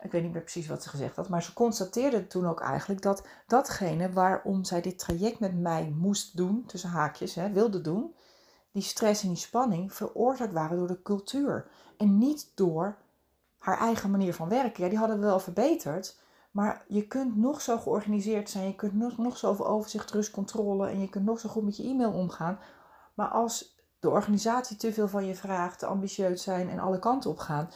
ik 0.02 0.12
weet 0.12 0.22
niet 0.22 0.32
meer 0.32 0.42
precies 0.42 0.66
wat 0.66 0.82
ze 0.82 0.88
gezegd 0.88 1.16
had, 1.16 1.28
maar 1.28 1.42
ze 1.42 1.52
constateerde 1.52 2.26
toen 2.26 2.46
ook 2.46 2.60
eigenlijk 2.60 3.02
dat 3.02 3.26
datgene 3.46 4.12
waarom 4.12 4.64
zij 4.64 4.80
dit 4.80 4.98
traject 4.98 5.38
met 5.38 5.60
mij 5.60 5.94
moest 5.96 6.36
doen, 6.36 6.64
tussen 6.66 6.90
haakjes, 6.90 7.34
hè, 7.34 7.50
wilde 7.50 7.80
doen, 7.80 8.14
die 8.72 8.82
stress 8.82 9.22
en 9.22 9.28
die 9.28 9.36
spanning 9.36 9.94
veroorzaakt 9.94 10.52
waren 10.52 10.76
door 10.76 10.86
de 10.86 11.02
cultuur 11.02 11.70
en 11.96 12.18
niet 12.18 12.52
door 12.54 12.96
haar 13.58 13.78
eigen 13.78 14.10
manier 14.10 14.34
van 14.34 14.48
werken. 14.48 14.82
Ja, 14.82 14.88
die 14.88 14.98
hadden 14.98 15.20
we 15.20 15.26
wel 15.26 15.40
verbeterd, 15.40 16.20
maar 16.50 16.84
je 16.88 17.06
kunt 17.06 17.36
nog 17.36 17.60
zo 17.60 17.78
georganiseerd 17.78 18.50
zijn, 18.50 18.66
je 18.66 18.74
kunt 18.74 18.94
nog, 18.94 19.18
nog 19.18 19.36
zoveel 19.36 19.66
overzicht, 19.66 20.10
rust, 20.10 20.30
controle 20.30 20.88
en 20.88 21.00
je 21.00 21.08
kunt 21.08 21.24
nog 21.24 21.40
zo 21.40 21.48
goed 21.48 21.64
met 21.64 21.76
je 21.76 21.82
e-mail 21.82 22.12
omgaan. 22.12 22.58
Maar 23.14 23.28
als 23.28 23.78
de 24.00 24.10
organisatie 24.10 24.76
te 24.76 24.92
veel 24.92 25.08
van 25.08 25.26
je 25.26 25.34
vraagt, 25.34 25.78
te 25.78 25.86
ambitieus 25.86 26.42
zijn 26.42 26.68
en 26.68 26.78
alle 26.78 26.98
kanten 26.98 27.30
op 27.30 27.38
gaan, 27.38 27.70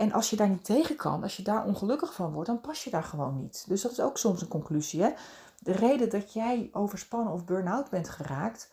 en 0.00 0.12
als 0.12 0.30
je 0.30 0.36
daar 0.36 0.48
niet 0.48 0.64
tegen 0.64 0.96
kan, 0.96 1.22
als 1.22 1.36
je 1.36 1.42
daar 1.42 1.66
ongelukkig 1.66 2.14
van 2.14 2.32
wordt, 2.32 2.48
dan 2.48 2.60
pas 2.60 2.84
je 2.84 2.90
daar 2.90 3.02
gewoon 3.02 3.36
niet. 3.36 3.64
Dus 3.68 3.82
dat 3.82 3.92
is 3.92 4.00
ook 4.00 4.18
soms 4.18 4.40
een 4.40 4.48
conclusie. 4.48 5.02
Hè? 5.02 5.10
De 5.58 5.72
reden 5.72 6.10
dat 6.10 6.32
jij 6.32 6.68
overspannen 6.72 7.32
of 7.32 7.44
burn-out 7.44 7.90
bent 7.90 8.08
geraakt, 8.08 8.72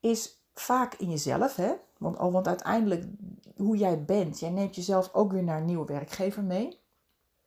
is 0.00 0.44
vaak 0.54 0.94
in 0.94 1.10
jezelf. 1.10 1.56
Hè? 1.56 1.72
Want, 1.98 2.18
want 2.18 2.48
uiteindelijk, 2.48 3.06
hoe 3.56 3.76
jij 3.76 4.04
bent, 4.04 4.40
jij 4.40 4.50
neemt 4.50 4.74
jezelf 4.74 5.14
ook 5.14 5.32
weer 5.32 5.42
naar 5.42 5.58
een 5.58 5.64
nieuwe 5.64 5.86
werkgever 5.86 6.42
mee. 6.42 6.79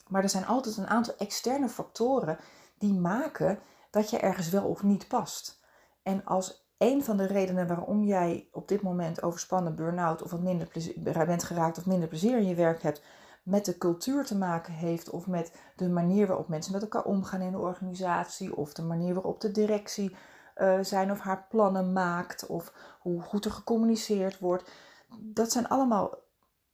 Maar 0.08 0.24
er 0.24 0.30
zijn 0.30 0.46
altijd 0.46 0.78
een 0.78 0.88
aantal 0.88 1.14
externe 1.18 1.70
factoren 1.70 2.38
die 2.78 2.94
maken 2.94 3.60
dat 3.92 4.10
je 4.10 4.20
ergens 4.20 4.50
wel 4.50 4.68
of 4.68 4.84
niet 4.84 5.08
past. 5.08 5.62
En 6.04 6.26
als 6.26 6.68
een 6.78 7.04
van 7.04 7.18
de 7.18 7.26
redenen 7.26 7.68
waarom 7.68 8.04
jij 8.04 8.48
op 8.52 8.68
dit 8.68 8.82
moment 8.82 9.24
overspannen, 9.24 9.76
burn-out 9.76 10.22
of 10.22 10.32
wat 10.32 10.42
minder 10.42 10.68
plezier, 10.68 11.26
bent 11.26 11.44
geraakt 11.44 11.78
of 11.78 11.86
minder 11.86 12.08
plezier 12.08 12.38
in 12.38 12.48
je 12.48 12.56
werk 12.56 12.82
hebt, 12.82 13.02
met 13.44 13.66
de 13.66 13.78
cultuur 13.78 14.26
te 14.26 14.38
maken 14.38 14.74
heeft 14.74 15.10
of 15.10 15.28
met 15.28 15.56
de 15.76 15.90
manier 15.90 16.28
waarop 16.28 16.48
mensen 16.48 16.74
met 16.74 16.82
elkaar 16.82 17.04
omgaan 17.04 17.42
in 17.42 17.52
de 17.52 17.58
organisatie 17.58 18.56
of 18.56 18.74
de 18.74 18.82
manier 18.82 19.14
waarop 19.14 19.42
de 19.42 19.52
directie 19.52 20.16
uh, 20.56 20.80
zijn 20.82 21.12
of 21.12 21.20
haar 21.20 21.46
plannen 21.50 21.94
maakt 21.94 22.46
of 22.46 22.74
hoe 23.00 23.22
goed 23.22 23.46
er 23.46 23.52
gecommuniceerd 23.52 24.40
wordt. 24.40 24.72
Dat 25.20 25.52
zijn 25.52 25.68
allemaal 25.68 26.18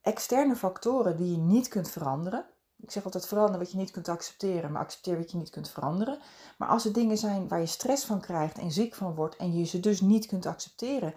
externe 0.02 0.56
factoren 0.56 1.18
die 1.18 1.32
je 1.32 1.38
niet 1.38 1.68
kunt 1.68 1.90
veranderen. 1.90 2.46
Ik 2.82 2.92
zeg 2.92 3.04
altijd 3.04 3.28
verander 3.28 3.60
wat 3.60 3.72
je 3.72 3.78
niet 3.78 3.92
kunt 3.92 4.10
accepteren, 4.10 4.72
maar 4.72 4.82
accepteer 4.82 5.18
wat 5.18 5.32
je 5.32 5.38
niet 5.38 5.50
kunt 5.50 5.70
veranderen. 5.70 6.20
Maar 6.58 6.68
als 6.68 6.86
er 6.86 6.94
dingen 6.94 7.18
zijn 7.18 7.48
waar 7.48 7.60
je 7.60 7.66
stress 7.66 8.06
van 8.06 8.20
krijgt 8.20 8.58
en 8.58 8.72
ziek 8.72 8.96
van 8.96 9.16
wordt 9.16 9.36
en 9.36 9.58
je 9.58 9.66
ze 9.66 9.80
dus 9.80 10.02
niet 10.02 10.26
kunt 10.26 10.46
accepteren, 10.46 11.14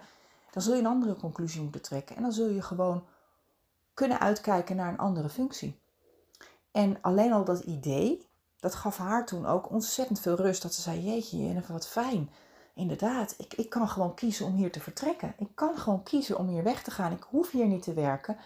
dan 0.51 0.61
zul 0.61 0.73
je 0.73 0.79
een 0.79 0.85
andere 0.85 1.15
conclusie 1.15 1.61
moeten 1.61 1.81
trekken. 1.81 2.15
En 2.15 2.21
dan 2.21 2.31
zul 2.31 2.49
je 2.49 2.61
gewoon 2.61 3.03
kunnen 3.93 4.19
uitkijken 4.19 4.75
naar 4.75 4.91
een 4.91 4.97
andere 4.97 5.29
functie. 5.29 5.79
En 6.71 6.97
alleen 7.01 7.33
al 7.33 7.43
dat 7.43 7.59
idee, 7.59 8.27
dat 8.59 8.75
gaf 8.75 8.97
haar 8.97 9.25
toen 9.25 9.45
ook 9.45 9.71
ontzettend 9.71 10.19
veel 10.19 10.35
rust. 10.35 10.61
Dat 10.61 10.73
ze 10.73 10.81
zei, 10.81 11.01
jeetje 11.01 11.61
wat 11.67 11.87
fijn. 11.87 12.29
Inderdaad, 12.73 13.35
ik, 13.37 13.53
ik 13.53 13.69
kan 13.69 13.89
gewoon 13.89 14.13
kiezen 14.13 14.45
om 14.45 14.55
hier 14.55 14.71
te 14.71 14.79
vertrekken. 14.79 15.33
Ik 15.37 15.49
kan 15.55 15.77
gewoon 15.77 16.03
kiezen 16.03 16.37
om 16.37 16.47
hier 16.47 16.63
weg 16.63 16.83
te 16.83 16.91
gaan. 16.91 17.11
Ik 17.11 17.23
hoef 17.29 17.51
hier 17.51 17.67
niet 17.67 17.83
te 17.83 17.93
werken. 17.93 18.37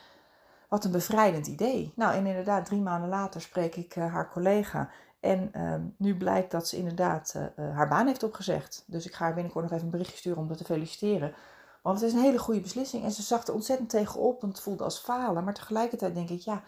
Wat 0.67 0.85
een 0.85 0.91
bevrijdend 0.91 1.47
idee. 1.47 1.93
Nou, 1.95 2.15
en 2.15 2.25
inderdaad, 2.25 2.65
drie 2.65 2.81
maanden 2.81 3.09
later 3.09 3.41
spreek 3.41 3.75
ik 3.75 3.95
uh, 3.95 4.13
haar 4.13 4.31
collega. 4.31 4.89
En 5.19 5.51
uh, 5.55 5.73
nu 5.97 6.17
blijkt 6.17 6.51
dat 6.51 6.67
ze 6.67 6.77
inderdaad 6.77 7.33
uh, 7.35 7.75
haar 7.75 7.87
baan 7.87 8.07
heeft 8.07 8.23
opgezegd. 8.23 8.83
Dus 8.87 9.05
ik 9.05 9.13
ga 9.13 9.23
haar 9.23 9.33
binnenkort 9.33 9.63
nog 9.63 9.73
even 9.73 9.85
een 9.85 9.91
berichtje 9.91 10.17
sturen 10.17 10.39
om 10.39 10.47
dat 10.47 10.57
te 10.57 10.63
feliciteren. 10.63 11.33
Want 11.81 11.99
het 11.99 12.09
is 12.09 12.15
een 12.15 12.23
hele 12.23 12.39
goede 12.39 12.61
beslissing. 12.61 13.03
En 13.03 13.11
ze 13.11 13.21
zag 13.21 13.47
er 13.47 13.53
ontzettend 13.53 13.89
tegenop, 13.89 14.41
want 14.41 14.53
het 14.53 14.63
voelde 14.63 14.83
als 14.83 14.99
falen. 14.99 15.43
Maar 15.43 15.53
tegelijkertijd 15.53 16.15
denk 16.15 16.29
ik, 16.29 16.39
ja, 16.39 16.61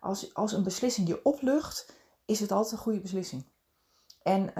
als, 0.00 0.34
als 0.34 0.52
een 0.52 0.62
beslissing 0.62 1.08
je 1.08 1.24
oplucht, 1.24 1.92
is 2.24 2.40
het 2.40 2.52
altijd 2.52 2.72
een 2.72 2.78
goede 2.78 3.00
beslissing. 3.00 3.44
En 4.22 4.54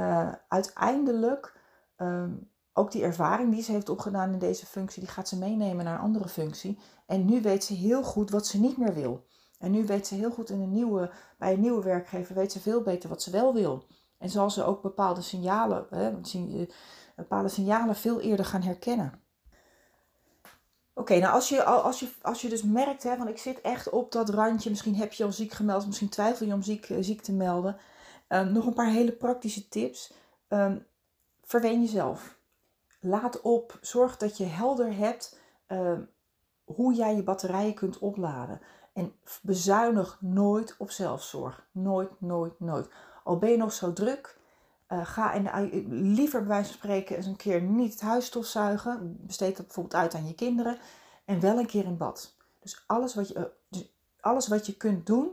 uiteindelijk 0.49 1.61
ehm, 1.97 2.31
ook 2.73 2.93
die 2.93 3.03
ervaring 3.03 3.53
die 3.53 3.63
ze 3.63 3.73
heeft 3.73 3.89
opgedaan 3.89 4.33
in 4.33 4.39
deze 4.39 4.67
functie, 4.67 5.03
die 5.03 5.11
gaat 5.11 5.29
ze 5.29 5.39
meenemen 5.39 5.85
naar 5.85 5.95
een 5.95 6.05
andere 6.05 6.29
functie. 6.29 6.79
En 7.07 7.25
nu 7.25 7.43
weet 7.43 7.65
ze 7.65 7.75
heel 7.75 8.03
goed 8.03 8.31
wat 8.31 8.47
ze 8.47 8.61
niet 8.61 8.77
meer 8.77 8.95
wil. 8.95 9.25
En 9.59 9.71
nu 9.71 9.87
weet 9.87 10.07
ze 10.07 10.15
heel 10.15 10.31
goed 10.31 10.51
in 10.51 10.61
een 10.61 10.73
nieuwe, 10.73 11.11
bij 11.39 11.53
een 11.53 11.61
nieuwe 11.61 11.83
werkgever, 11.83 12.35
weet 12.35 12.53
ze 12.53 12.61
veel 12.61 12.83
beter 12.83 13.09
wat 13.09 13.23
ze 13.23 13.31
wel 13.31 13.55
wil. 13.55 13.87
En 14.19 14.31
zal 14.31 14.51
ze 14.51 14.65
ook 14.65 14.83
bepaalde 14.83 15.21
signalen, 15.21 15.87
hè, 15.91 16.11
eh, 16.11 16.69
bepaalde 17.17 17.49
signalen 17.49 17.97
veel 17.97 18.21
eerder 18.21 18.45
gaan 18.45 18.63
herkennen. 18.63 19.21
Oké, 20.95 21.19
nou 21.19 21.35
als 21.35 21.49
je, 21.49 21.65
als, 21.65 22.01
je, 22.01 22.09
als 22.23 22.43
je 22.43 22.49
dus 22.49 22.63
merkt, 22.63 23.03
hè, 23.03 23.17
want 23.17 23.29
ik 23.29 23.39
zit 23.39 23.61
echt 23.61 23.91
op 23.91 24.13
dat 24.13 24.29
randje, 24.29 24.71
misschien 24.71 24.97
heb 24.97 25.13
je 25.13 25.25
al 25.25 25.33
ziek 25.33 25.53
gemeld, 25.53 25.87
misschien 25.87 26.09
twijfel 26.09 26.47
je 26.47 26.53
om 26.53 26.63
ziek, 26.63 26.91
eh, 26.91 26.97
ziek 27.01 27.23
te 27.23 27.33
melden. 27.33 27.77
Um, 28.29 28.53
nog 28.53 28.67
een 28.67 28.75
paar 28.75 28.91
hele 28.91 29.13
praktische 29.13 29.69
tips. 29.69 30.13
Um, 30.49 30.87
verwen 31.43 31.81
jezelf 31.81 32.41
laat 33.03 33.41
op, 33.41 33.79
zorg 33.81 34.17
dat 34.17 34.37
je 34.37 34.45
helder 34.45 34.97
hebt 34.97 35.39
uh, 35.69 35.93
hoe 36.65 36.95
jij 36.95 37.17
je 37.17 37.23
batterijen 37.23 37.75
kunt 37.75 37.99
opladen. 37.99 38.61
En 38.93 39.13
bezuinig 39.43 40.19
nooit 40.21 40.75
op 40.79 40.91
zelfzorg. 40.91 41.67
Nooit, 41.71 42.11
nooit, 42.19 42.61
nooit. 42.61 42.89
Al 43.25 43.39
ben 43.39 43.51
je 43.51 43.57
nog 43.57 43.73
zo 43.73 43.93
druk, 43.93 44.39
uh, 44.89 45.07
ga 45.07 45.33
in 45.33 45.45
de, 45.45 45.85
liever 45.89 46.39
bij 46.39 46.49
wijze 46.49 46.69
van 46.69 46.79
spreken 46.79 47.17
eens 47.17 47.27
een 47.27 47.37
keer 47.37 47.63
niet 47.63 47.93
het 47.93 48.01
huis 48.01 48.27
stofzuigen. 48.27 49.17
Besteed 49.21 49.57
dat 49.57 49.67
bijvoorbeeld 49.67 50.03
uit 50.03 50.15
aan 50.15 50.27
je 50.27 50.35
kinderen. 50.35 50.79
En 51.25 51.41
wel 51.41 51.59
een 51.59 51.67
keer 51.67 51.85
in 51.85 51.97
bad. 51.97 52.35
Dus 52.61 52.85
alles 52.87 53.15
wat 53.15 53.29
je, 53.29 53.35
uh, 53.35 53.43
dus 53.69 53.93
alles 54.21 54.49
wat 54.49 54.67
je 54.67 54.77
kunt 54.77 55.07
doen 55.07 55.31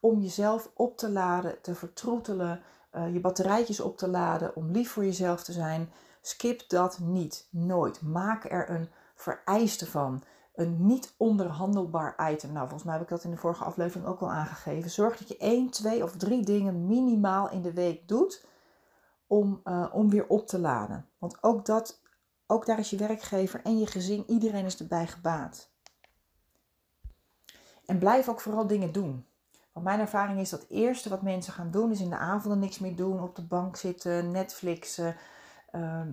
om 0.00 0.20
jezelf 0.20 0.70
op 0.74 0.96
te 0.96 1.10
laden, 1.10 1.60
te 1.60 1.74
vertroetelen, 1.74 2.62
uh, 2.94 3.12
je 3.12 3.20
batterijtjes 3.20 3.80
op 3.80 3.98
te 3.98 4.08
laden, 4.08 4.56
om 4.56 4.70
lief 4.70 4.90
voor 4.90 5.04
jezelf 5.04 5.42
te 5.42 5.52
zijn. 5.52 5.92
Skip 6.22 6.68
dat 6.68 6.98
niet. 6.98 7.48
Nooit. 7.50 8.02
Maak 8.02 8.44
er 8.44 8.70
een 8.70 8.88
vereiste 9.14 9.86
van. 9.86 10.22
Een 10.54 10.86
niet 10.86 11.14
onderhandelbaar 11.16 12.32
item. 12.32 12.52
Nou, 12.52 12.62
volgens 12.62 12.82
mij 12.82 12.92
heb 12.92 13.02
ik 13.02 13.08
dat 13.08 13.24
in 13.24 13.30
de 13.30 13.36
vorige 13.36 13.64
aflevering 13.64 14.06
ook 14.06 14.20
al 14.20 14.30
aangegeven. 14.30 14.90
Zorg 14.90 15.16
dat 15.16 15.28
je 15.28 15.36
één, 15.36 15.70
twee 15.70 16.02
of 16.02 16.16
drie 16.16 16.44
dingen 16.44 16.86
minimaal 16.86 17.50
in 17.50 17.62
de 17.62 17.72
week 17.72 18.08
doet 18.08 18.46
om, 19.26 19.60
uh, 19.64 19.86
om 19.92 20.10
weer 20.10 20.26
op 20.26 20.46
te 20.46 20.58
laden. 20.58 21.08
Want 21.18 21.42
ook, 21.42 21.66
dat, 21.66 22.00
ook 22.46 22.66
daar 22.66 22.78
is 22.78 22.90
je 22.90 22.96
werkgever 22.96 23.60
en 23.62 23.78
je 23.78 23.86
gezin, 23.86 24.24
iedereen 24.26 24.64
is 24.64 24.78
erbij 24.78 25.06
gebaat. 25.06 25.70
En 27.86 27.98
blijf 27.98 28.28
ook 28.28 28.40
vooral 28.40 28.66
dingen 28.66 28.92
doen. 28.92 29.26
Want 29.72 29.86
mijn 29.86 30.00
ervaring 30.00 30.40
is 30.40 30.50
dat 30.50 30.60
het 30.60 30.70
eerste 30.70 31.08
wat 31.08 31.22
mensen 31.22 31.52
gaan 31.52 31.70
doen, 31.70 31.90
is 31.90 32.00
in 32.00 32.10
de 32.10 32.16
avonden 32.16 32.58
niks 32.58 32.78
meer 32.78 32.96
doen, 32.96 33.22
op 33.22 33.36
de 33.36 33.44
bank 33.44 33.76
zitten, 33.76 34.30
Netflixen, 34.30 35.16
Ehm, 35.72 36.12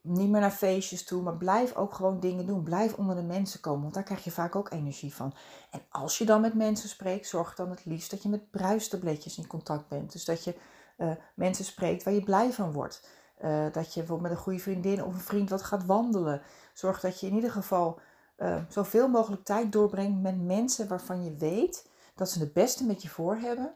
niet 0.00 0.30
meer 0.30 0.40
naar 0.40 0.50
feestjes 0.50 1.04
toe, 1.04 1.22
maar 1.22 1.36
blijf 1.36 1.74
ook 1.74 1.94
gewoon 1.94 2.20
dingen 2.20 2.46
doen. 2.46 2.62
Blijf 2.62 2.94
onder 2.94 3.16
de 3.16 3.22
mensen 3.22 3.60
komen, 3.60 3.82
want 3.82 3.94
daar 3.94 4.02
krijg 4.02 4.24
je 4.24 4.30
vaak 4.30 4.56
ook 4.56 4.70
energie 4.70 5.14
van. 5.14 5.34
En 5.70 5.80
als 5.88 6.18
je 6.18 6.24
dan 6.24 6.40
met 6.40 6.54
mensen 6.54 6.88
spreekt, 6.88 7.26
zorg 7.26 7.54
dan 7.54 7.70
het 7.70 7.84
liefst 7.84 8.10
dat 8.10 8.22
je 8.22 8.28
met 8.28 8.50
bruistabletjes 8.50 9.38
in 9.38 9.46
contact 9.46 9.88
bent. 9.88 10.12
Dus 10.12 10.24
dat 10.24 10.44
je 10.44 10.54
uh, 10.98 11.10
mensen 11.34 11.64
spreekt 11.64 12.02
waar 12.02 12.14
je 12.14 12.22
blij 12.22 12.52
van 12.52 12.72
wordt. 12.72 13.08
Uh, 13.44 13.72
dat 13.72 13.94
je 13.94 14.00
bijvoorbeeld 14.00 14.28
met 14.28 14.30
een 14.30 14.44
goede 14.44 14.58
vriendin 14.58 15.04
of 15.04 15.14
een 15.14 15.20
vriend 15.20 15.50
wat 15.50 15.62
gaat 15.62 15.86
wandelen. 15.86 16.42
Zorg 16.74 17.00
dat 17.00 17.20
je 17.20 17.26
in 17.26 17.34
ieder 17.34 17.50
geval 17.50 18.00
uh, 18.38 18.62
zoveel 18.68 19.08
mogelijk 19.08 19.44
tijd 19.44 19.72
doorbrengt 19.72 20.20
met 20.20 20.40
mensen 20.40 20.88
waarvan 20.88 21.24
je 21.24 21.36
weet 21.36 21.88
dat 22.14 22.30
ze 22.30 22.38
het 22.38 22.52
beste 22.52 22.84
met 22.84 23.02
je 23.02 23.08
voor 23.08 23.36
hebben. 23.36 23.74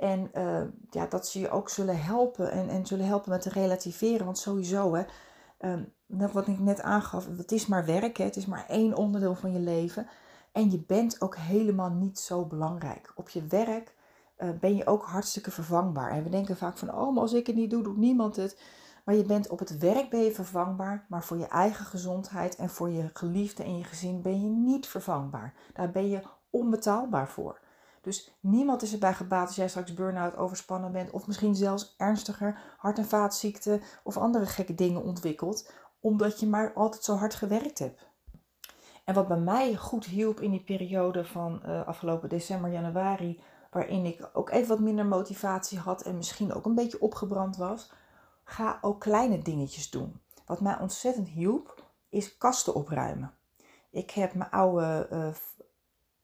En 0.00 0.30
ja, 0.90 1.06
dat 1.06 1.26
ze 1.26 1.40
je 1.40 1.50
ook 1.50 1.68
zullen 1.68 2.02
helpen 2.02 2.50
en, 2.50 2.68
en 2.68 2.86
zullen 2.86 3.06
helpen 3.06 3.30
met 3.30 3.42
te 3.42 3.48
relativeren. 3.48 4.24
Want 4.24 4.38
sowieso, 4.38 4.94
hè, 4.94 5.02
um, 5.58 5.92
wat 6.32 6.48
ik 6.48 6.58
net 6.58 6.82
aangaf, 6.82 7.26
het 7.36 7.52
is 7.52 7.66
maar 7.66 7.84
werk, 7.84 8.16
hè, 8.16 8.24
het 8.24 8.36
is 8.36 8.46
maar 8.46 8.64
één 8.68 8.96
onderdeel 8.96 9.34
van 9.34 9.52
je 9.52 9.58
leven. 9.58 10.06
En 10.52 10.70
je 10.70 10.78
bent 10.78 11.20
ook 11.20 11.36
helemaal 11.36 11.90
niet 11.90 12.18
zo 12.18 12.44
belangrijk. 12.44 13.12
Op 13.14 13.28
je 13.28 13.46
werk 13.46 13.94
uh, 14.38 14.50
ben 14.60 14.76
je 14.76 14.86
ook 14.86 15.04
hartstikke 15.04 15.50
vervangbaar. 15.50 16.10
En 16.10 16.22
we 16.22 16.30
denken 16.30 16.56
vaak 16.56 16.78
van, 16.78 16.94
oh, 16.94 17.12
maar 17.12 17.22
als 17.22 17.32
ik 17.32 17.46
het 17.46 17.56
niet 17.56 17.70
doe, 17.70 17.82
doet 17.82 17.96
niemand 17.96 18.36
het. 18.36 18.60
Maar 19.04 19.14
je 19.14 19.24
bent 19.24 19.48
op 19.48 19.58
het 19.58 19.78
werk 19.78 20.10
ben 20.10 20.20
je 20.20 20.32
vervangbaar, 20.32 21.06
maar 21.08 21.24
voor 21.24 21.38
je 21.38 21.46
eigen 21.46 21.84
gezondheid 21.84 22.56
en 22.56 22.68
voor 22.68 22.90
je 22.90 23.10
geliefde 23.12 23.62
en 23.62 23.78
je 23.78 23.84
gezin 23.84 24.22
ben 24.22 24.42
je 24.42 24.48
niet 24.48 24.86
vervangbaar. 24.86 25.54
Daar 25.72 25.90
ben 25.90 26.08
je 26.08 26.22
onbetaalbaar 26.50 27.28
voor. 27.28 27.60
Dus 28.00 28.36
niemand 28.40 28.82
is 28.82 28.92
erbij 28.92 29.14
gebaat 29.14 29.46
als 29.46 29.56
jij 29.56 29.68
straks 29.68 29.94
burn-out 29.94 30.36
overspannen 30.36 30.92
bent 30.92 31.10
of 31.10 31.26
misschien 31.26 31.54
zelfs 31.54 31.94
ernstiger 31.96 32.60
hart- 32.76 32.98
en 32.98 33.04
vaatziekten 33.04 33.82
of 34.02 34.16
andere 34.16 34.46
gekke 34.46 34.74
dingen 34.74 35.02
ontwikkelt, 35.02 35.72
omdat 36.00 36.40
je 36.40 36.46
maar 36.46 36.72
altijd 36.72 37.04
zo 37.04 37.14
hard 37.14 37.34
gewerkt 37.34 37.78
hebt. 37.78 38.08
En 39.04 39.14
wat 39.14 39.28
bij 39.28 39.38
mij 39.38 39.76
goed 39.76 40.04
hielp 40.04 40.40
in 40.40 40.50
die 40.50 40.64
periode 40.64 41.24
van 41.24 41.62
uh, 41.66 41.86
afgelopen 41.86 42.28
december, 42.28 42.70
januari, 42.70 43.42
waarin 43.70 44.04
ik 44.04 44.30
ook 44.32 44.50
even 44.50 44.68
wat 44.68 44.80
minder 44.80 45.06
motivatie 45.06 45.78
had 45.78 46.02
en 46.02 46.16
misschien 46.16 46.52
ook 46.52 46.66
een 46.66 46.74
beetje 46.74 47.00
opgebrand 47.00 47.56
was, 47.56 47.92
ga 48.44 48.78
ook 48.80 49.00
kleine 49.00 49.42
dingetjes 49.42 49.90
doen. 49.90 50.20
Wat 50.46 50.60
mij 50.60 50.78
ontzettend 50.78 51.28
hielp, 51.28 51.84
is 52.08 52.36
kasten 52.36 52.74
opruimen. 52.74 53.32
Ik 53.90 54.10
heb 54.10 54.34
mijn 54.34 54.50
oude 54.50 55.08
uh, 55.12 55.28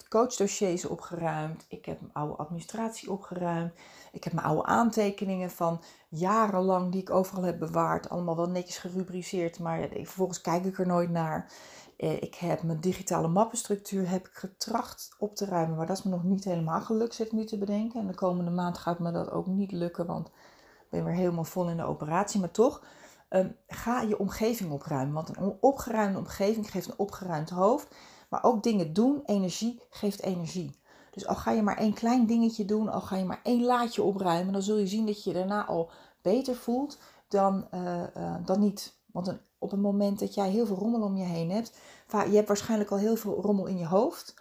coachdossiers 0.09 0.87
opgeruimd. 0.87 1.65
Ik 1.69 1.85
heb 1.85 2.01
mijn 2.01 2.13
oude 2.13 2.37
administratie 2.37 3.11
opgeruimd. 3.11 3.73
Ik 4.13 4.25
heb 4.25 4.33
mijn 4.33 4.47
oude 4.47 4.65
aantekeningen 4.65 5.51
van 5.51 5.83
jarenlang 6.09 6.93
die 6.93 7.01
ik 7.01 7.11
overal 7.11 7.43
heb 7.43 7.59
bewaard. 7.59 8.09
Allemaal 8.09 8.37
wel 8.37 8.49
netjes 8.49 8.79
gerubriceerd, 8.79 9.59
maar 9.59 9.89
vervolgens 9.91 10.41
kijk 10.41 10.65
ik 10.65 10.79
er 10.79 10.87
nooit 10.87 11.11
naar. 11.11 11.53
Eh, 11.97 12.23
ik 12.23 12.35
heb 12.35 12.63
mijn 12.63 12.81
digitale 12.81 13.29
mappenstructuur 13.29 14.11
heb 14.11 14.27
ik 14.27 14.35
getracht 14.35 15.15
op 15.19 15.37
te 15.37 15.45
ruimen, 15.45 15.77
maar 15.77 15.87
dat 15.87 15.99
is 15.99 16.03
me 16.03 16.11
nog 16.11 16.25
niet 16.25 16.45
helemaal 16.45 16.81
gelukt, 16.81 17.15
zit 17.15 17.33
nu 17.33 17.45
te 17.45 17.59
bedenken. 17.59 18.01
En 18.01 18.07
de 18.07 18.15
komende 18.15 18.51
maand 18.51 18.79
gaat 18.79 18.99
me 18.99 19.13
dat 19.13 19.31
ook 19.31 19.47
niet 19.47 19.73
lukken, 19.73 20.07
want 20.07 20.29
ik 20.29 20.91
ben 20.91 21.05
weer 21.05 21.15
helemaal 21.15 21.45
vol 21.45 21.69
in 21.69 21.77
de 21.77 21.85
operatie. 21.85 22.41
Maar 22.41 22.51
toch, 22.51 22.85
ehm, 23.29 23.49
ga 23.67 24.01
je 24.01 24.19
omgeving 24.19 24.73
opruimen, 24.73 25.15
want 25.15 25.37
een 25.37 25.57
opgeruimde 25.61 26.19
omgeving 26.19 26.71
geeft 26.71 26.89
een 26.89 26.99
opgeruimd 26.99 27.51
hoofd. 27.51 27.95
Maar 28.29 28.45
ook 28.45 28.63
dingen 28.63 28.93
doen, 28.93 29.23
energie 29.25 29.83
geeft 29.91 30.23
energie. 30.23 30.81
Dus 31.11 31.27
al 31.27 31.35
ga 31.35 31.51
je 31.51 31.63
maar 31.63 31.77
één 31.77 31.95
klein 31.95 32.27
dingetje 32.27 32.65
doen, 32.65 32.89
al 32.89 33.01
ga 33.01 33.17
je 33.17 33.25
maar 33.25 33.41
één 33.43 33.65
laadje 33.65 34.03
opruimen, 34.03 34.53
dan 34.53 34.63
zul 34.63 34.77
je 34.77 34.87
zien 34.87 35.07
dat 35.07 35.25
je 35.25 35.31
je 35.31 35.37
daarna 35.37 35.67
al 35.67 35.91
beter 36.23 36.57
voelt 36.57 36.99
dan, 37.29 37.69
uh, 37.75 38.03
uh, 38.17 38.37
dan 38.45 38.61
niet. 38.61 38.97
Want 39.13 39.39
op 39.59 39.71
het 39.71 39.81
moment 39.81 40.19
dat 40.19 40.35
jij 40.35 40.51
heel 40.51 40.67
veel 40.67 40.77
rommel 40.77 41.03
om 41.03 41.17
je 41.17 41.25
heen 41.25 41.51
hebt, 41.51 41.79
je 42.11 42.37
hebt 42.37 42.49
waarschijnlijk 42.49 42.91
al 42.91 42.99
heel 42.99 43.17
veel 43.17 43.41
rommel 43.41 43.67
in 43.67 43.79
je 43.79 43.87
hoofd. 43.87 44.35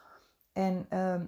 En 0.54 0.86
ehm, 0.90 1.26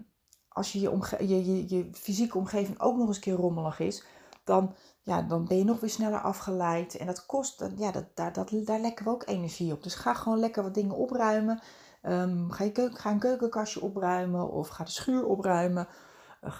als 0.47 0.71
je 0.71 0.79
je, 0.79 0.89
je, 1.19 1.45
je, 1.45 1.75
je, 1.75 1.89
fysieke 1.93 2.37
omgeving 2.37 2.79
ook 2.79 2.97
nog 2.97 3.07
eens 3.07 3.19
keer 3.19 3.33
rommelig 3.33 3.79
is, 3.79 4.03
dan, 4.43 4.75
ja, 5.01 5.21
dan 5.21 5.45
ben 5.45 5.57
je 5.57 5.63
nog 5.63 5.79
weer 5.79 5.89
sneller 5.89 6.21
afgeleid. 6.21 6.97
En 6.97 7.05
dat 7.05 7.25
kost, 7.25 7.65
ja, 7.77 7.91
dat, 7.91 8.05
daar, 8.13 8.33
dat, 8.33 8.51
daar 8.65 8.79
lekken 8.79 9.05
we 9.05 9.11
ook 9.11 9.27
energie 9.27 9.73
op. 9.73 9.83
Dus 9.83 9.95
ga 9.95 10.13
gewoon 10.13 10.39
lekker 10.39 10.63
wat 10.63 10.73
dingen 10.73 10.95
opruimen. 10.95 11.59
Um, 12.03 12.51
ga, 12.51 12.63
je 12.63 12.71
keuken, 12.71 13.11
een 13.11 13.19
keukenkastje 13.19 13.81
opruimen 13.81 14.51
of 14.51 14.67
ga 14.67 14.83
de 14.83 14.89
schuur 14.89 15.25
opruimen. 15.25 15.87
Uh, 16.43 16.59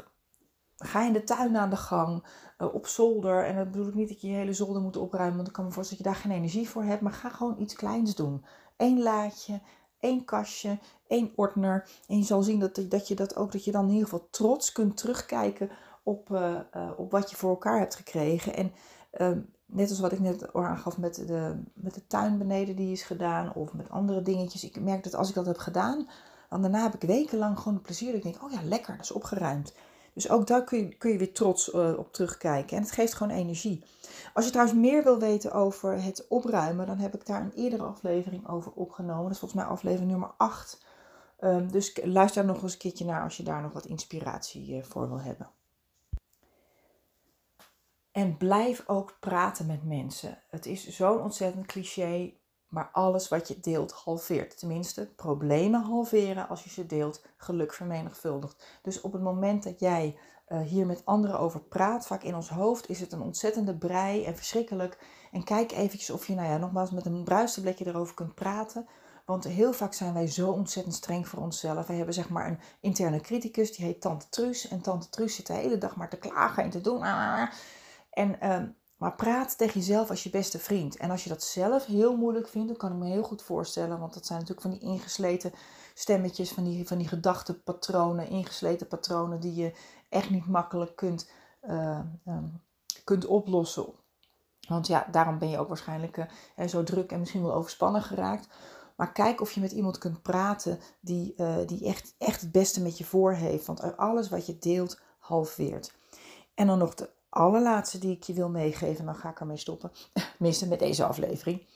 ga 0.78 1.06
in 1.06 1.14
de 1.14 1.24
tuin 1.24 1.58
aan 1.58 1.70
de 1.70 1.76
gang. 1.76 2.24
Eh, 2.58 2.74
op 2.74 2.88
zolder. 2.88 3.46
En 3.46 3.56
dat 3.56 3.72
bedoel 3.72 3.88
ik 3.88 3.94
niet 3.94 4.10
dat 4.10 4.22
je 4.22 4.28
je 4.28 4.36
hele 4.36 4.54
zolder 4.54 4.82
moet 4.82 4.98
opruimen, 4.98 5.36
want 5.36 5.48
ik 5.48 5.54
kan 5.54 5.66
me 5.66 5.72
voorstellen 5.72 6.04
dat 6.04 6.14
je 6.14 6.20
daar 6.20 6.30
geen 6.30 6.40
energie 6.40 6.70
voor 6.70 6.84
hebt. 6.84 7.02
Maar 7.02 7.14
ga 7.14 7.30
gewoon 7.30 7.60
iets 7.60 7.74
kleins 7.74 8.16
doen. 8.16 8.46
Eén 8.78 9.02
laadje, 9.02 9.62
één 10.00 10.26
kastje, 10.26 10.80
één 11.08 11.32
ordner. 11.36 11.90
En 12.08 12.18
je 12.18 12.24
zal 12.24 12.44
zien 12.44 12.60
dat, 12.60 12.82
dat 12.90 13.08
je 13.08 13.16
dat 13.16 13.36
ook, 13.36 13.52
dat 13.52 13.64
je 13.64 13.72
dan 13.72 13.86
in 13.86 13.94
ieder 13.94 14.10
geval 14.10 14.28
trots 14.32 14.72
kunt 14.72 14.98
terugkijken 14.98 15.70
op, 16.04 16.30
uh, 16.30 16.60
op 16.98 17.12
wat 17.12 17.30
je 17.30 17.36
voor 17.36 17.50
elkaar 17.50 17.80
hebt 17.80 17.96
gekregen. 17.96 18.56
En 18.56 18.72
ehm, 19.12 19.40
net 19.68 19.90
als 19.90 20.00
wat 20.00 20.12
ik 20.12 20.20
net 20.20 20.54
aangaf 20.54 20.98
met 20.98 21.16
de, 21.16 21.64
met 21.74 21.94
de 21.94 22.08
tuin 22.08 22.38
beneden 22.38 22.76
die 22.76 22.92
is 22.92 23.04
gedaan, 23.04 23.54
of 23.54 23.74
met 23.74 23.90
andere 23.90 24.22
dingetjes. 24.22 24.64
Ik 24.64 24.80
merk 24.80 25.04
dat 25.04 25.16
als 25.16 25.30
ik 25.30 25.36
dat 25.36 25.46
heb 25.46 25.58
gedaan, 25.58 26.08
dan 26.50 26.62
daarna 26.62 26.84
heb 26.84 26.94
ik 26.94 27.02
wekenlang 27.02 27.60
gewoon 27.60 27.82
plezier. 27.82 28.14
Ik 28.14 28.24
denk, 28.24 28.44
oh 28.44 28.52
ja, 28.52 28.60
lekker, 28.64 28.96
dat 28.96 29.06
is 29.06 29.12
opgeruimd. 29.12 29.74
Dus 30.14 30.30
ook 30.30 30.48
daar 30.48 30.64
kun 30.64 30.78
je, 30.78 30.96
kun 30.96 31.12
je 31.12 31.18
weer 31.18 31.34
trots 31.34 31.74
uh, 31.74 31.98
op 31.98 32.14
terugkijken. 32.14 32.78
En 32.78 32.84
het 32.84 32.92
geeft 32.92 33.14
gewoon 33.14 33.38
energie. 33.38 33.84
Als 34.34 34.46
je 34.46 34.52
trouwens 34.52 34.80
meer 34.80 35.04
wil 35.04 35.20
weten 35.20 35.52
over 35.52 36.04
het 36.04 36.26
opruimen, 36.28 36.88
dan 36.88 36.98
heb 36.98 37.16
ik 37.16 37.26
daar 37.26 37.42
een 37.42 37.54
eerdere 37.56 37.84
aflevering 37.84 38.48
over 38.48 38.72
opgenomen. 38.72 39.24
Dat 39.24 39.32
is 39.32 39.40
volgens 39.40 39.62
mij 39.62 39.70
aflevering 39.70 40.10
nummer 40.10 40.32
8. 40.38 40.86
Um, 41.40 41.50
ehm, 41.50 41.68
dus 41.68 42.00
luister 42.04 42.44
daar 42.44 42.54
nog 42.54 42.64
eens 42.64 42.74
een 42.74 42.80
keertje 42.80 43.06
naar 43.06 43.24
als 43.24 43.38
je 43.38 43.44
daar 43.44 43.62
nog 43.62 43.74
wat 43.74 43.86
inspiratie 43.86 44.76
uh, 44.76 44.84
voor 44.84 45.08
wil 45.08 45.22
hebben. 45.22 45.50
En 48.18 48.38
blijf 48.38 48.84
ook 48.88 49.18
praten 49.20 49.66
met 49.66 49.84
mensen. 49.84 50.42
Het 50.50 50.66
is 50.66 50.88
zo'n 50.88 51.22
ontzettend 51.22 51.66
cliché, 51.66 52.34
maar 52.68 52.90
alles 52.92 53.28
wat 53.28 53.48
je 53.48 53.60
deelt 53.60 53.92
halveert. 53.92 54.60
Tenminste, 54.60 55.06
problemen 55.16 55.82
halveren 55.82 56.48
als 56.50 56.64
je 56.64 56.70
ze 56.70 56.86
deelt, 56.86 57.26
geluk 57.38 57.74
vermenigvuldigt. 57.74 58.80
Dus 58.82 59.02
op 59.02 59.14
het 59.14 59.22
moment 59.22 59.64
dat 59.64 59.80
jij 59.80 60.18
uh, 60.48 60.62
hier 60.62 60.86
met 60.86 61.06
anderen 61.06 61.40
over 61.40 61.60
praat, 61.60 62.08
vaak 62.08 62.24
in 62.24 62.36
ons 62.36 62.50
hoofd, 62.50 62.90
is 62.90 63.00
het 63.00 63.12
een 63.12 63.22
ontzettende 63.22 63.76
brei 63.76 64.26
en 64.26 64.36
verschrikkelijk. 64.36 65.00
En 65.32 65.44
kijk 65.44 65.72
eventjes 65.72 66.10
of 66.10 66.28
je, 66.28 66.36
nou 66.36 66.48
ja, 66.48 66.58
nogmaals 66.58 66.92
met 66.92 67.06
een 67.06 67.24
bruistabletje 67.24 67.88
erover 67.88 68.16
kunt 68.16 68.36
praten. 68.36 68.88
Want 69.26 69.44
heel 69.44 69.74
vaak 69.74 69.94
zijn 69.94 70.14
wij 70.14 70.28
zo 70.28 70.50
ontzettend 70.50 70.96
streng 70.96 71.28
voor 71.28 71.40
onszelf. 71.40 71.88
Wij 71.88 71.96
hebben 71.96 72.14
zeg 72.14 72.30
maar 72.30 72.48
een 72.48 72.60
interne 72.80 73.22
criticus, 73.22 73.76
die 73.76 73.86
heet 73.86 74.02
Tante 74.02 74.30
Truus. 74.30 74.68
En 74.68 74.82
Tante 74.82 75.10
Truus 75.10 75.36
zit 75.36 75.48
de 75.48 75.54
hele 75.54 75.78
dag 75.78 75.96
maar 75.96 76.10
te 76.10 76.18
klagen 76.18 76.64
en 76.64 76.70
te 76.70 76.82
doen. 76.82 77.04
En 78.18 78.38
uh, 78.44 78.64
maar 78.98 79.16
praat 79.16 79.58
tegen 79.58 79.80
jezelf 79.80 80.10
als 80.10 80.24
je 80.24 80.30
beste 80.30 80.60
vriend. 80.60 80.98
En 80.98 81.12
als 81.12 81.24
je 81.24 81.30
dat 81.30 81.44
zelf 81.44 81.86
heel 81.86 82.18
moeilijk 82.18 82.48
vindt, 82.48 82.68
dan 82.68 82.78
kan 82.78 82.92
ik 82.92 82.98
me 82.98 83.06
heel 83.06 83.24
goed 83.24 83.42
voorstellen. 83.42 84.00
Want 84.00 84.14
dat 84.14 84.26
zijn 84.26 84.40
natuurlijk 84.40 84.68
van 84.68 84.78
die 84.78 84.90
ingesleten 84.90 85.52
stemmetjes, 85.94 86.52
van 86.52 86.64
die, 86.64 86.88
van 86.88 86.98
die 86.98 87.08
gedachtepatronen, 87.08 88.30
ingesleten 88.30 88.88
patronen 88.88 89.40
die 89.40 89.56
je 89.56 89.74
echt 90.10 90.30
niet 90.30 90.48
makkelijk 90.48 90.96
kunt, 90.96 91.30
uh, 91.64 92.00
um, 92.28 92.62
kunt 93.04 93.26
oplossen. 93.26 93.86
Want 94.68 94.88
ja, 94.88 95.08
daarom 95.12 95.40
ben 95.40 95.50
je 95.50 95.58
ook 95.60 95.68
waarschijnlijk 95.68 96.18
uh, 96.18 96.68
zo 96.68 96.84
druk 96.84 97.12
en 97.12 97.20
misschien 97.20 97.44
wel 97.44 97.54
overspannen 97.54 98.02
geraakt. 98.02 98.48
Maar 98.96 99.12
kijk 99.12 99.42
of 99.42 99.52
je 99.52 99.62
met 99.62 99.72
iemand 99.72 99.98
kunt 99.98 100.22
praten 100.22 100.80
die, 101.00 101.34
uh, 101.38 101.56
die 101.66 101.86
echt, 101.86 102.16
echt 102.18 102.42
het 102.42 102.52
beste 102.52 102.82
met 102.82 102.98
je 102.98 103.06
voor 103.06 103.34
heeft. 103.34 103.66
Want 103.66 103.98
alles 103.98 104.30
wat 104.30 104.46
je 104.46 104.58
deelt, 104.58 105.00
halveert. 105.20 105.94
En 106.54 106.68
dan 106.68 106.78
nog 106.78 106.96
de 106.96 107.16
allerlaatste 107.30 107.98
die 107.98 108.16
ik 108.16 108.24
je 108.24 108.34
wil 108.34 108.50
meegeven, 108.50 109.06
dan 109.06 109.16
ga 109.16 109.30
ik 109.30 109.40
ermee 109.40 109.58
stoppen. 109.58 109.92
Tenminste 110.38 110.68
met 110.68 110.80
deze 110.80 111.06
aflevering. 111.06 111.68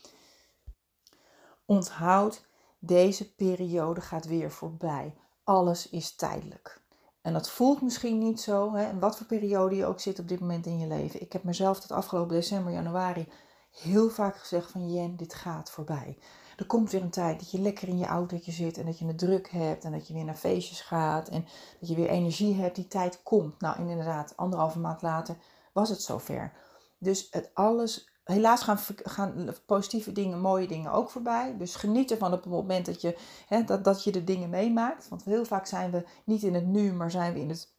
Onthoud, 1.65 2.45
deze 2.79 3.33
periode 3.35 4.01
gaat 4.01 4.25
weer 4.25 4.51
voorbij. 4.51 5.15
Alles 5.43 5.89
is 5.89 6.15
tijdelijk. 6.15 6.81
En 7.21 7.33
dat 7.33 7.49
voelt 7.49 7.81
misschien 7.81 8.17
niet 8.17 8.41
zo, 8.41 8.73
hè, 8.73 8.99
wat 8.99 9.17
voor 9.17 9.25
periode 9.25 9.75
je 9.75 9.85
ook 9.85 9.99
zit 9.99 10.19
op 10.19 10.27
dit 10.27 10.39
moment 10.39 10.65
in 10.65 10.79
je 10.79 10.87
leven. 10.87 11.21
Ik 11.21 11.33
heb 11.33 11.43
mezelf 11.43 11.81
het 11.81 11.91
afgelopen 11.91 12.35
december, 12.35 12.73
januari 12.73 13.27
heel 13.71 14.09
vaak 14.09 14.37
gezegd 14.37 14.71
van 14.71 14.93
Jen, 14.93 15.15
dit 15.15 15.33
gaat 15.33 15.71
voorbij. 15.71 16.17
Er 16.61 16.67
komt 16.67 16.91
weer 16.91 17.01
een 17.01 17.09
tijd 17.09 17.39
dat 17.39 17.51
je 17.51 17.59
lekker 17.59 17.87
in 17.87 17.97
je 17.97 18.05
autootje 18.05 18.51
zit 18.51 18.77
en 18.77 18.85
dat 18.85 18.99
je 18.99 19.05
het 19.05 19.17
druk 19.17 19.49
hebt 19.49 19.83
en 19.83 19.91
dat 19.91 20.07
je 20.07 20.13
weer 20.13 20.23
naar 20.23 20.35
feestjes 20.35 20.81
gaat 20.81 21.29
en 21.29 21.45
dat 21.79 21.89
je 21.89 21.95
weer 21.95 22.09
energie 22.09 22.55
hebt. 22.55 22.75
Die 22.75 22.87
tijd 22.87 23.23
komt. 23.23 23.59
Nou, 23.59 23.79
inderdaad, 23.89 24.37
anderhalve 24.37 24.79
maand 24.79 25.01
later 25.01 25.35
was 25.73 25.89
het 25.89 26.01
zover. 26.01 26.53
Dus 26.97 27.27
het 27.31 27.51
alles, 27.53 28.09
helaas 28.23 28.61
gaan, 28.61 28.79
gaan 29.03 29.55
positieve 29.65 30.11
dingen, 30.11 30.41
mooie 30.41 30.67
dingen 30.67 30.91
ook 30.91 31.09
voorbij. 31.09 31.57
Dus 31.57 31.75
geniet 31.75 32.11
ervan 32.11 32.33
op 32.33 32.43
het 32.43 32.51
moment 32.51 32.85
dat 32.85 33.01
je, 33.01 33.17
hè, 33.47 33.63
dat, 33.63 33.83
dat 33.83 34.03
je 34.03 34.11
de 34.11 34.23
dingen 34.23 34.49
meemaakt. 34.49 35.07
Want 35.09 35.23
heel 35.23 35.45
vaak 35.45 35.65
zijn 35.65 35.91
we 35.91 36.05
niet 36.23 36.43
in 36.43 36.53
het 36.53 36.65
nu, 36.65 36.93
maar 36.93 37.11
zijn 37.11 37.33
we 37.33 37.39
in 37.39 37.49
het, 37.49 37.73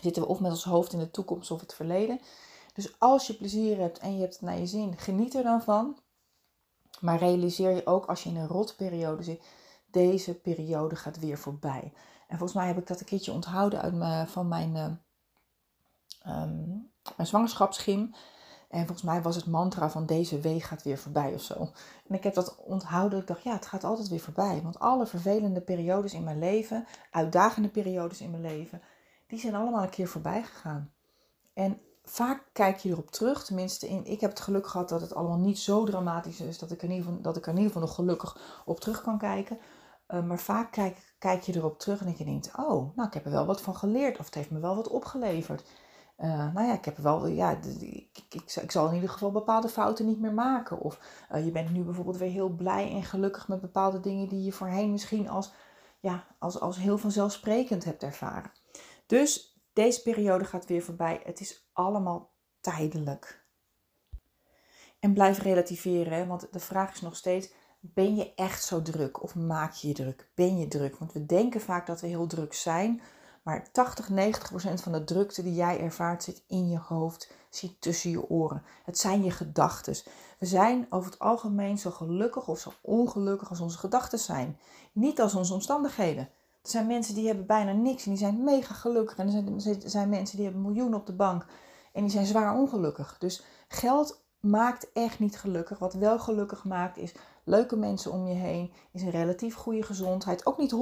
zitten 0.00 0.22
we 0.22 0.28
of 0.28 0.40
met 0.40 0.50
ons 0.50 0.64
hoofd 0.64 0.92
in 0.92 0.98
de 0.98 1.10
toekomst 1.10 1.50
of 1.50 1.60
het 1.60 1.74
verleden. 1.74 2.20
Dus 2.74 2.98
als 2.98 3.26
je 3.26 3.34
plezier 3.34 3.78
hebt 3.78 3.98
en 3.98 4.14
je 4.14 4.20
hebt 4.20 4.32
het 4.32 4.42
naar 4.42 4.58
je 4.58 4.66
zin, 4.66 4.96
geniet 4.96 5.34
er 5.34 5.42
dan 5.42 5.62
van. 5.62 5.98
Maar 7.00 7.18
realiseer 7.18 7.70
je 7.70 7.86
ook 7.86 8.06
als 8.06 8.22
je 8.22 8.28
in 8.28 8.36
een 8.36 8.46
rotperiode 8.46 9.22
zit, 9.22 9.42
deze 9.90 10.34
periode 10.34 10.96
gaat 10.96 11.18
weer 11.18 11.38
voorbij. 11.38 11.92
En 12.28 12.38
volgens 12.38 12.58
mij 12.58 12.66
heb 12.66 12.78
ik 12.78 12.86
dat 12.86 13.00
een 13.00 13.06
keertje 13.06 13.32
onthouden 13.32 13.80
uit 13.80 13.94
mijn, 13.94 14.28
van 14.28 14.48
mijn, 14.48 14.74
uh, 14.76 14.86
mijn. 17.16 18.14
En 18.70 18.86
volgens 18.86 19.02
mij 19.02 19.22
was 19.22 19.36
het 19.36 19.46
mantra 19.46 19.90
van 19.90 20.06
deze 20.06 20.40
week 20.40 20.62
gaat 20.62 20.82
weer 20.82 20.98
voorbij 20.98 21.34
of 21.34 21.42
zo. 21.42 21.54
En 22.08 22.14
ik 22.14 22.22
heb 22.22 22.34
dat 22.34 22.56
onthouden. 22.56 23.18
Ik 23.18 23.26
dacht, 23.26 23.42
ja, 23.42 23.52
het 23.52 23.66
gaat 23.66 23.84
altijd 23.84 24.08
weer 24.08 24.20
voorbij. 24.20 24.62
Want 24.62 24.78
alle 24.78 25.06
vervelende 25.06 25.60
periodes 25.60 26.14
in 26.14 26.24
mijn 26.24 26.38
leven, 26.38 26.86
uitdagende 27.10 27.68
periodes 27.68 28.20
in 28.20 28.30
mijn 28.30 28.42
leven, 28.42 28.82
die 29.26 29.38
zijn 29.38 29.54
allemaal 29.54 29.82
een 29.82 29.90
keer 29.90 30.08
voorbij 30.08 30.42
gegaan. 30.42 30.92
En 31.52 31.80
vaak 32.10 32.42
kijk 32.52 32.78
je 32.78 32.90
erop 32.90 33.10
terug. 33.10 33.44
Tenminste, 33.44 33.88
in, 33.88 34.04
ik 34.04 34.20
heb 34.20 34.30
het 34.30 34.40
geluk 34.40 34.66
gehad 34.66 34.88
dat 34.88 35.00
het 35.00 35.14
allemaal 35.14 35.38
niet 35.38 35.58
zo 35.58 35.84
dramatisch 35.84 36.40
is 36.40 36.58
dat 36.58 36.70
ik, 36.70 36.82
in 36.82 36.90
ieder 36.90 37.04
geval, 37.04 37.22
dat 37.22 37.36
ik 37.36 37.42
er 37.42 37.48
in 37.48 37.56
ieder 37.56 37.72
geval 37.72 37.86
nog 37.86 37.94
gelukkig 37.94 38.62
op 38.64 38.80
terug 38.80 39.02
kan 39.02 39.18
kijken. 39.18 39.58
Uh, 40.08 40.22
maar 40.22 40.38
vaak 40.38 40.72
kijk, 40.72 41.14
kijk 41.18 41.42
je 41.42 41.54
erop 41.54 41.78
terug 41.78 42.00
en 42.00 42.06
dat 42.06 42.18
je 42.18 42.24
denkt, 42.24 42.50
oh, 42.56 42.96
nou, 42.96 43.08
ik 43.08 43.14
heb 43.14 43.24
er 43.24 43.30
wel 43.30 43.46
wat 43.46 43.60
van 43.60 43.76
geleerd. 43.76 44.18
Of 44.18 44.24
het 44.24 44.34
heeft 44.34 44.50
me 44.50 44.60
wel 44.60 44.76
wat 44.76 44.88
opgeleverd. 44.88 45.64
Uh, 46.18 46.52
nou 46.54 46.66
ja, 46.66 46.72
ik 46.72 46.84
heb 46.84 46.96
wel, 46.96 47.26
ja, 47.26 47.50
ik, 47.50 48.22
ik, 48.30 48.54
ik, 48.62 48.70
zal 48.70 48.88
in 48.88 48.94
ieder 48.94 49.10
geval 49.10 49.30
bepaalde 49.30 49.68
fouten 49.68 50.06
niet 50.06 50.20
meer 50.20 50.32
maken. 50.32 50.80
Of 50.80 51.00
uh, 51.32 51.44
je 51.44 51.50
bent 51.50 51.70
nu 51.70 51.82
bijvoorbeeld 51.82 52.16
weer 52.16 52.30
heel 52.30 52.48
blij 52.48 52.90
en 52.90 53.02
gelukkig 53.02 53.48
met 53.48 53.60
bepaalde 53.60 54.00
dingen 54.00 54.28
die 54.28 54.44
je 54.44 54.52
voorheen 54.52 54.90
misschien 54.90 55.28
als, 55.28 55.52
ja, 56.00 56.24
als, 56.38 56.60
als 56.60 56.76
heel 56.76 56.98
vanzelfsprekend 56.98 57.84
hebt 57.84 58.02
ervaren. 58.02 58.50
Dus 59.06 59.49
deze 59.72 60.02
periode 60.02 60.44
gaat 60.44 60.66
weer 60.66 60.82
voorbij. 60.82 61.20
Het 61.24 61.40
is 61.40 61.68
allemaal 61.72 62.32
tijdelijk. 62.60 63.44
En 64.98 65.12
blijf 65.12 65.38
relativeren, 65.38 66.28
want 66.28 66.52
de 66.52 66.60
vraag 66.60 66.92
is 66.92 67.00
nog 67.00 67.16
steeds: 67.16 67.52
ben 67.80 68.16
je 68.16 68.34
echt 68.34 68.64
zo 68.64 68.82
druk 68.82 69.22
of 69.22 69.34
maak 69.34 69.72
je 69.72 69.88
je 69.88 69.94
druk? 69.94 70.30
Ben 70.34 70.58
je 70.58 70.68
druk? 70.68 70.96
Want 70.96 71.12
we 71.12 71.26
denken 71.26 71.60
vaak 71.60 71.86
dat 71.86 72.00
we 72.00 72.06
heel 72.06 72.26
druk 72.26 72.54
zijn, 72.54 73.02
maar 73.42 73.72
80, 73.72 74.08
90 74.08 74.48
procent 74.48 74.82
van 74.82 74.92
de 74.92 75.04
drukte 75.04 75.42
die 75.42 75.54
jij 75.54 75.80
ervaart 75.80 76.22
zit 76.22 76.44
in 76.46 76.68
je 76.68 76.78
hoofd, 76.78 77.32
zit 77.50 77.80
tussen 77.80 78.10
je 78.10 78.28
oren. 78.28 78.62
Het 78.84 78.98
zijn 78.98 79.24
je 79.24 79.30
gedachten. 79.30 79.94
We 80.38 80.46
zijn 80.46 80.86
over 80.90 81.10
het 81.10 81.20
algemeen 81.20 81.78
zo 81.78 81.90
gelukkig 81.90 82.48
of 82.48 82.58
zo 82.58 82.72
ongelukkig 82.80 83.48
als 83.48 83.60
onze 83.60 83.78
gedachten 83.78 84.18
zijn. 84.18 84.58
Niet 84.92 85.20
als 85.20 85.34
onze 85.34 85.54
omstandigheden. 85.54 86.28
Er 86.62 86.70
zijn 86.70 86.86
mensen 86.86 87.14
die 87.14 87.26
hebben 87.26 87.46
bijna 87.46 87.72
niks 87.72 88.04
en 88.04 88.10
die 88.10 88.18
zijn 88.18 88.44
mega 88.44 88.74
gelukkig. 88.74 89.16
En 89.16 89.26
er 89.26 89.60
zijn, 89.60 89.82
er 89.82 89.90
zijn 89.90 90.08
mensen 90.08 90.36
die 90.36 90.44
hebben 90.44 90.62
miljoenen 90.62 90.98
op 90.98 91.06
de 91.06 91.12
bank 91.12 91.46
en 91.92 92.02
die 92.02 92.10
zijn 92.10 92.26
zwaar 92.26 92.54
ongelukkig. 92.54 93.16
Dus 93.18 93.44
geld 93.68 94.24
maakt 94.40 94.92
echt 94.92 95.18
niet 95.18 95.38
gelukkig. 95.38 95.78
Wat 95.78 95.94
wel 95.94 96.18
gelukkig 96.18 96.64
maakt 96.64 96.96
is 96.96 97.14
leuke 97.44 97.76
mensen 97.76 98.12
om 98.12 98.26
je 98.26 98.34
heen, 98.34 98.72
is 98.92 99.02
een 99.02 99.10
relatief 99.10 99.54
goede 99.54 99.82
gezondheid. 99.82 100.46
Ook 100.46 100.58
niet 100.58 100.74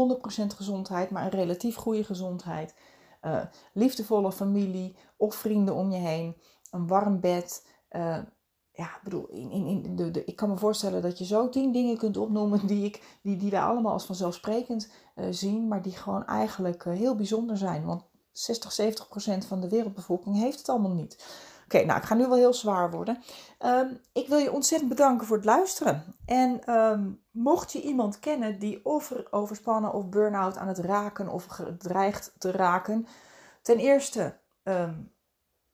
100% 0.42 0.56
gezondheid, 0.56 1.10
maar 1.10 1.24
een 1.24 1.30
relatief 1.30 1.76
goede 1.76 2.04
gezondheid. 2.04 2.74
Uh, 3.22 3.40
liefdevolle 3.72 4.32
familie 4.32 4.96
of 5.16 5.34
vrienden 5.34 5.74
om 5.74 5.90
je 5.90 5.98
heen. 5.98 6.36
Een 6.70 6.86
warm 6.86 7.20
bed. 7.20 7.66
Uh, 7.90 8.18
ja, 8.78 9.00
bedoel, 9.02 9.26
in, 9.26 9.50
in, 9.50 9.66
in 9.66 9.96
de, 9.96 10.10
de, 10.10 10.24
ik 10.24 10.36
kan 10.36 10.48
me 10.48 10.56
voorstellen 10.56 11.02
dat 11.02 11.18
je 11.18 11.24
zo 11.24 11.48
tien 11.48 11.72
dingen 11.72 11.96
kunt 11.96 12.16
opnoemen 12.16 12.66
die, 12.66 12.84
ik, 12.84 13.18
die, 13.22 13.36
die 13.36 13.50
wij 13.50 13.60
allemaal 13.60 13.92
als 13.92 14.04
vanzelfsprekend 14.04 14.90
uh, 15.16 15.26
zien, 15.30 15.68
maar 15.68 15.82
die 15.82 15.92
gewoon 15.92 16.26
eigenlijk 16.26 16.84
heel 16.84 17.14
bijzonder 17.16 17.56
zijn. 17.56 17.84
Want 17.84 18.02
60, 18.32 18.72
70 18.72 19.08
procent 19.08 19.46
van 19.46 19.60
de 19.60 19.68
wereldbevolking 19.68 20.36
heeft 20.36 20.58
het 20.58 20.68
allemaal 20.68 20.94
niet. 20.94 21.24
Oké, 21.64 21.84
nou, 21.84 21.98
ik 21.98 22.04
ga 22.04 22.14
nu 22.14 22.26
wel 22.26 22.36
heel 22.36 22.54
zwaar 22.54 22.90
worden. 22.90 23.18
Um, 23.64 24.00
ik 24.12 24.28
wil 24.28 24.38
je 24.38 24.52
ontzettend 24.52 24.90
bedanken 24.90 25.26
voor 25.26 25.36
het 25.36 25.44
luisteren. 25.44 26.14
En 26.24 26.74
um, 26.74 27.22
mocht 27.30 27.72
je 27.72 27.82
iemand 27.82 28.18
kennen 28.18 28.58
die 28.58 28.84
of 28.84 29.12
overspannen 29.30 29.92
of 29.92 30.08
burn-out 30.08 30.56
aan 30.56 30.68
het 30.68 30.78
raken 30.78 31.28
of 31.28 31.46
dreigt 31.78 32.34
te 32.38 32.50
raken, 32.50 33.06
ten 33.62 33.78
eerste 33.78 34.38
um, 34.62 35.12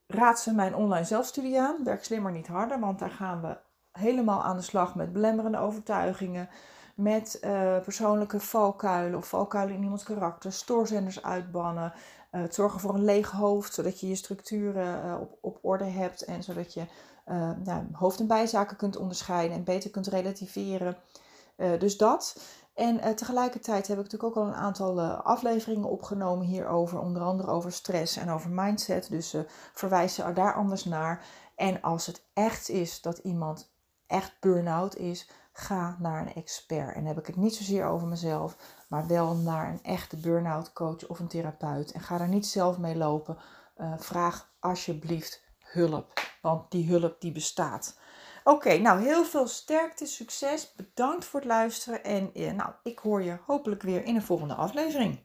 raad 0.07 0.41
ze 0.41 0.55
mijn 0.55 0.75
online 0.75 1.05
zelfstudie 1.05 1.61
aan. 1.61 1.85
Werk 1.85 2.05
slimmer, 2.05 2.33
niet 2.33 2.47
harder, 2.47 2.81
want 2.81 2.99
daar 2.99 3.11
gaan 3.11 3.41
we 3.41 3.57
helemaal 3.93 4.43
aan 4.43 4.57
de 4.57 4.63
slag 4.63 4.95
met 4.95 5.13
belemmerende 5.13 5.59
overtuigingen, 5.59 6.49
met 6.95 7.39
uh, 7.45 7.79
persoonlijke 7.79 8.41
valkuilen 8.41 9.19
of 9.19 9.29
valkuilen 9.29 9.75
in 9.75 9.83
iemands 9.83 10.05
karakter, 10.05 10.53
stoorzenders 10.53 11.23
uitbannen, 11.23 11.93
uh, 11.95 12.41
het 12.43 12.55
zorgen 12.55 12.81
voor 12.81 12.95
een 12.95 13.05
leeg 13.05 13.31
hoofd, 13.31 13.75
zodat 13.75 14.01
je 14.01 14.09
je 14.09 14.15
structuren 14.15 15.05
uh, 15.05 15.21
op, 15.21 15.39
op 15.41 15.59
orde 15.63 15.85
hebt 15.85 16.25
en 16.25 16.43
zodat 16.43 16.75
je 16.75 16.85
nou, 17.65 17.85
hoofd- 17.93 18.21
en 18.21 18.27
bijzaken 18.27 18.77
kunt 18.77 18.97
onderscheiden 18.97 19.57
en 19.57 19.65
beter 19.65 19.91
kunt 19.91 20.07
relativeren. 20.07 20.97
dus 21.79 21.97
dat. 21.97 22.37
En 22.75 23.17
tegelijkertijd 23.17 23.87
heb 23.87 23.99
ik 23.99 24.03
natuurlijk 24.03 24.37
ook 24.37 24.45
al 24.45 24.49
een 24.49 24.55
aantal 24.55 25.01
afleveringen 25.03 25.89
opgenomen 25.89 26.47
hierover, 26.47 26.99
onder 26.99 27.23
andere 27.23 27.51
over 27.51 27.73
stress 27.73 28.17
en 28.17 28.31
over 28.31 28.51
mindset. 28.51 29.09
Dus 29.11 29.37
verwijs 29.73 30.15
ze 30.15 30.33
daar 30.33 30.55
anders 30.55 30.85
naar. 30.85 31.25
En 31.55 31.83
als 31.83 32.07
het 32.07 32.25
echt 32.33 32.69
is 32.69 33.01
dat 33.01 33.19
iemand 33.19 33.73
echt 34.07 34.37
burn-out 34.41 34.97
is, 34.97 35.31
ga 35.53 35.97
naar 35.99 36.21
een 36.21 36.35
expert. 36.35 36.95
En 36.95 36.95
dan 36.95 37.07
heb 37.07 37.19
ik 37.19 37.27
het 37.27 37.37
niet 37.37 37.55
zozeer 37.55 37.85
over 37.87 38.09
mezelf, 38.09 38.57
maar 38.89 39.07
wel 39.07 39.35
naar 39.35 39.69
een 39.69 39.83
echte 39.83 40.17
burn-out 40.17 40.73
coach 40.73 41.07
of 41.07 41.19
een 41.19 41.29
therapeut. 41.29 41.93
En 41.93 42.01
ga 42.01 42.19
daar 42.19 42.29
niet 42.29 42.47
zelf 42.47 42.79
mee 42.79 42.97
lopen. 42.97 43.39
Uh, 43.77 43.95
vraag 43.99 44.53
alsjeblieft 44.61 45.43
hulp, 45.59 46.13
want 46.43 46.71
die 46.71 46.89
hulp 46.89 47.21
die 47.21 47.33
bestaat. 47.33 47.99
Oké, 48.47 48.79
nou 48.79 49.01
heel 49.01 49.25
veel 49.25 49.47
sterkte, 49.47 50.07
succes. 50.07 50.75
Bedankt 50.77 51.25
voor 51.25 51.41
het 51.41 51.49
luisteren 51.49 52.05
en 52.05 52.31
eh, 52.35 52.53
nou, 52.53 52.71
ik 52.83 52.99
hoor 52.99 53.23
je 53.23 53.39
hopelijk 53.47 53.83
weer 53.83 54.05
in 54.05 54.15
een 54.15 54.23
volgende 54.23 54.55
aflevering. 54.55 55.19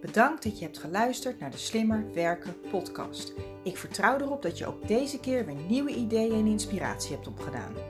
Bedankt 0.00 0.42
dat 0.42 0.58
je 0.58 0.64
hebt 0.64 0.78
geluisterd 0.78 1.38
naar 1.38 1.50
de 1.50 1.56
Slimmer 1.56 2.12
Werken 2.14 2.60
podcast. 2.70 3.32
Ik 3.62 3.76
vertrouw 3.76 4.18
erop 4.18 4.42
dat 4.42 4.58
je 4.58 4.66
ook 4.66 4.88
deze 4.88 5.20
keer 5.20 5.46
weer 5.46 5.54
nieuwe 5.68 5.94
ideeën 5.94 6.32
en 6.32 6.46
inspiratie 6.46 7.14
hebt 7.14 7.26
opgedaan. 7.26 7.89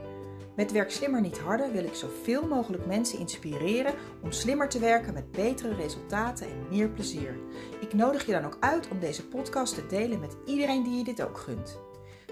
Met 0.61 0.73
Werk 0.73 0.91
Slimmer 0.91 1.21
Niet 1.21 1.39
Harder 1.39 1.73
wil 1.73 1.85
ik 1.85 1.95
zoveel 1.95 2.47
mogelijk 2.47 2.87
mensen 2.87 3.19
inspireren 3.19 3.95
om 4.23 4.33
slimmer 4.33 4.69
te 4.69 4.79
werken 4.79 5.15
met 5.15 5.31
betere 5.31 5.75
resultaten 5.75 6.47
en 6.47 6.67
meer 6.71 6.89
plezier. 6.89 7.39
Ik 7.81 7.95
nodig 7.95 8.27
je 8.27 8.33
dan 8.33 8.45
ook 8.45 8.57
uit 8.61 8.89
om 8.89 8.99
deze 8.99 9.27
podcast 9.27 9.75
te 9.75 9.87
delen 9.87 10.21
met 10.21 10.37
iedereen 10.47 10.83
die 10.83 10.97
je 10.97 11.05
dit 11.05 11.23
ook 11.23 11.39
gunt. 11.39 11.79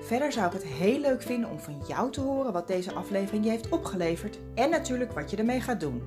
Verder 0.00 0.32
zou 0.32 0.46
ik 0.46 0.52
het 0.52 0.64
heel 0.64 0.98
leuk 0.98 1.22
vinden 1.22 1.50
om 1.50 1.58
van 1.58 1.82
jou 1.86 2.10
te 2.12 2.20
horen 2.20 2.52
wat 2.52 2.66
deze 2.66 2.92
aflevering 2.92 3.44
je 3.44 3.50
heeft 3.50 3.68
opgeleverd 3.68 4.38
en 4.54 4.70
natuurlijk 4.70 5.12
wat 5.12 5.30
je 5.30 5.36
ermee 5.36 5.60
gaat 5.60 5.80
doen. 5.80 6.02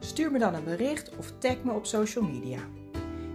Stuur 0.00 0.30
me 0.30 0.38
dan 0.38 0.54
een 0.54 0.64
bericht 0.64 1.16
of 1.16 1.32
tag 1.38 1.62
me 1.62 1.72
op 1.72 1.86
social 1.86 2.24
media. 2.24 2.58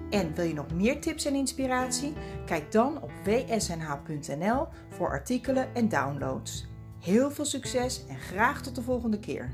En 0.10 0.34
wil 0.34 0.46
je 0.46 0.54
nog 0.54 0.74
meer 0.74 1.02
tips 1.02 1.26
en 1.26 1.36
inspiratie? 1.36 2.14
Kijk 2.46 2.72
dan 2.72 3.02
op 3.02 3.12
wsnh.nl 3.24 4.68
voor 4.90 5.10
artikelen 5.10 5.76
en 5.76 5.90
downloads. 5.90 6.69
Heel 7.00 7.32
veel 7.32 7.46
succes 7.46 8.02
en 8.08 8.20
graag 8.20 8.62
tot 8.62 8.76
de 8.76 8.82
volgende 8.82 9.20
keer. 9.20 9.52